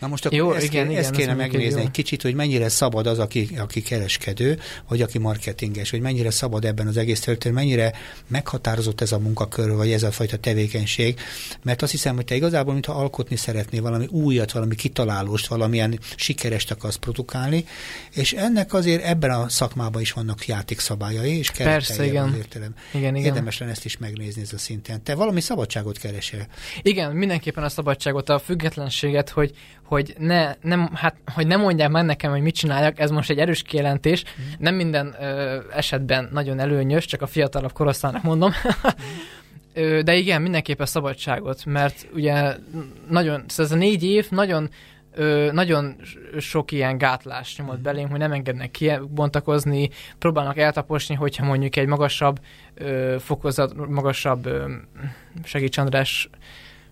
Na 0.00 0.06
most 0.06 0.26
akkor 0.26 0.38
Jó, 0.38 0.52
ezt, 0.52 0.64
igen, 0.64 0.82
kéne, 0.82 0.90
igen, 0.90 1.04
ezt 1.04 1.10
kéne 1.10 1.34
megnézni 1.34 1.80
egy 1.80 1.90
kicsit, 1.90 2.22
hogy 2.22 2.34
mennyire 2.34 2.68
szabad 2.68 3.06
az, 3.06 3.18
aki, 3.18 3.48
aki 3.58 3.82
kereskedő, 3.82 4.58
vagy 4.88 5.02
aki 5.02 5.18
marketinges, 5.18 5.90
hogy 5.90 6.00
mennyire 6.00 6.30
szabad 6.30 6.64
ebben 6.64 6.86
az 6.86 6.96
egész 6.96 7.20
történet, 7.20 7.56
mennyire 7.56 7.92
meghatározott 8.26 9.00
ez 9.00 9.12
a 9.12 9.18
munkakör, 9.18 9.72
vagy 9.74 9.92
ez 9.92 10.02
a 10.02 10.10
fajta 10.10 10.36
tevékenység, 10.36 11.20
mert 11.62 11.82
azt 11.82 11.90
hiszem, 11.90 12.14
hogy 12.14 12.24
te 12.24 12.34
igazából, 12.34 12.72
mintha 12.72 12.92
alkotni 12.92 13.36
szeretnél 13.36 13.82
valami 13.82 14.06
újat, 14.06 14.52
valami 14.52 14.74
kitalálóst, 14.74 15.46
valamilyen 15.46 15.98
sikerest 16.16 16.70
akarsz 16.70 16.96
produkálni, 16.96 17.64
és 18.14 18.32
ennek 18.32 18.72
azért 18.72 19.04
ebben 19.04 19.30
a 19.30 19.48
szakmában 19.48 20.00
is 20.00 20.12
vannak 20.12 20.46
játékszabályai, 20.46 21.38
és 21.38 21.50
Persze, 21.50 22.04
igen. 22.04 22.34
Értelem. 22.36 22.74
igen, 22.92 23.16
igen. 23.16 23.26
Érdemes 23.26 23.58
lenne 23.58 23.72
ezt 23.72 23.84
is 23.84 23.96
megnézni 23.96 24.42
ez 24.42 24.52
a 24.52 24.58
szinten. 24.58 25.02
Te 25.02 25.14
valami 25.14 25.40
szabadságot 25.40 25.98
keresel. 25.98 26.46
Igen, 26.82 27.12
mindenképpen 27.12 27.64
a 27.64 27.68
szabadságot, 27.68 28.28
a 28.28 28.38
függetlenséget, 28.38 29.28
hogy, 29.28 29.49
hogy 29.90 30.14
ne, 30.18 30.54
nem, 30.60 30.90
hát, 30.94 31.16
hogy 31.34 31.46
ne 31.46 31.56
mondják 31.56 31.90
meg 31.90 32.04
nekem, 32.04 32.30
hogy 32.30 32.40
mit 32.40 32.54
csináljak, 32.54 32.98
ez 32.98 33.10
most 33.10 33.30
egy 33.30 33.38
erős 33.38 33.62
kijelentés, 33.62 34.24
mm. 34.24 34.44
nem 34.58 34.74
minden 34.74 35.16
ö, 35.20 35.58
esetben 35.74 36.28
nagyon 36.32 36.58
előnyös, 36.58 37.04
csak 37.04 37.22
a 37.22 37.26
fiatalabb 37.26 37.72
korosztálynak 37.72 38.22
mondom. 38.22 38.52
ö, 39.74 40.02
de 40.02 40.14
igen, 40.14 40.42
mindenképpen 40.42 40.86
szabadságot, 40.86 41.64
mert 41.64 42.06
ugye 42.14 42.56
nagyon, 43.08 43.44
szóval 43.46 43.66
ez 43.66 43.72
a 43.72 43.76
négy 43.76 44.04
év 44.04 44.30
nagyon 44.30 44.70
ö, 45.14 45.48
nagyon 45.52 45.96
sok 46.38 46.72
ilyen 46.72 46.98
gátlás 46.98 47.56
nyomott 47.56 47.78
mm. 47.78 47.82
belém, 47.82 48.08
hogy 48.08 48.18
nem 48.18 48.32
engednek 48.32 48.70
kibontakozni, 48.70 49.90
próbálnak 50.18 50.58
eltaposni, 50.58 51.14
hogyha 51.14 51.44
mondjuk 51.44 51.76
egy 51.76 51.86
magasabb 51.86 52.40
ö, 52.74 53.16
fokozat, 53.18 53.88
magasabb, 53.88 54.46
ö, 54.46 54.72
segíts 55.44 55.78
András, 55.78 56.28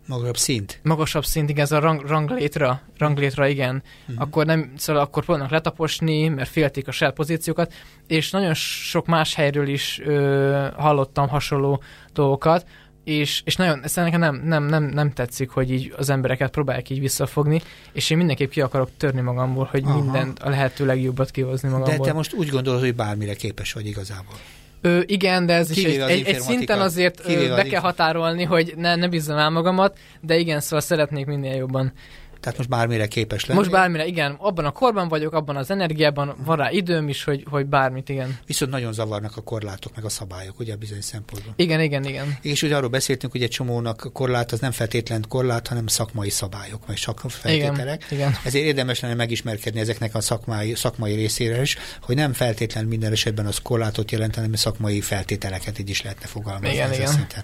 Magasabb 0.08 0.36
szint? 0.36 0.80
Magasabb 0.82 1.24
szint, 1.24 1.50
igen, 1.50 1.64
ez 1.64 1.72
a 1.72 1.78
rang, 1.78 2.06
ranglétra, 2.06 2.80
ranglétra, 2.98 3.46
igen. 3.46 3.82
Uh-huh. 4.08 4.22
Akkor 4.22 4.46
nem, 4.46 4.72
szóval 4.76 5.02
akkor 5.02 5.24
próbálnak 5.24 5.50
letaposni, 5.52 6.28
mert 6.28 6.48
félték 6.48 6.88
a 6.88 6.90
saját 6.90 7.14
pozíciókat, 7.14 7.72
és 8.06 8.30
nagyon 8.30 8.54
sok 8.54 9.06
más 9.06 9.34
helyről 9.34 9.68
is 9.68 10.00
ö, 10.04 10.66
hallottam 10.76 11.28
hasonló 11.28 11.82
dolgokat, 12.12 12.66
és, 13.04 13.42
és 13.44 13.56
nagyon, 13.56 13.80
ez 13.82 13.94
nekem 13.94 14.20
nem, 14.20 14.42
nem, 14.44 14.64
nem, 14.64 14.84
nem 14.84 15.12
tetszik, 15.12 15.50
hogy 15.50 15.72
így 15.72 15.94
az 15.96 16.10
embereket 16.10 16.50
próbálják 16.50 16.90
így 16.90 17.00
visszafogni, 17.00 17.62
és 17.92 18.10
én 18.10 18.16
mindenképp 18.16 18.50
ki 18.50 18.60
akarok 18.60 18.90
törni 18.96 19.20
magamból, 19.20 19.68
hogy 19.70 19.82
Aha. 19.84 20.00
mindent 20.00 20.38
a 20.38 20.48
lehető 20.48 20.86
legjobbat 20.86 21.30
kihozni 21.30 21.68
magamból. 21.68 21.96
De 21.96 22.04
te 22.04 22.12
most 22.12 22.32
úgy 22.32 22.48
gondolod, 22.48 22.80
hogy 22.80 22.94
bármire 22.94 23.34
képes 23.34 23.72
vagy 23.72 23.86
igazából. 23.86 24.34
Ö, 24.80 25.00
igen, 25.06 25.46
de 25.46 25.54
ez 25.54 25.70
is 25.70 25.84
egy, 25.84 25.98
egy, 25.98 26.26
egy 26.26 26.40
szinten 26.40 26.80
azért 26.80 27.28
ö, 27.28 27.54
be 27.54 27.62
kell 27.62 27.80
határolni, 27.80 28.44
hogy 28.44 28.74
ne, 28.76 28.96
ne 28.96 29.08
bízzam 29.08 29.38
el 29.38 29.50
magamat, 29.50 29.98
de 30.20 30.36
igen, 30.36 30.60
szóval 30.60 30.80
szeretnék 30.80 31.26
minél 31.26 31.54
jobban 31.54 31.92
tehát 32.40 32.58
most 32.58 32.68
bármire 32.68 33.06
képes 33.06 33.46
lenni. 33.46 33.58
Most 33.58 33.70
bármire, 33.70 34.06
igen. 34.06 34.36
Abban 34.38 34.64
a 34.64 34.70
korban 34.70 35.08
vagyok, 35.08 35.32
abban 35.32 35.56
az 35.56 35.70
energiában, 35.70 36.36
van 36.44 36.56
rá 36.56 36.70
időm 36.70 37.08
is, 37.08 37.24
hogy, 37.24 37.44
hogy 37.50 37.66
bármit, 37.66 38.08
igen. 38.08 38.38
Viszont 38.46 38.70
nagyon 38.70 38.92
zavarnak 38.92 39.36
a 39.36 39.40
korlátok, 39.40 39.94
meg 39.96 40.04
a 40.04 40.08
szabályok, 40.08 40.58
ugye 40.58 40.76
bizony 40.76 41.00
szempontból. 41.00 41.52
Igen, 41.56 41.80
igen, 41.80 42.04
igen. 42.04 42.38
És 42.42 42.62
ugye 42.62 42.76
arról 42.76 42.88
beszéltünk, 42.88 43.32
hogy 43.32 43.42
egy 43.42 43.50
csomónak 43.50 44.10
korlát 44.12 44.52
az 44.52 44.60
nem 44.60 44.70
feltétlen 44.70 45.24
korlát, 45.28 45.68
hanem 45.68 45.86
szakmai 45.86 46.30
szabályok, 46.30 46.86
vagy 46.86 46.96
csak 46.96 47.20
feltételek. 47.28 48.04
Igen, 48.10 48.18
igen. 48.18 48.38
Ezért 48.44 48.64
érdemes 48.64 49.00
lenne 49.00 49.14
megismerkedni 49.14 49.80
ezeknek 49.80 50.14
a 50.14 50.20
szakmai, 50.20 50.74
szakmai 50.74 51.14
részére 51.14 51.60
is, 51.60 51.76
hogy 52.02 52.14
nem 52.14 52.32
feltétlen 52.32 52.84
minden 52.84 53.12
esetben 53.12 53.46
az 53.46 53.58
korlátot 53.58 54.10
jelent, 54.10 54.34
hanem 54.34 54.52
szakmai 54.54 55.00
feltételeket 55.00 55.78
így 55.78 55.90
is 55.90 56.02
lehetne 56.02 56.26
fogalmazni. 56.26 56.74
Igen, 56.74 56.92
igen. 56.92 57.06
Szinten. 57.06 57.42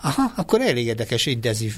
Aha, 0.00 0.32
akkor 0.36 0.60
elég 0.60 0.86
érdekes 0.86 1.26
intenzív 1.26 1.76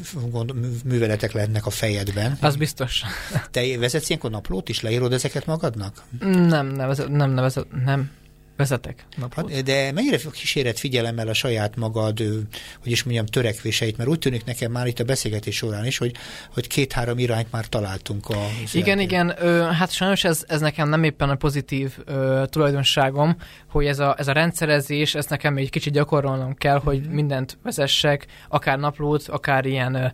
műveletek 0.85 1.33
lennek 1.33 1.67
a 1.67 1.71
fejedben. 1.71 2.39
Az 2.41 2.57
biztos. 2.57 3.03
Te 3.51 3.79
vezetsz 3.79 4.09
ilyenkor 4.09 4.31
naplót 4.31 4.69
is? 4.69 4.81
Leírod 4.81 5.13
ezeket 5.13 5.47
magadnak? 5.47 6.03
Nem, 6.21 6.67
nem, 6.67 6.93
nem, 7.11 7.31
nem, 7.31 7.51
nem 7.85 8.11
vezetek 8.61 9.05
napot. 9.17 9.53
Hát, 9.53 9.63
de 9.63 9.93
mennyire 9.93 10.17
kíséret 10.33 10.79
figyelemmel 10.79 11.29
a 11.29 11.35
saját 11.35 11.77
magad, 11.77 12.19
hogy 12.83 12.93
is 12.93 13.03
mondjam, 13.03 13.27
törekvéseit, 13.27 13.97
mert 13.97 14.09
úgy 14.09 14.19
tűnik 14.19 14.45
nekem 14.45 14.73
már 14.73 14.87
itt 14.87 14.99
a 14.99 15.05
beszélgetés 15.05 15.57
során 15.57 15.87
is, 15.87 15.99
hogy, 15.99 16.13
hogy 16.55 16.67
két-három 16.67 17.19
irányt 17.19 17.53
már 17.53 17.67
találtunk 17.67 18.29
a 18.29 18.49
Igen, 18.73 19.01
igen, 19.01 19.35
ö, 19.39 19.63
hát 19.63 19.93
sajnos 19.93 20.25
ez, 20.25 20.45
ez 20.49 20.61
nekem 20.61 20.89
nem 20.89 21.05
éppen 21.05 21.31
a 21.31 21.35
pozitív 21.35 21.99
ö, 22.05 22.43
tulajdonságom, 22.47 23.37
hogy 23.71 23.87
ez 23.87 23.99
a, 23.99 24.15
ez 24.19 24.29
a 24.29 24.33
rendszerezés, 24.33 25.15
ezt 25.15 25.31
nekem 25.31 25.57
egy 25.57 25.71
kicsit 25.71 25.93
gyakorolnom 25.93 26.55
kell, 26.55 26.81
hogy 26.85 27.01
mm. 27.09 27.13
mindent 27.13 27.59
vezessek, 27.63 28.27
akár 28.49 28.79
naplót, 28.79 29.29
akár 29.29 29.67
ilyen 29.67 29.95
ö, 29.95 30.07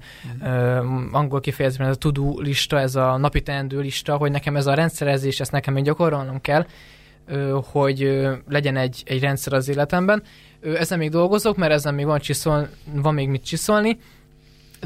ö, 0.43 0.77
angol 1.13 1.41
kifejezésben 1.41 1.89
ez 1.89 1.97
a 2.03 2.11
to 2.11 2.41
lista, 2.41 2.81
ez 2.81 2.95
a 2.95 3.17
napi 3.17 3.43
teendő 3.43 3.81
lista, 3.81 4.17
hogy 4.17 4.31
nekem 4.31 4.57
ez 4.57 4.67
a 4.67 4.75
rendszerezés, 4.75 5.41
ezt 5.41 5.53
nekem 5.53 5.77
egy 5.77 5.83
gyakorolnom 5.83 6.41
kell, 6.41 6.67
hogy 7.73 8.29
legyen 8.49 8.77
egy, 8.77 9.03
egy 9.07 9.21
rendszer 9.21 9.53
az 9.53 9.69
életemben. 9.69 10.23
Ezen 10.61 10.99
még 10.99 11.11
dolgozok, 11.11 11.57
mert 11.57 11.73
ezen 11.73 11.95
még 11.95 12.05
van, 12.05 12.19
csiszol, 12.19 12.69
van 12.93 13.15
még 13.15 13.29
mit 13.29 13.45
csiszolni, 13.45 13.99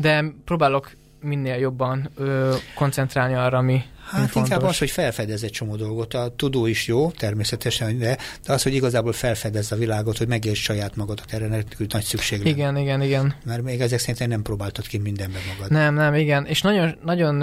de 0.00 0.24
próbálok 0.44 0.90
minél 1.20 1.56
jobban 1.56 2.10
ö, 2.16 2.54
koncentrálni 2.74 3.34
arra, 3.34 3.58
ami 3.58 3.82
Hát 4.10 4.30
fontos. 4.30 4.50
inkább 4.50 4.68
az, 4.68 4.78
hogy 4.78 4.90
felfedez 4.90 5.42
egy 5.42 5.50
csomó 5.50 5.76
dolgot. 5.76 6.14
A 6.14 6.32
tudó 6.36 6.66
is 6.66 6.86
jó, 6.86 7.10
természetesen, 7.10 7.98
de, 7.98 8.18
de 8.46 8.52
az, 8.52 8.62
hogy 8.62 8.74
igazából 8.74 9.12
felfedez 9.12 9.72
a 9.72 9.76
világot, 9.76 10.18
hogy 10.18 10.28
megérts 10.28 10.58
saját 10.58 10.96
magadat, 10.96 11.32
erre 11.32 11.46
nagy 11.88 12.02
szükség 12.02 12.38
lenne. 12.38 12.50
Igen, 12.50 12.76
igen, 12.76 13.02
igen. 13.02 13.34
Mert 13.44 13.62
még 13.62 13.80
ezek 13.80 13.98
szerint 13.98 14.28
nem 14.28 14.42
próbáltad 14.42 14.86
ki 14.86 14.98
mindenben 14.98 15.40
magad. 15.54 15.70
Nem, 15.70 15.94
nem, 15.94 16.14
igen. 16.14 16.46
És 16.46 16.60
nagyon, 16.60 16.98
nagyon 17.04 17.42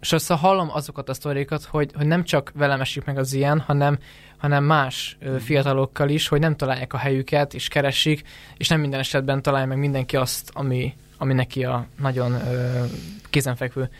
és 0.00 0.12
össze 0.12 0.34
hallom 0.34 0.70
azokat 0.72 1.08
a 1.08 1.14
sztorikat, 1.14 1.64
hogy, 1.64 1.90
hogy 1.94 2.06
nem 2.06 2.24
csak 2.24 2.52
velem 2.54 2.80
esik 2.80 3.04
meg 3.04 3.18
az 3.18 3.32
ilyen, 3.32 3.60
hanem 3.60 3.98
hanem 4.40 4.64
más 4.64 5.16
ö, 5.20 5.38
fiatalokkal 5.38 6.08
is, 6.08 6.28
hogy 6.28 6.40
nem 6.40 6.56
találják 6.56 6.92
a 6.92 6.96
helyüket, 6.96 7.54
és 7.54 7.68
keresik, 7.68 8.22
és 8.56 8.68
nem 8.68 8.80
minden 8.80 9.00
esetben 9.00 9.42
találja 9.42 9.66
meg 9.66 9.78
mindenki 9.78 10.16
azt, 10.16 10.50
ami, 10.52 10.94
ami 11.18 11.32
neki 11.32 11.64
a 11.64 11.86
nagyon 11.98 12.32
ö, 12.32 12.84
kézenfekvő 13.30 13.90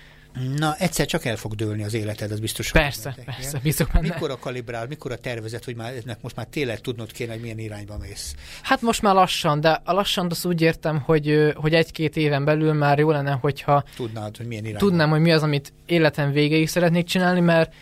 Na, 0.57 0.75
egyszer 0.79 1.07
csak 1.07 1.25
el 1.25 1.37
fog 1.37 1.55
dőlni 1.55 1.85
az 1.85 1.95
életed, 1.95 2.31
az 2.31 2.41
biztos. 2.41 2.71
Persze, 2.71 3.13
hogy 3.15 3.25
persze, 3.25 3.59
bízok 3.63 3.91
benne. 3.93 4.09
Mikor 4.09 4.31
a 4.31 4.39
kalibrál, 4.39 4.87
mikor 4.87 5.13
a 5.13 5.17
tervezet, 5.17 5.65
hogy 5.65 5.77
már 5.77 5.93
ennek 5.93 6.23
most 6.23 6.37
már 6.37 6.47
tényleg 6.47 6.81
tudnod 6.81 7.13
kéne, 7.13 7.33
hogy 7.33 7.41
milyen 7.41 7.59
irányba 7.59 7.97
mész? 7.99 8.35
Hát 8.63 8.81
most 8.81 9.03
már 9.03 9.15
lassan, 9.15 9.61
de 9.61 9.81
a 9.85 9.93
lassan 9.93 10.27
azt 10.31 10.45
úgy 10.45 10.61
értem, 10.61 11.01
hogy, 11.01 11.53
hogy 11.55 11.75
egy-két 11.75 12.17
éven 12.17 12.45
belül 12.45 12.73
már 12.73 12.99
jó 12.99 13.11
lenne, 13.11 13.33
hogyha 13.33 13.85
Tudnád, 13.97 14.37
hogy 14.37 14.47
milyen 14.47 14.65
irányba. 14.65 14.87
tudnám, 14.87 15.11
hogy 15.11 15.21
mi 15.21 15.33
az, 15.33 15.43
amit 15.43 15.73
életem 15.87 16.33
végéig 16.33 16.69
szeretnék 16.69 17.05
csinálni, 17.07 17.41
mert 17.41 17.75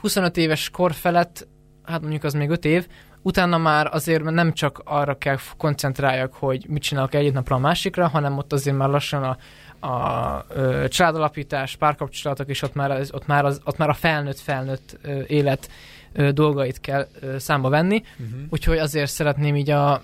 25 0.00 0.36
éves 0.36 0.70
kor 0.70 0.92
felett, 0.92 1.46
hát 1.84 2.00
mondjuk 2.00 2.24
az 2.24 2.32
még 2.32 2.50
5 2.50 2.64
év, 2.64 2.86
utána 3.22 3.58
már 3.58 3.88
azért 3.92 4.24
nem 4.24 4.52
csak 4.52 4.82
arra 4.84 5.18
kell 5.18 5.38
koncentráljak, 5.56 6.34
hogy 6.34 6.64
mit 6.68 6.82
csinálok 6.82 7.14
egyik 7.14 7.32
napra 7.32 7.56
a 7.56 7.58
másikra, 7.58 8.08
hanem 8.08 8.38
ott 8.38 8.52
azért 8.52 8.76
már 8.76 8.88
lassan 8.88 9.22
a, 9.22 9.36
a 9.80 10.44
ö, 10.48 10.88
családalapítás, 10.88 11.76
párkapcsolatok, 11.76 12.48
és 12.48 12.62
ott 12.62 12.74
már, 12.74 12.90
az, 12.90 13.10
ott 13.12 13.26
már, 13.26 13.44
az, 13.44 13.60
ott 13.64 13.76
már 13.76 13.88
a 13.88 13.94
felnőtt-felnőtt 13.94 14.98
ö, 15.02 15.20
élet 15.26 15.70
ö, 16.12 16.32
dolgait 16.32 16.80
kell 16.80 17.08
ö, 17.20 17.38
számba 17.38 17.68
venni. 17.68 18.02
Uh-huh. 18.18 18.40
Úgyhogy 18.50 18.78
azért 18.78 19.10
szeretném 19.10 19.56
így 19.56 19.70
a 19.70 20.02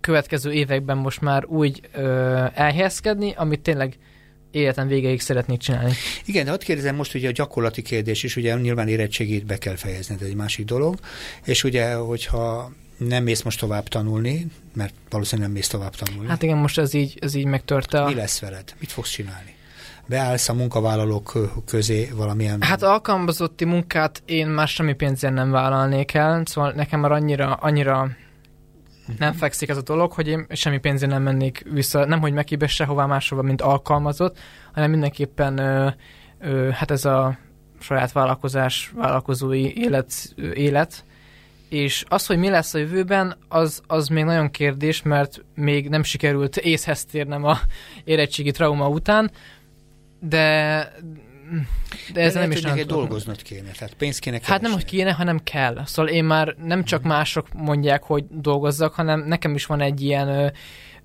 következő 0.00 0.52
években 0.52 0.96
most 0.96 1.20
már 1.20 1.44
úgy 1.46 1.80
ö, 1.92 2.02
elhelyezkedni, 2.54 3.32
amit 3.36 3.60
tényleg 3.60 3.98
életem 4.54 4.88
végéig 4.88 5.20
szeretnék 5.20 5.58
csinálni. 5.58 5.92
Igen, 6.24 6.44
de 6.44 6.50
hadd 6.50 6.64
kérdezem 6.64 6.94
most 6.94 7.14
ugye 7.14 7.28
a 7.28 7.32
gyakorlati 7.32 7.82
kérdés 7.82 8.22
is, 8.22 8.36
ugye 8.36 8.54
nyilván 8.54 8.88
érettségét 8.88 9.46
be 9.46 9.58
kell 9.58 9.76
fejezned, 9.76 10.22
ez 10.22 10.28
egy 10.28 10.34
másik 10.34 10.64
dolog, 10.64 10.98
és 11.44 11.64
ugye, 11.64 11.94
hogyha 11.94 12.72
nem 12.96 13.22
mész 13.22 13.42
most 13.42 13.58
tovább 13.58 13.88
tanulni, 13.88 14.46
mert 14.72 14.94
valószínűleg 15.10 15.50
nem 15.50 15.58
mész 15.58 15.68
tovább 15.68 15.94
tanulni. 15.94 16.28
Hát 16.28 16.42
igen, 16.42 16.56
most 16.56 16.78
ez 16.78 16.94
így, 16.94 17.18
ez 17.20 17.34
így 17.34 17.44
megtörte. 17.44 18.02
A... 18.02 18.06
Mi 18.06 18.14
lesz 18.14 18.40
veled? 18.40 18.74
Mit 18.80 18.92
fogsz 18.92 19.10
csinálni? 19.10 19.54
Beállsz 20.06 20.48
a 20.48 20.54
munkavállalók 20.54 21.32
közé 21.66 22.10
valamilyen... 22.14 22.62
Hát 22.62 22.82
alkalmazotti 22.82 23.64
munkát 23.64 24.22
én 24.24 24.46
már 24.46 24.68
semmi 24.68 24.94
pénzén 24.94 25.32
nem 25.32 25.50
vállalnék 25.50 26.14
el, 26.14 26.42
szóval 26.44 26.72
nekem 26.72 27.00
már 27.00 27.12
annyira, 27.12 27.52
annyira 27.52 28.10
nem 29.18 29.32
fekszik 29.32 29.68
ez 29.68 29.76
a 29.76 29.82
dolog, 29.82 30.12
hogy 30.12 30.28
én 30.28 30.46
semmi 30.50 30.78
pénzén 30.78 31.08
nem 31.08 31.22
mennék 31.22 31.66
vissza, 31.70 32.04
nem 32.04 32.20
hogy 32.20 32.32
megibe 32.32 32.66
sehová 32.66 33.06
máshova, 33.06 33.42
mint 33.42 33.60
alkalmazott, 33.60 34.38
hanem 34.72 34.90
mindenképpen 34.90 35.58
ö, 35.58 35.88
ö, 36.40 36.68
hát 36.70 36.90
ez 36.90 37.04
a 37.04 37.38
saját 37.80 38.12
vállalkozás, 38.12 38.92
vállalkozói 38.94 39.78
élet, 39.78 40.12
élet, 40.54 41.04
és 41.74 42.04
az, 42.08 42.26
hogy 42.26 42.38
mi 42.38 42.48
lesz 42.48 42.74
a 42.74 42.78
jövőben, 42.78 43.36
az, 43.48 43.80
az 43.86 44.08
még 44.08 44.24
nagyon 44.24 44.50
kérdés, 44.50 45.02
mert 45.02 45.44
még 45.54 45.88
nem 45.88 46.02
sikerült 46.02 46.56
észhez 46.56 47.04
térnem 47.04 47.44
a 47.44 47.58
érettségi 48.04 48.50
trauma 48.50 48.88
után, 48.88 49.30
de 50.20 50.92
de 52.12 52.20
ez 52.20 52.32
de 52.32 52.40
nem 52.40 52.48
lehet, 52.48 52.64
is 52.64 52.70
nem 52.70 52.76
tudom. 52.76 52.98
dolgoznod 52.98 53.42
kéne, 53.42 53.70
tehát 53.70 53.94
pénzt 53.94 54.18
kéne 54.18 54.36
keresni. 54.36 54.52
Hát 54.52 54.62
nem, 54.62 54.72
hogy 54.72 54.84
kéne, 54.84 55.12
hanem 55.12 55.42
kell. 55.42 55.82
Szóval 55.84 56.12
én 56.12 56.24
már 56.24 56.54
nem 56.64 56.84
csak 56.84 57.02
mások 57.02 57.52
mondják, 57.52 58.02
hogy 58.02 58.24
dolgozzak, 58.30 58.94
hanem 58.94 59.20
nekem 59.20 59.54
is 59.54 59.66
van 59.66 59.80
egy 59.80 60.02
ilyen 60.02 60.52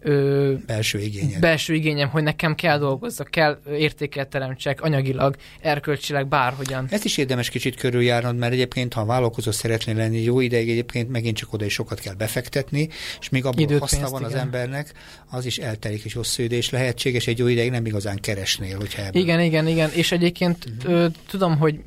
ö, 0.02 0.54
belső 0.66 1.00
igényem. 1.00 1.40
Belső 1.40 1.74
igényem, 1.74 2.10
hogy 2.10 2.24
nekem 2.24 2.56
kell 2.56 2.78
dolgozzak, 2.78 3.28
kell 3.28 3.60
értéket 3.72 4.28
teremtsek 4.28 4.82
anyagilag, 4.82 5.36
erkölcsileg, 5.62 6.28
bárhogyan. 6.28 6.88
Ezt 6.90 7.06
is 7.06 7.18
érdemes 7.18 7.50
kicsit 7.50 7.76
körüljárnod, 7.76 8.38
mert 8.38 8.54
egyébként, 8.54 8.94
ha 8.94 9.06
vállalkozó 9.06 9.52
szeretnél 9.52 9.96
lenni 9.96 10.22
jó 10.22 10.40
ideig, 10.40 10.70
egyébként 10.70 11.10
megint 11.10 11.38
csak 11.38 11.54
oda 11.54 11.66
is 11.66 11.74
sokat 11.74 12.00
kell 12.00 12.14
befektetni, 12.14 12.90
és 13.20 13.30
még 13.30 13.46
abból 13.46 13.62
Időt, 13.62 13.80
haszna 13.80 14.10
van 14.10 14.22
igen. 14.22 14.34
az 14.34 14.40
embernek, 14.40 14.92
az 15.30 15.46
is 15.46 15.58
eltelik 15.58 16.04
és 16.04 16.14
hosszú 16.14 16.44
idő, 16.44 16.56
és 16.56 16.70
lehetséges 16.70 17.28
egy 17.28 17.38
jó 17.38 17.48
ideig 17.48 17.72
nem 17.72 17.86
igazán 17.86 18.18
keresnél, 18.18 18.78
hogyha 18.78 19.02
ebből. 19.02 19.22
Igen, 19.22 19.40
igen, 19.40 19.68
igen, 19.68 19.90
és 19.94 20.12
egyébként 20.12 20.66
uh-huh. 20.78 20.94
ö, 20.94 21.08
tudom, 21.28 21.58
hogy 21.58 21.84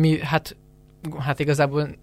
mi, 0.00 0.18
hát, 0.18 0.56
hát 1.18 1.40
igazából 1.40 1.96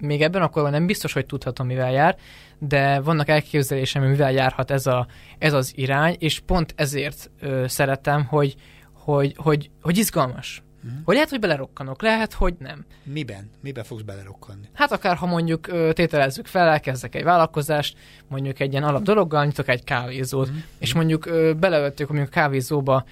még 0.00 0.22
ebben 0.22 0.42
akkor 0.42 0.70
nem 0.70 0.86
biztos, 0.86 1.12
hogy 1.12 1.26
tudhatom, 1.26 1.66
mivel 1.66 1.92
jár, 1.92 2.16
de 2.58 3.00
vannak 3.00 3.28
elképzelésem, 3.28 4.02
mivel 4.02 4.32
járhat 4.32 4.70
ez, 4.70 4.86
a, 4.86 5.06
ez 5.38 5.52
az 5.52 5.72
irány, 5.76 6.16
és 6.18 6.40
pont 6.40 6.72
ezért 6.76 7.30
ö, 7.40 7.64
szeretem, 7.66 8.24
hogy, 8.24 8.54
hogy, 8.92 9.34
hogy, 9.36 9.70
hogy 9.82 9.98
izgalmas. 9.98 10.62
Hmm. 10.82 11.02
Hogy 11.04 11.14
lehet, 11.14 11.30
hogy 11.30 11.38
belerokkanok, 11.40 12.02
lehet, 12.02 12.32
hogy 12.32 12.54
nem. 12.58 12.84
Miben? 13.02 13.50
Miben 13.62 13.84
fogsz 13.84 14.02
belerokkanni? 14.02 14.68
Hát 14.72 14.92
akár, 14.92 15.16
ha 15.16 15.26
mondjuk 15.26 15.66
tételezzük 15.92 16.46
fel, 16.46 16.68
elkezdek 16.68 17.14
egy 17.14 17.24
vállalkozást, 17.24 17.96
mondjuk 18.28 18.60
egy 18.60 18.72
ilyen 18.72 18.84
alap 18.84 19.02
dologgal, 19.02 19.44
nyitok 19.44 19.68
egy 19.68 19.84
kávézót, 19.84 20.48
hmm. 20.48 20.64
és 20.78 20.94
mondjuk 20.94 21.28
beleöltök 21.58 22.08
mondjuk 22.08 22.30
kávézóba, 22.30 23.04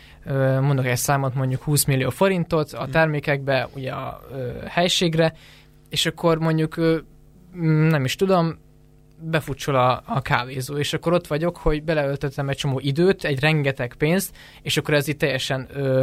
mondok 0.60 0.86
egy 0.86 0.96
számot, 0.96 1.34
mondjuk 1.34 1.62
20 1.62 1.84
millió 1.84 2.10
forintot 2.10 2.72
a 2.72 2.82
mhm. 2.82 2.90
termékekbe, 2.90 3.68
ugye 3.74 3.92
a 3.92 4.20
helységre, 4.66 5.32
és 5.88 6.06
akkor 6.06 6.38
mondjuk 6.38 6.76
nem 7.88 8.04
is 8.04 8.14
tudom, 8.14 8.58
befutsol 9.18 9.74
a, 9.74 10.02
a 10.06 10.22
kávézó, 10.22 10.76
és 10.76 10.92
akkor 10.92 11.12
ott 11.12 11.26
vagyok, 11.26 11.56
hogy 11.56 11.82
beleöltöttem 11.82 12.48
egy 12.48 12.56
csomó 12.56 12.78
időt, 12.78 13.24
egy 13.24 13.40
rengeteg 13.40 13.94
pénzt, 13.98 14.36
és 14.62 14.76
akkor 14.76 14.94
ez 14.94 15.08
itt 15.08 15.18
teljesen 15.18 15.68
ö, 15.72 16.02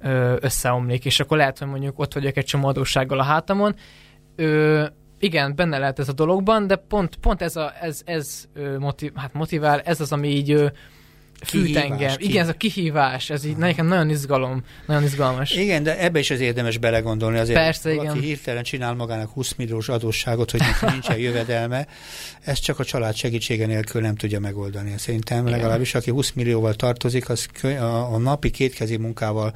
ö, 0.00 0.36
összeomlik, 0.40 1.04
és 1.04 1.20
akkor 1.20 1.36
lehet, 1.36 1.58
hogy 1.58 1.68
mondjuk 1.68 1.98
ott 1.98 2.14
vagyok 2.14 2.36
egy 2.36 2.44
csomó 2.44 2.68
adóssággal 2.68 3.18
a 3.18 3.22
hátamon. 3.22 3.74
Ö, 4.36 4.84
igen, 5.18 5.54
benne 5.54 5.78
lehet 5.78 5.98
ez 5.98 6.08
a 6.08 6.12
dologban, 6.12 6.66
de 6.66 6.76
pont, 6.76 7.16
pont 7.16 7.42
ez, 7.42 7.56
a, 7.56 7.72
ez, 7.80 8.02
ez 8.04 8.48
motiv, 8.78 9.12
hát 9.14 9.32
motivál, 9.32 9.80
ez 9.80 10.00
az, 10.00 10.12
ami 10.12 10.28
így 10.28 10.72
fűt 11.44 11.76
engem. 11.76 12.14
Igen, 12.18 12.42
ez 12.42 12.48
a 12.48 12.52
kihívás, 12.52 13.30
ez 13.30 13.44
így 13.44 13.56
nekem 13.56 13.86
nagyon 13.86 14.10
izgalom, 14.10 14.62
nagyon 14.86 15.02
izgalmas. 15.02 15.50
Igen, 15.50 15.82
de 15.82 15.98
ebbe 15.98 16.18
is 16.18 16.30
az 16.30 16.40
érdemes 16.40 16.78
belegondolni. 16.78 17.38
Azért 17.38 17.58
Persze, 17.58 17.94
valaki 17.94 18.16
igen. 18.16 18.28
hirtelen 18.28 18.62
csinál 18.62 18.94
magának 18.94 19.30
20 19.30 19.54
milliós 19.54 19.88
adósságot, 19.88 20.50
hogy 20.50 20.60
nincsen 20.80 21.18
jövedelme, 21.18 21.86
ezt 22.40 22.62
csak 22.62 22.78
a 22.78 22.84
család 22.84 23.14
segítsége 23.14 23.66
nélkül 23.66 24.00
nem 24.00 24.14
tudja 24.14 24.40
megoldani. 24.40 24.94
Szerintem 24.98 25.46
igen. 25.46 25.58
legalábbis, 25.58 25.94
aki 25.94 26.10
20 26.10 26.32
millióval 26.32 26.74
tartozik, 26.74 27.28
az 27.28 27.46
a, 27.62 28.14
a 28.14 28.18
napi 28.18 28.50
kétkezi 28.50 28.96
munkával 28.96 29.54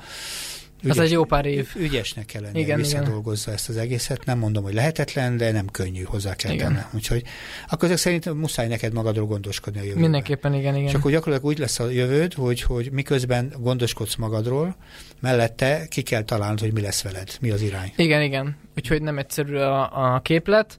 Ügyes, 0.83 0.97
az 0.97 1.05
egy 1.05 1.11
jó 1.11 1.25
pár 1.25 1.47
év. 1.47 1.69
Ügyesnek 1.77 2.27
kell 2.27 2.43
lenni, 2.43 2.61
igen, 2.61 2.79
visszadolgozza 2.79 3.43
igen. 3.43 3.55
ezt 3.55 3.69
az 3.69 3.77
egészet. 3.77 4.25
Nem 4.25 4.39
mondom, 4.39 4.63
hogy 4.63 4.75
lehetetlen, 4.75 5.37
de 5.37 5.53
nem 5.53 5.67
könnyű 5.67 6.03
hozzá 6.03 6.35
kell 6.35 6.53
igen. 6.53 6.73
tenni. 6.73 6.85
Úgyhogy 6.95 7.23
akkor 7.69 7.85
ezek 7.85 7.99
szerint 7.99 8.35
muszáj 8.35 8.69
neked 8.69 8.93
magadról 8.93 9.27
gondoskodni 9.27 9.79
a 9.79 9.83
jövőben. 9.83 10.03
Mindenképpen, 10.03 10.55
igen, 10.55 10.75
igen. 10.75 10.89
És 10.89 10.95
akkor 10.95 11.11
gyakorlatilag 11.11 11.53
úgy 11.53 11.59
lesz 11.59 11.79
a 11.79 11.91
jövőd, 11.91 12.35
hogy, 12.35 12.63
hogy 12.63 12.91
miközben 12.93 13.53
gondoskodsz 13.59 14.15
magadról, 14.15 14.77
mellette 15.21 15.87
ki 15.89 16.03
kell 16.03 16.23
találnod, 16.23 16.61
hogy 16.61 16.73
mi 16.73 16.81
lesz 16.81 17.03
veled, 17.03 17.37
mi 17.41 17.51
az 17.51 17.63
irány. 17.63 17.93
Igen, 17.97 18.23
igen. 18.23 18.57
Úgyhogy 18.77 19.03
nem 19.03 19.19
egyszerű 19.19 19.57
a, 19.57 20.15
a 20.15 20.21
képlet. 20.21 20.79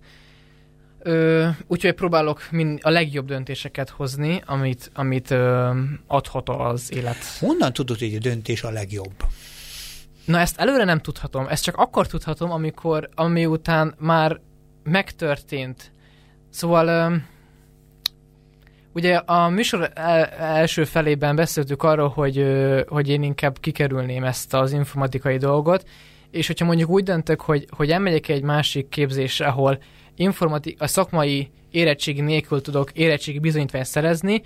Ö, 1.04 1.48
úgyhogy 1.68 1.94
próbálok 1.94 2.48
mind 2.52 2.80
a 2.82 2.90
legjobb 2.90 3.26
döntéseket 3.26 3.90
hozni, 3.90 4.42
amit, 4.46 4.92
amit 4.94 5.32
ö, 5.32 5.72
adhat 6.08 6.50
az 6.50 6.94
élet. 6.94 7.18
Honnan 7.40 7.74
tudod, 7.74 8.00
hogy 8.00 8.16
a 8.16 8.20
döntés 8.20 8.64
a 8.64 8.70
legjobb? 8.70 9.14
Na 10.26 10.40
ezt 10.40 10.60
előre 10.60 10.84
nem 10.84 11.00
tudhatom, 11.00 11.48
ezt 11.48 11.64
csak 11.64 11.76
akkor 11.76 12.08
tudhatom, 12.08 12.52
amikor, 12.52 13.10
ami 13.16 13.48
már 13.98 14.40
megtörtént. 14.84 15.92
Szóval 16.50 17.14
ugye 18.94 19.16
a 19.16 19.50
műsor 19.50 19.92
első 20.40 20.84
felében 20.84 21.36
beszéltük 21.36 21.84
arról, 21.84 22.10
hogy, 22.10 22.46
hogy 22.88 23.10
én 23.10 23.24
inkább 23.24 23.60
kikerülném 23.60 24.24
ezt 24.24 24.54
az 24.54 24.72
informatikai 24.72 25.38
dolgot, 25.38 25.86
és 26.32 26.48
hogyha 26.48 26.66
mondjuk 26.66 26.90
úgy 26.90 27.04
döntök, 27.04 27.42
hogy, 27.42 27.68
hogy 27.70 27.92
elmegyek 27.92 28.28
egy 28.28 28.44
másik 28.44 28.90
képzésre, 28.90 29.46
ahol 29.48 29.80
informati- 30.16 30.76
a 30.80 30.88
szakmai 30.88 31.52
érettségi 31.72 32.22
nélkül 32.22 32.62
tudok 32.62 32.92
érettségi 32.92 33.40
bizonyítványt 33.40 33.86
szerezni, 33.86 34.42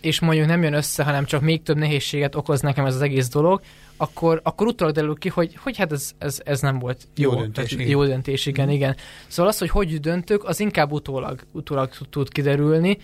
és 0.00 0.20
mondjuk 0.20 0.46
nem 0.46 0.62
jön 0.62 0.72
össze, 0.72 1.02
hanem 1.04 1.24
csak 1.24 1.40
még 1.40 1.62
több 1.62 1.76
nehézséget 1.76 2.34
okoz 2.34 2.60
nekem 2.60 2.86
ez 2.86 2.94
az 2.94 3.02
egész 3.02 3.28
dolog, 3.28 3.60
akkor, 3.98 4.40
akkor 4.42 4.66
utólag 4.66 4.94
derül 4.94 5.14
ki, 5.18 5.28
hogy, 5.28 5.56
hogy 5.62 5.76
hát 5.76 5.92
ez, 5.92 6.12
ez, 6.18 6.40
ez 6.44 6.60
nem 6.60 6.78
volt 6.78 7.08
jó, 7.16 7.32
jó 7.32 7.38
döntés. 7.38 7.70
Tehát, 7.70 7.88
jó 7.88 8.04
döntés, 8.04 8.46
igen, 8.46 8.66
mm. 8.66 8.70
igen. 8.70 8.96
Szóval 9.26 9.50
az, 9.50 9.58
hogy 9.58 9.70
hogy 9.70 10.00
döntök, 10.00 10.44
az 10.44 10.60
inkább 10.60 10.92
utólag, 10.92 11.40
utólag 11.52 11.90
tud 12.10 12.28
kiderülni, 12.28 12.98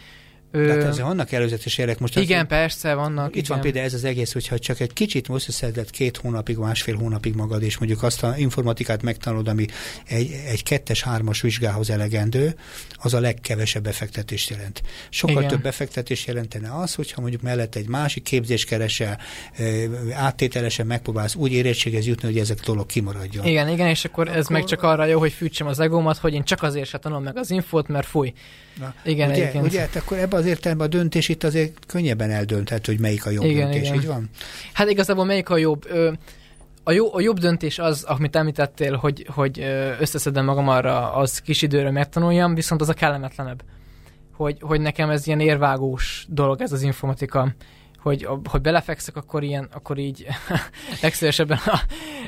tehát 0.54 0.84
ezzel 0.84 1.04
vannak 1.04 1.32
előzetes 1.32 1.78
érek 1.78 1.98
most. 1.98 2.18
Igen, 2.18 2.40
az, 2.40 2.46
persze, 2.48 2.94
vannak. 2.94 3.28
Itt 3.28 3.34
igen. 3.34 3.48
van 3.48 3.60
például 3.60 3.84
ez 3.84 3.94
az 3.94 4.04
egész, 4.04 4.32
hogyha 4.32 4.58
csak 4.58 4.80
egy 4.80 4.92
kicsit 4.92 5.28
összeszedett 5.28 5.90
két 5.90 6.16
hónapig, 6.16 6.56
másfél 6.56 6.96
hónapig 6.96 7.34
magad, 7.34 7.62
és 7.62 7.78
mondjuk 7.78 8.02
azt 8.02 8.22
a 8.22 8.34
informatikát 8.36 9.02
megtanulod, 9.02 9.48
ami 9.48 9.66
egy, 10.06 10.30
egy 10.46 10.62
kettes, 10.62 11.02
hármas 11.02 11.40
vizsgához 11.40 11.90
elegendő, 11.90 12.54
az 12.92 13.14
a 13.14 13.20
legkevesebb 13.20 13.82
befektetést 13.82 14.50
jelent. 14.50 14.82
Sokkal 15.08 15.36
igen. 15.36 15.48
több 15.48 15.62
befektetés 15.62 16.26
jelentene 16.26 16.76
az, 16.76 16.94
hogyha 16.94 17.20
mondjuk 17.20 17.42
mellett 17.42 17.74
egy 17.74 17.88
másik 17.88 18.22
képzés 18.22 18.64
keresel, 18.64 19.18
áttételesen 20.12 20.86
megpróbálsz 20.86 21.34
úgy 21.34 21.52
érettséghez 21.52 22.06
jutni, 22.06 22.28
hogy 22.28 22.38
ezek 22.38 22.60
dolog 22.60 22.86
kimaradjon. 22.86 23.46
Igen, 23.46 23.68
igen, 23.68 23.88
és 23.88 24.04
akkor, 24.04 24.28
akkor 24.28 24.38
ez 24.38 24.46
meg 24.46 24.64
csak 24.64 24.82
arra 24.82 25.04
jó, 25.04 25.18
hogy 25.18 25.32
fűtsem 25.32 25.66
az 25.66 25.80
egómat, 25.80 26.16
hogy 26.16 26.34
én 26.34 26.44
csak 26.44 26.62
azért 26.62 26.88
se 26.88 26.98
tanulom 26.98 27.22
meg 27.22 27.36
az 27.36 27.50
infót, 27.50 27.88
mert 27.88 28.06
fúj. 28.06 28.32
Na, 28.78 28.94
igen, 29.04 29.30
ugye, 29.30 29.40
egyébként. 29.40 29.64
ugye, 29.64 29.80
hát 29.80 29.96
akkor 29.96 30.18
ebben 30.18 30.40
az 30.40 30.43
értelemben 30.44 30.86
a 30.86 30.90
döntés 30.90 31.28
itt 31.28 31.44
azért 31.44 31.86
könnyebben 31.86 32.30
eldönthet, 32.30 32.86
hogy 32.86 33.00
melyik 33.00 33.26
a 33.26 33.30
jobb 33.30 33.44
igen, 33.44 33.70
döntés, 33.70 33.88
igen. 33.88 34.00
így 34.00 34.06
van? 34.06 34.30
Hát 34.72 34.90
igazából 34.90 35.24
melyik 35.24 35.50
a 35.50 35.56
jobb? 35.56 35.84
Ö, 35.90 36.12
a, 36.84 36.92
jó, 36.92 37.14
a 37.14 37.20
jobb 37.20 37.38
döntés 37.38 37.78
az, 37.78 38.02
amit 38.02 38.36
említettél, 38.36 38.96
hogy, 38.96 39.26
hogy 39.30 39.60
összeszedem 40.00 40.44
magam 40.44 40.68
arra, 40.68 41.12
az 41.12 41.38
kis 41.38 41.62
időre 41.62 41.90
megtanuljam, 41.90 42.54
viszont 42.54 42.80
az 42.80 42.88
a 42.88 42.94
kellemetlenebb. 42.94 43.62
Hogy, 44.32 44.56
hogy 44.60 44.80
nekem 44.80 45.10
ez 45.10 45.26
ilyen 45.26 45.40
érvágós 45.40 46.26
dolog, 46.28 46.60
ez 46.60 46.72
az 46.72 46.82
informatika 46.82 47.54
hogy, 48.04 48.28
hogy 48.50 48.60
belefekszek, 48.60 49.16
akkor 49.16 49.42
ilyen, 49.42 49.68
akkor 49.72 49.98
így 49.98 50.26
legszívesebben 51.02 51.58
a 51.66 51.80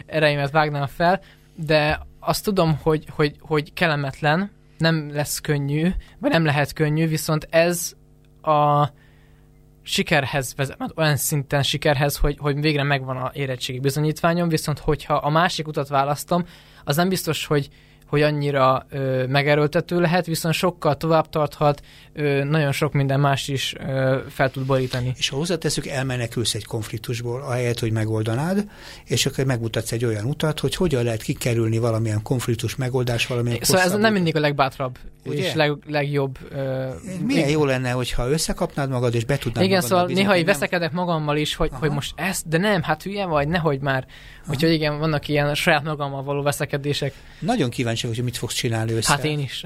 ereimet 0.06 0.50
vágnám 0.50 0.86
fel, 0.86 1.20
de 1.54 2.06
azt 2.20 2.44
tudom, 2.44 2.78
hogy, 2.82 3.04
hogy, 3.10 3.36
hogy 3.40 3.72
kellemetlen, 3.72 4.50
nem 4.78 5.10
lesz 5.12 5.40
könnyű, 5.40 5.90
vagy 6.18 6.30
nem 6.30 6.44
lehet 6.44 6.72
könnyű, 6.72 7.06
viszont 7.08 7.46
ez 7.50 7.92
a 8.46 8.92
sikerhez 9.82 10.54
vezet, 10.56 10.78
olyan 10.96 11.16
szinten 11.16 11.62
sikerhez, 11.62 12.16
hogy, 12.16 12.36
hogy 12.38 12.60
végre 12.60 12.82
megvan 12.82 13.16
a 13.16 13.30
érettségi 13.34 13.78
bizonyítványom, 13.78 14.48
viszont 14.48 14.78
hogyha 14.78 15.14
a 15.14 15.30
másik 15.30 15.68
utat 15.68 15.88
választom, 15.88 16.44
az 16.84 16.96
nem 16.96 17.08
biztos, 17.08 17.46
hogy, 17.46 17.68
hogy 18.06 18.22
annyira 18.22 18.86
ö, 18.90 19.26
megerőltető 19.26 20.00
lehet, 20.00 20.26
viszont 20.26 20.54
sokkal 20.54 20.96
tovább 20.96 21.28
tarthat, 21.28 21.82
ö, 22.12 22.44
nagyon 22.44 22.72
sok 22.72 22.92
minden 22.92 23.20
más 23.20 23.48
is 23.48 23.74
ö, 23.86 24.18
fel 24.28 24.50
tud 24.50 24.66
borítani. 24.66 25.12
És 25.16 25.28
ha 25.28 25.36
hozzáteszük, 25.36 25.86
elmenekülsz 25.86 26.54
egy 26.54 26.64
konfliktusból, 26.64 27.42
ahelyett, 27.42 27.78
hogy 27.78 27.92
megoldanád, 27.92 28.68
és 29.04 29.26
akkor 29.26 29.44
megmutatsz 29.44 29.92
egy 29.92 30.04
olyan 30.04 30.24
utat, 30.24 30.60
hogy 30.60 30.74
hogyan 30.74 31.04
lehet 31.04 31.22
kikerülni 31.22 31.78
valamilyen 31.78 32.22
konfliktus 32.22 32.76
megoldás, 32.76 33.26
valamilyen 33.26 33.58
Szóval 33.62 33.82
ez 33.84 33.92
nem 33.92 34.12
mindig 34.12 34.36
a 34.36 34.40
legbátrabb 34.40 34.98
Ugye? 35.26 35.44
és 35.44 35.54
leg, 35.54 35.72
legjobb. 35.86 36.38
Ö, 36.50 36.88
Milyen 37.26 37.48
jó 37.48 37.64
lenne, 37.64 37.90
hogyha 37.90 38.28
összekapnád 38.28 38.90
magad, 38.90 39.14
és 39.14 39.24
be 39.24 39.36
tudnád 39.36 39.64
Igen, 39.64 39.80
szóval 39.80 40.06
néha 40.06 40.36
így 40.36 40.44
veszekedek 40.44 40.92
magammal 40.92 41.36
is, 41.36 41.54
hogy, 41.54 41.70
hogy 41.72 41.90
most 41.90 42.12
ezt, 42.16 42.48
de 42.48 42.58
nem, 42.58 42.82
hát 42.82 43.02
hülye 43.02 43.26
vagy, 43.26 43.48
nehogy 43.48 43.80
már. 43.80 44.06
Aha. 44.42 44.52
Úgyhogy 44.52 44.72
igen, 44.72 44.98
vannak 44.98 45.28
ilyen 45.28 45.54
saját 45.54 45.84
magammal 45.84 46.22
való 46.22 46.42
veszekedések. 46.42 47.12
Nagyon 47.38 47.70
kíváncsi, 47.70 47.95
hogy 48.00 48.22
mit 48.22 48.36
fogsz 48.36 48.54
csinálni 48.54 48.92
össze. 48.92 49.12
Hát 49.12 49.24
én 49.24 49.38
is. 49.38 49.62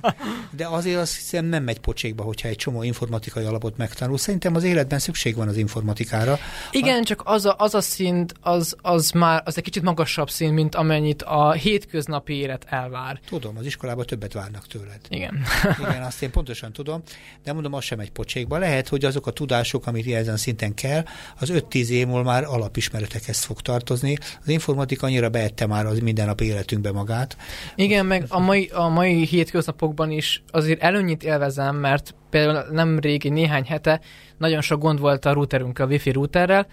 de 0.56 0.66
azért 0.66 0.98
azt 0.98 1.14
hiszem 1.14 1.44
nem 1.44 1.62
megy 1.62 1.78
pocsékba, 1.78 2.22
hogyha 2.22 2.48
egy 2.48 2.56
csomó 2.56 2.82
informatikai 2.82 3.44
alapot 3.44 3.76
megtanul. 3.76 4.18
Szerintem 4.18 4.54
az 4.54 4.64
életben 4.64 4.98
szükség 4.98 5.36
van 5.36 5.48
az 5.48 5.56
informatikára. 5.56 6.38
Igen, 6.70 7.00
a... 7.00 7.04
csak 7.04 7.22
az 7.24 7.44
a, 7.44 7.54
az 7.58 7.74
a 7.74 7.80
szint, 7.80 8.34
az, 8.40 8.76
az 8.80 9.10
már 9.10 9.42
az 9.44 9.56
egy 9.56 9.62
kicsit 9.62 9.82
magasabb 9.82 10.30
szint, 10.30 10.54
mint 10.54 10.74
amennyit 10.74 11.22
a 11.22 11.52
hétköznapi 11.52 12.34
élet 12.34 12.66
elvár. 12.68 13.20
Tudom, 13.26 13.56
az 13.56 13.66
iskolában 13.66 14.06
többet 14.06 14.32
várnak 14.32 14.66
tőled. 14.66 15.00
Igen. 15.08 15.42
Igen, 15.88 16.02
azt 16.02 16.22
én 16.22 16.30
pontosan 16.30 16.72
tudom, 16.72 17.02
de 17.44 17.52
mondom, 17.52 17.74
az 17.74 17.84
sem 17.84 17.98
egy 18.00 18.10
pocsékba. 18.10 18.58
Lehet, 18.58 18.88
hogy 18.88 19.04
azok 19.04 19.26
a 19.26 19.30
tudások, 19.30 19.86
amit 19.86 20.14
ezen 20.14 20.36
szinten 20.36 20.74
kell, 20.74 21.04
az 21.40 21.50
5-10 21.52 21.88
év 21.88 22.06
múlva 22.06 22.22
már 22.22 22.44
alapismeretekhez 22.44 23.44
fog 23.44 23.60
tartozni. 23.60 24.18
Az 24.40 24.48
informatika 24.48 25.06
annyira 25.06 25.28
beette 25.28 25.66
már 25.66 25.86
az 25.86 25.98
mindennapi 25.98 26.44
életünkbe 26.44 26.92
magát. 26.92 27.36
Igen, 27.74 28.06
meg 28.06 28.24
a 28.28 28.38
mai, 28.38 28.70
a 28.72 28.88
mai 28.88 29.24
hétköznapokban 29.24 30.10
is 30.10 30.42
azért 30.50 30.82
előnyit 30.82 31.24
élvezem, 31.24 31.76
mert 31.76 32.14
például 32.30 32.64
nem 32.70 32.98
régi 32.98 33.28
néhány 33.28 33.64
hete 33.64 34.00
nagyon 34.38 34.60
sok 34.60 34.80
gond 34.80 35.00
volt 35.00 35.24
a 35.24 35.32
routerünkkel, 35.32 35.86
a 35.86 35.88
wifi 35.88 36.10
routerrel, 36.10 36.66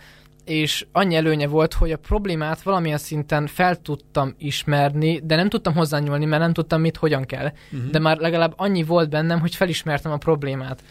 és 0.45 0.85
annyi 0.91 1.15
előnye 1.15 1.47
volt, 1.47 1.73
hogy 1.73 1.91
a 1.91 1.97
problémát 1.97 2.61
valamilyen 2.61 2.97
szinten 2.97 3.47
fel 3.47 3.75
tudtam 3.75 4.35
ismerni, 4.37 5.19
de 5.23 5.35
nem 5.35 5.49
tudtam 5.49 5.73
hozzányúlni, 5.73 6.25
mert 6.25 6.41
nem 6.41 6.53
tudtam 6.53 6.81
mit, 6.81 6.97
hogyan 6.97 7.25
kell. 7.25 7.51
Uh-huh. 7.71 7.89
De 7.89 7.99
már 7.99 8.17
legalább 8.17 8.53
annyi 8.55 8.83
volt 8.83 9.09
bennem, 9.09 9.39
hogy 9.39 9.55
felismertem 9.55 10.11
a 10.11 10.17
problémát. 10.17 10.83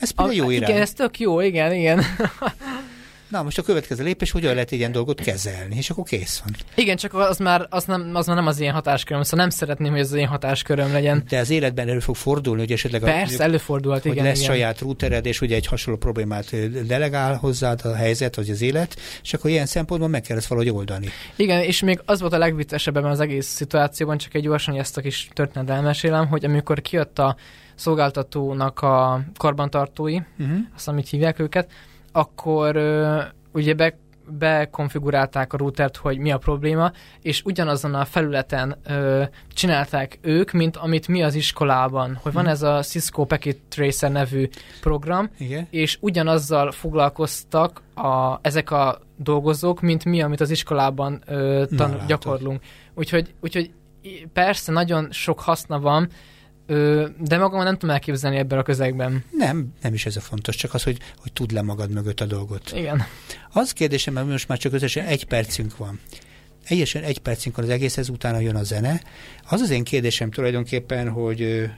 Ez 0.00 0.10
például 0.10 0.36
jó 0.36 0.50
irány. 0.50 0.68
Igen, 0.68 0.82
ez 0.82 0.92
tök 0.92 1.18
jó, 1.18 1.40
igen, 1.40 1.72
igen. 1.72 1.98
Na, 3.30 3.42
most 3.42 3.58
a 3.58 3.62
következő 3.62 4.04
lépés, 4.04 4.30
hogyan 4.30 4.52
lehet 4.52 4.70
ilyen 4.70 4.92
dolgot 4.92 5.20
kezelni, 5.20 5.76
és 5.76 5.90
akkor 5.90 6.04
kész 6.04 6.42
van. 6.44 6.54
Igen, 6.74 6.96
csak 6.96 7.14
az 7.14 7.38
már, 7.38 7.66
az 7.68 7.84
nem, 7.84 8.10
az 8.14 8.26
már 8.26 8.36
nem 8.36 8.46
az 8.46 8.60
én 8.60 8.72
hatásköröm, 8.72 9.22
szóval 9.22 9.40
nem 9.40 9.50
szeretném, 9.50 9.90
hogy 9.90 10.00
ez 10.00 10.12
az 10.12 10.18
én 10.18 10.26
hatásköröm 10.26 10.92
legyen. 10.92 11.24
De 11.28 11.38
az 11.38 11.50
életben 11.50 11.88
elő 11.88 11.98
fog 11.98 12.16
fordulni, 12.16 12.60
hogy 12.60 12.72
esetleg 12.72 13.00
Persze, 13.00 13.42
a, 13.42 13.46
előfordulhat, 13.46 14.02
hogy 14.02 14.12
igen. 14.12 14.24
lesz 14.24 14.40
igen. 14.40 14.50
saját 14.50 14.80
routered, 14.80 15.26
és 15.26 15.40
ugye 15.40 15.54
egy 15.54 15.66
hasonló 15.66 15.98
problémát 15.98 16.70
delegál 16.86 17.36
hozzád 17.36 17.80
a 17.84 17.94
helyzet, 17.94 18.34
vagy 18.34 18.50
az 18.50 18.62
élet, 18.62 18.96
és 19.22 19.34
akkor 19.34 19.50
ilyen 19.50 19.66
szempontból 19.66 20.08
meg 20.08 20.20
kell 20.20 20.36
ezt 20.36 20.46
valahogy 20.46 20.70
oldani. 20.70 21.08
Igen, 21.36 21.62
és 21.62 21.82
még 21.82 22.00
az 22.04 22.20
volt 22.20 22.32
a 22.32 22.38
legviccesebb 22.38 22.96
ebben 22.96 23.10
az 23.10 23.20
egész 23.20 23.46
szituációban, 23.46 24.18
csak 24.18 24.34
egy 24.34 24.42
gyorsan 24.42 24.78
ezt 24.78 24.96
a 24.96 25.00
kis 25.00 25.28
történetet 25.32 25.76
elmesélem, 25.76 26.26
hogy 26.26 26.44
amikor 26.44 26.80
kijött 26.80 27.18
a 27.18 27.36
szolgáltatónak 27.74 28.80
a 28.80 29.20
karbantartói, 29.36 30.18
uh-huh. 30.38 30.56
azt 30.76 30.88
amit 30.88 31.08
hívják 31.08 31.38
őket, 31.38 31.70
akkor 32.12 32.76
ugye 33.52 33.74
be, 33.74 33.94
bekonfigurálták 34.38 35.52
a 35.52 35.56
routert, 35.56 35.96
hogy 35.96 36.18
mi 36.18 36.30
a 36.30 36.38
probléma, 36.38 36.92
és 37.22 37.42
ugyanazon 37.44 37.94
a 37.94 38.04
felületen 38.04 38.76
ö, 38.86 39.22
csinálták 39.48 40.18
ők, 40.22 40.52
mint 40.52 40.76
amit 40.76 41.08
mi 41.08 41.22
az 41.22 41.34
iskolában, 41.34 42.18
hogy 42.22 42.32
van 42.32 42.42
hmm. 42.42 42.52
ez 42.52 42.62
a 42.62 42.82
Cisco 42.82 43.24
Packet 43.24 43.58
Tracer 43.68 44.10
nevű 44.10 44.48
program, 44.80 45.30
Igen. 45.38 45.66
és 45.70 45.98
ugyanazzal 46.00 46.70
foglalkoztak 46.70 47.82
a, 47.94 48.38
ezek 48.42 48.70
a 48.70 48.98
dolgozók, 49.16 49.80
mint 49.80 50.04
mi, 50.04 50.22
amit 50.22 50.40
az 50.40 50.50
iskolában 50.50 51.22
ö, 51.26 51.64
tan- 51.76 51.96
Na, 51.96 52.04
gyakorlunk. 52.06 52.62
Úgyhogy, 52.94 53.34
úgyhogy 53.40 53.70
persze 54.32 54.72
nagyon 54.72 55.08
sok 55.10 55.40
haszna 55.40 55.80
van, 55.80 56.08
Ö, 56.70 57.06
de 57.18 57.38
magam 57.38 57.62
nem 57.62 57.76
tudom 57.76 57.90
elképzelni 57.90 58.36
ebben 58.36 58.58
a 58.58 58.62
közegben. 58.62 59.24
Nem, 59.30 59.72
nem 59.82 59.94
is 59.94 60.06
ez 60.06 60.16
a 60.16 60.20
fontos, 60.20 60.56
csak 60.56 60.74
az, 60.74 60.82
hogy, 60.82 60.98
hogy 61.18 61.32
tud 61.32 61.52
le 61.52 61.62
magad 61.62 61.90
mögött 61.90 62.20
a 62.20 62.24
dolgot. 62.24 62.72
Igen. 62.74 63.02
Az 63.52 63.72
kérdésem, 63.72 64.14
mert 64.14 64.26
most 64.26 64.48
már 64.48 64.58
csak 64.58 64.72
összesen 64.72 65.06
egy 65.06 65.24
percünk 65.24 65.76
van. 65.76 66.00
Egyesen 66.64 67.02
egy 67.02 67.18
percünk 67.18 67.56
van 67.56 67.64
az 67.64 67.70
egészhez, 67.70 68.08
utána 68.08 68.38
jön 68.38 68.56
a 68.56 68.62
zene. 68.62 69.02
Az 69.48 69.60
az 69.60 69.70
én 69.70 69.84
kérdésem 69.84 70.30
tulajdonképpen, 70.30 71.08
hogy 71.08 71.70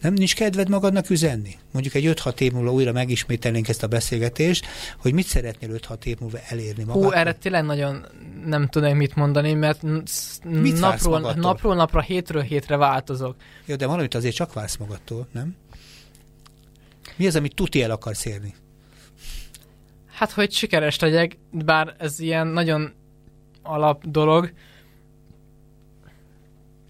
nem 0.00 0.12
nincs 0.12 0.34
kedved 0.34 0.68
magadnak 0.68 1.10
üzenni? 1.10 1.58
Mondjuk 1.72 1.94
egy 1.94 2.04
5-6 2.06 2.40
év 2.40 2.52
múlva 2.52 2.72
újra 2.72 2.92
megismételnénk 2.92 3.68
ezt 3.68 3.82
a 3.82 3.86
beszélgetést, 3.86 4.66
hogy 4.96 5.12
mit 5.12 5.26
szeretnél 5.26 5.70
5-6 5.88 6.04
év 6.04 6.18
múlva 6.20 6.38
elérni 6.48 6.84
magadnak? 6.84 7.12
Hú, 7.12 7.18
erre 7.18 7.32
tényleg 7.32 7.64
nagyon 7.64 8.06
nem 8.44 8.66
tudom 8.66 8.96
mit 8.96 9.14
mondani, 9.14 9.54
mert 9.54 9.82
mit 10.44 10.80
napról, 10.80 11.34
napról 11.34 11.74
napra, 11.74 12.00
hétről 12.00 12.42
hétre 12.42 12.76
változok. 12.76 13.36
Jó, 13.64 13.76
de 13.76 13.86
valamit 13.86 14.14
azért 14.14 14.34
csak 14.34 14.52
vársz 14.52 14.76
magadtól, 14.76 15.26
nem? 15.32 15.56
Mi 17.16 17.26
az, 17.26 17.36
amit 17.36 17.54
tuti 17.54 17.82
el 17.82 17.90
akarsz 17.90 18.24
érni? 18.24 18.54
Hát, 20.12 20.30
hogy 20.30 20.52
sikeres 20.52 20.98
legyek, 20.98 21.38
bár 21.50 21.94
ez 21.98 22.20
ilyen 22.20 22.46
nagyon 22.46 22.92
alap 23.62 24.06
dolog. 24.06 24.52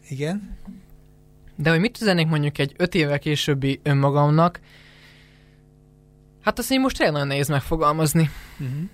Igen? 0.08 0.58
De 1.62 1.70
hogy 1.70 1.80
mit 1.80 2.00
üzenék 2.00 2.26
mondjuk 2.26 2.58
egy 2.58 2.72
öt 2.76 2.94
évvel 2.94 3.18
későbbi 3.18 3.80
önmagamnak, 3.82 4.61
hát 6.42 6.58
azt 6.58 6.70
én 6.70 6.80
most 6.80 6.96
tényleg 6.96 7.14
nagyon 7.14 7.28
nehéz 7.28 7.48
megfogalmazni. 7.48 8.30
Uh-huh. 8.58 8.88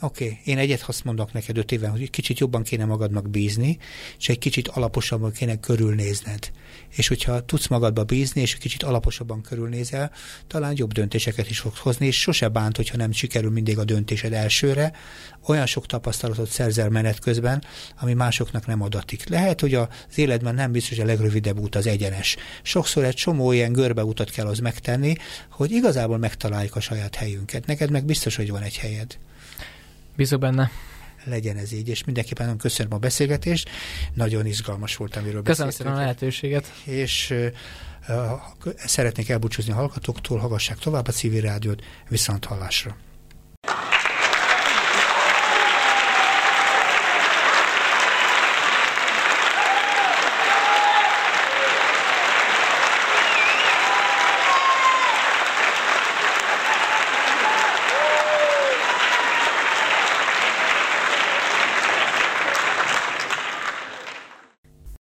Oké, 0.00 0.24
okay. 0.24 0.38
én 0.44 0.58
egyet 0.58 0.84
azt 0.86 1.04
mondok 1.04 1.32
neked 1.32 1.56
öt 1.56 1.72
éven, 1.72 1.90
hogy 1.90 2.10
kicsit 2.10 2.38
jobban 2.38 2.62
kéne 2.62 2.84
magadnak 2.84 3.30
bízni, 3.30 3.78
és 4.18 4.28
egy 4.28 4.38
kicsit 4.38 4.68
alaposabban 4.68 5.32
kéne 5.32 5.60
körülnézned. 5.60 6.50
És 6.96 7.08
hogyha 7.08 7.44
tudsz 7.44 7.66
magadba 7.66 8.04
bízni, 8.04 8.40
és 8.40 8.54
egy 8.54 8.60
kicsit 8.60 8.82
alaposabban 8.82 9.42
körülnézel, 9.42 10.10
talán 10.46 10.72
jobb 10.76 10.92
döntéseket 10.92 11.50
is 11.50 11.58
fogsz 11.58 11.78
hozni, 11.78 12.06
és 12.06 12.20
sose 12.20 12.48
bánt, 12.48 12.76
hogyha 12.76 12.96
nem 12.96 13.12
sikerül 13.12 13.50
mindig 13.50 13.78
a 13.78 13.84
döntésed 13.84 14.32
elsőre. 14.32 14.92
Olyan 15.46 15.66
sok 15.66 15.86
tapasztalatot 15.86 16.50
szerzel 16.50 16.88
menet 16.88 17.18
közben, 17.18 17.64
ami 18.00 18.12
másoknak 18.14 18.66
nem 18.66 18.82
adatik. 18.82 19.28
Lehet, 19.28 19.60
hogy 19.60 19.74
az 19.74 19.88
életben 20.14 20.54
nem 20.54 20.72
biztos, 20.72 20.96
hogy 20.96 21.06
a 21.06 21.10
legrövidebb 21.10 21.58
út 21.58 21.74
az 21.74 21.86
egyenes. 21.86 22.36
Sokszor 22.62 23.04
egy 23.04 23.14
csomó 23.14 23.52
ilyen 23.52 23.72
görbeutat 23.72 24.30
kell 24.30 24.46
az 24.46 24.58
megtenni, 24.58 25.16
hogy 25.50 25.70
igazából 25.70 26.18
megtaláljuk 26.18 26.76
a 26.76 26.80
saját 26.80 27.14
helyünket. 27.14 27.66
Neked 27.66 27.90
meg 27.90 28.04
biztos, 28.04 28.36
hogy 28.36 28.50
van 28.50 28.62
egy 28.62 28.76
helyed. 28.76 29.18
Bízok 30.18 30.40
benne. 30.40 30.70
Legyen 31.24 31.56
ez 31.56 31.72
így, 31.72 31.88
és 31.88 32.04
mindenképpen 32.04 32.44
nagyon 32.44 32.60
köszönöm 32.60 32.92
a 32.92 32.98
beszélgetést. 32.98 33.70
Nagyon 34.14 34.46
izgalmas 34.46 34.96
volt, 34.96 35.16
amiről 35.16 35.42
Köszönöm 35.42 35.72
szépen 35.72 35.92
a 35.92 35.96
lehetőséget. 35.96 36.72
És 36.84 37.30
uh, 37.30 37.52
szeretnék 38.76 39.28
elbúcsúzni 39.28 39.72
a 39.72 39.74
hallgatóktól, 39.74 40.38
hallgassák 40.38 40.78
tovább 40.78 41.08
a 41.08 41.12
civil 41.12 41.40
rádiót, 41.40 41.82
viszont 42.08 42.44
hallásra. 42.44 42.96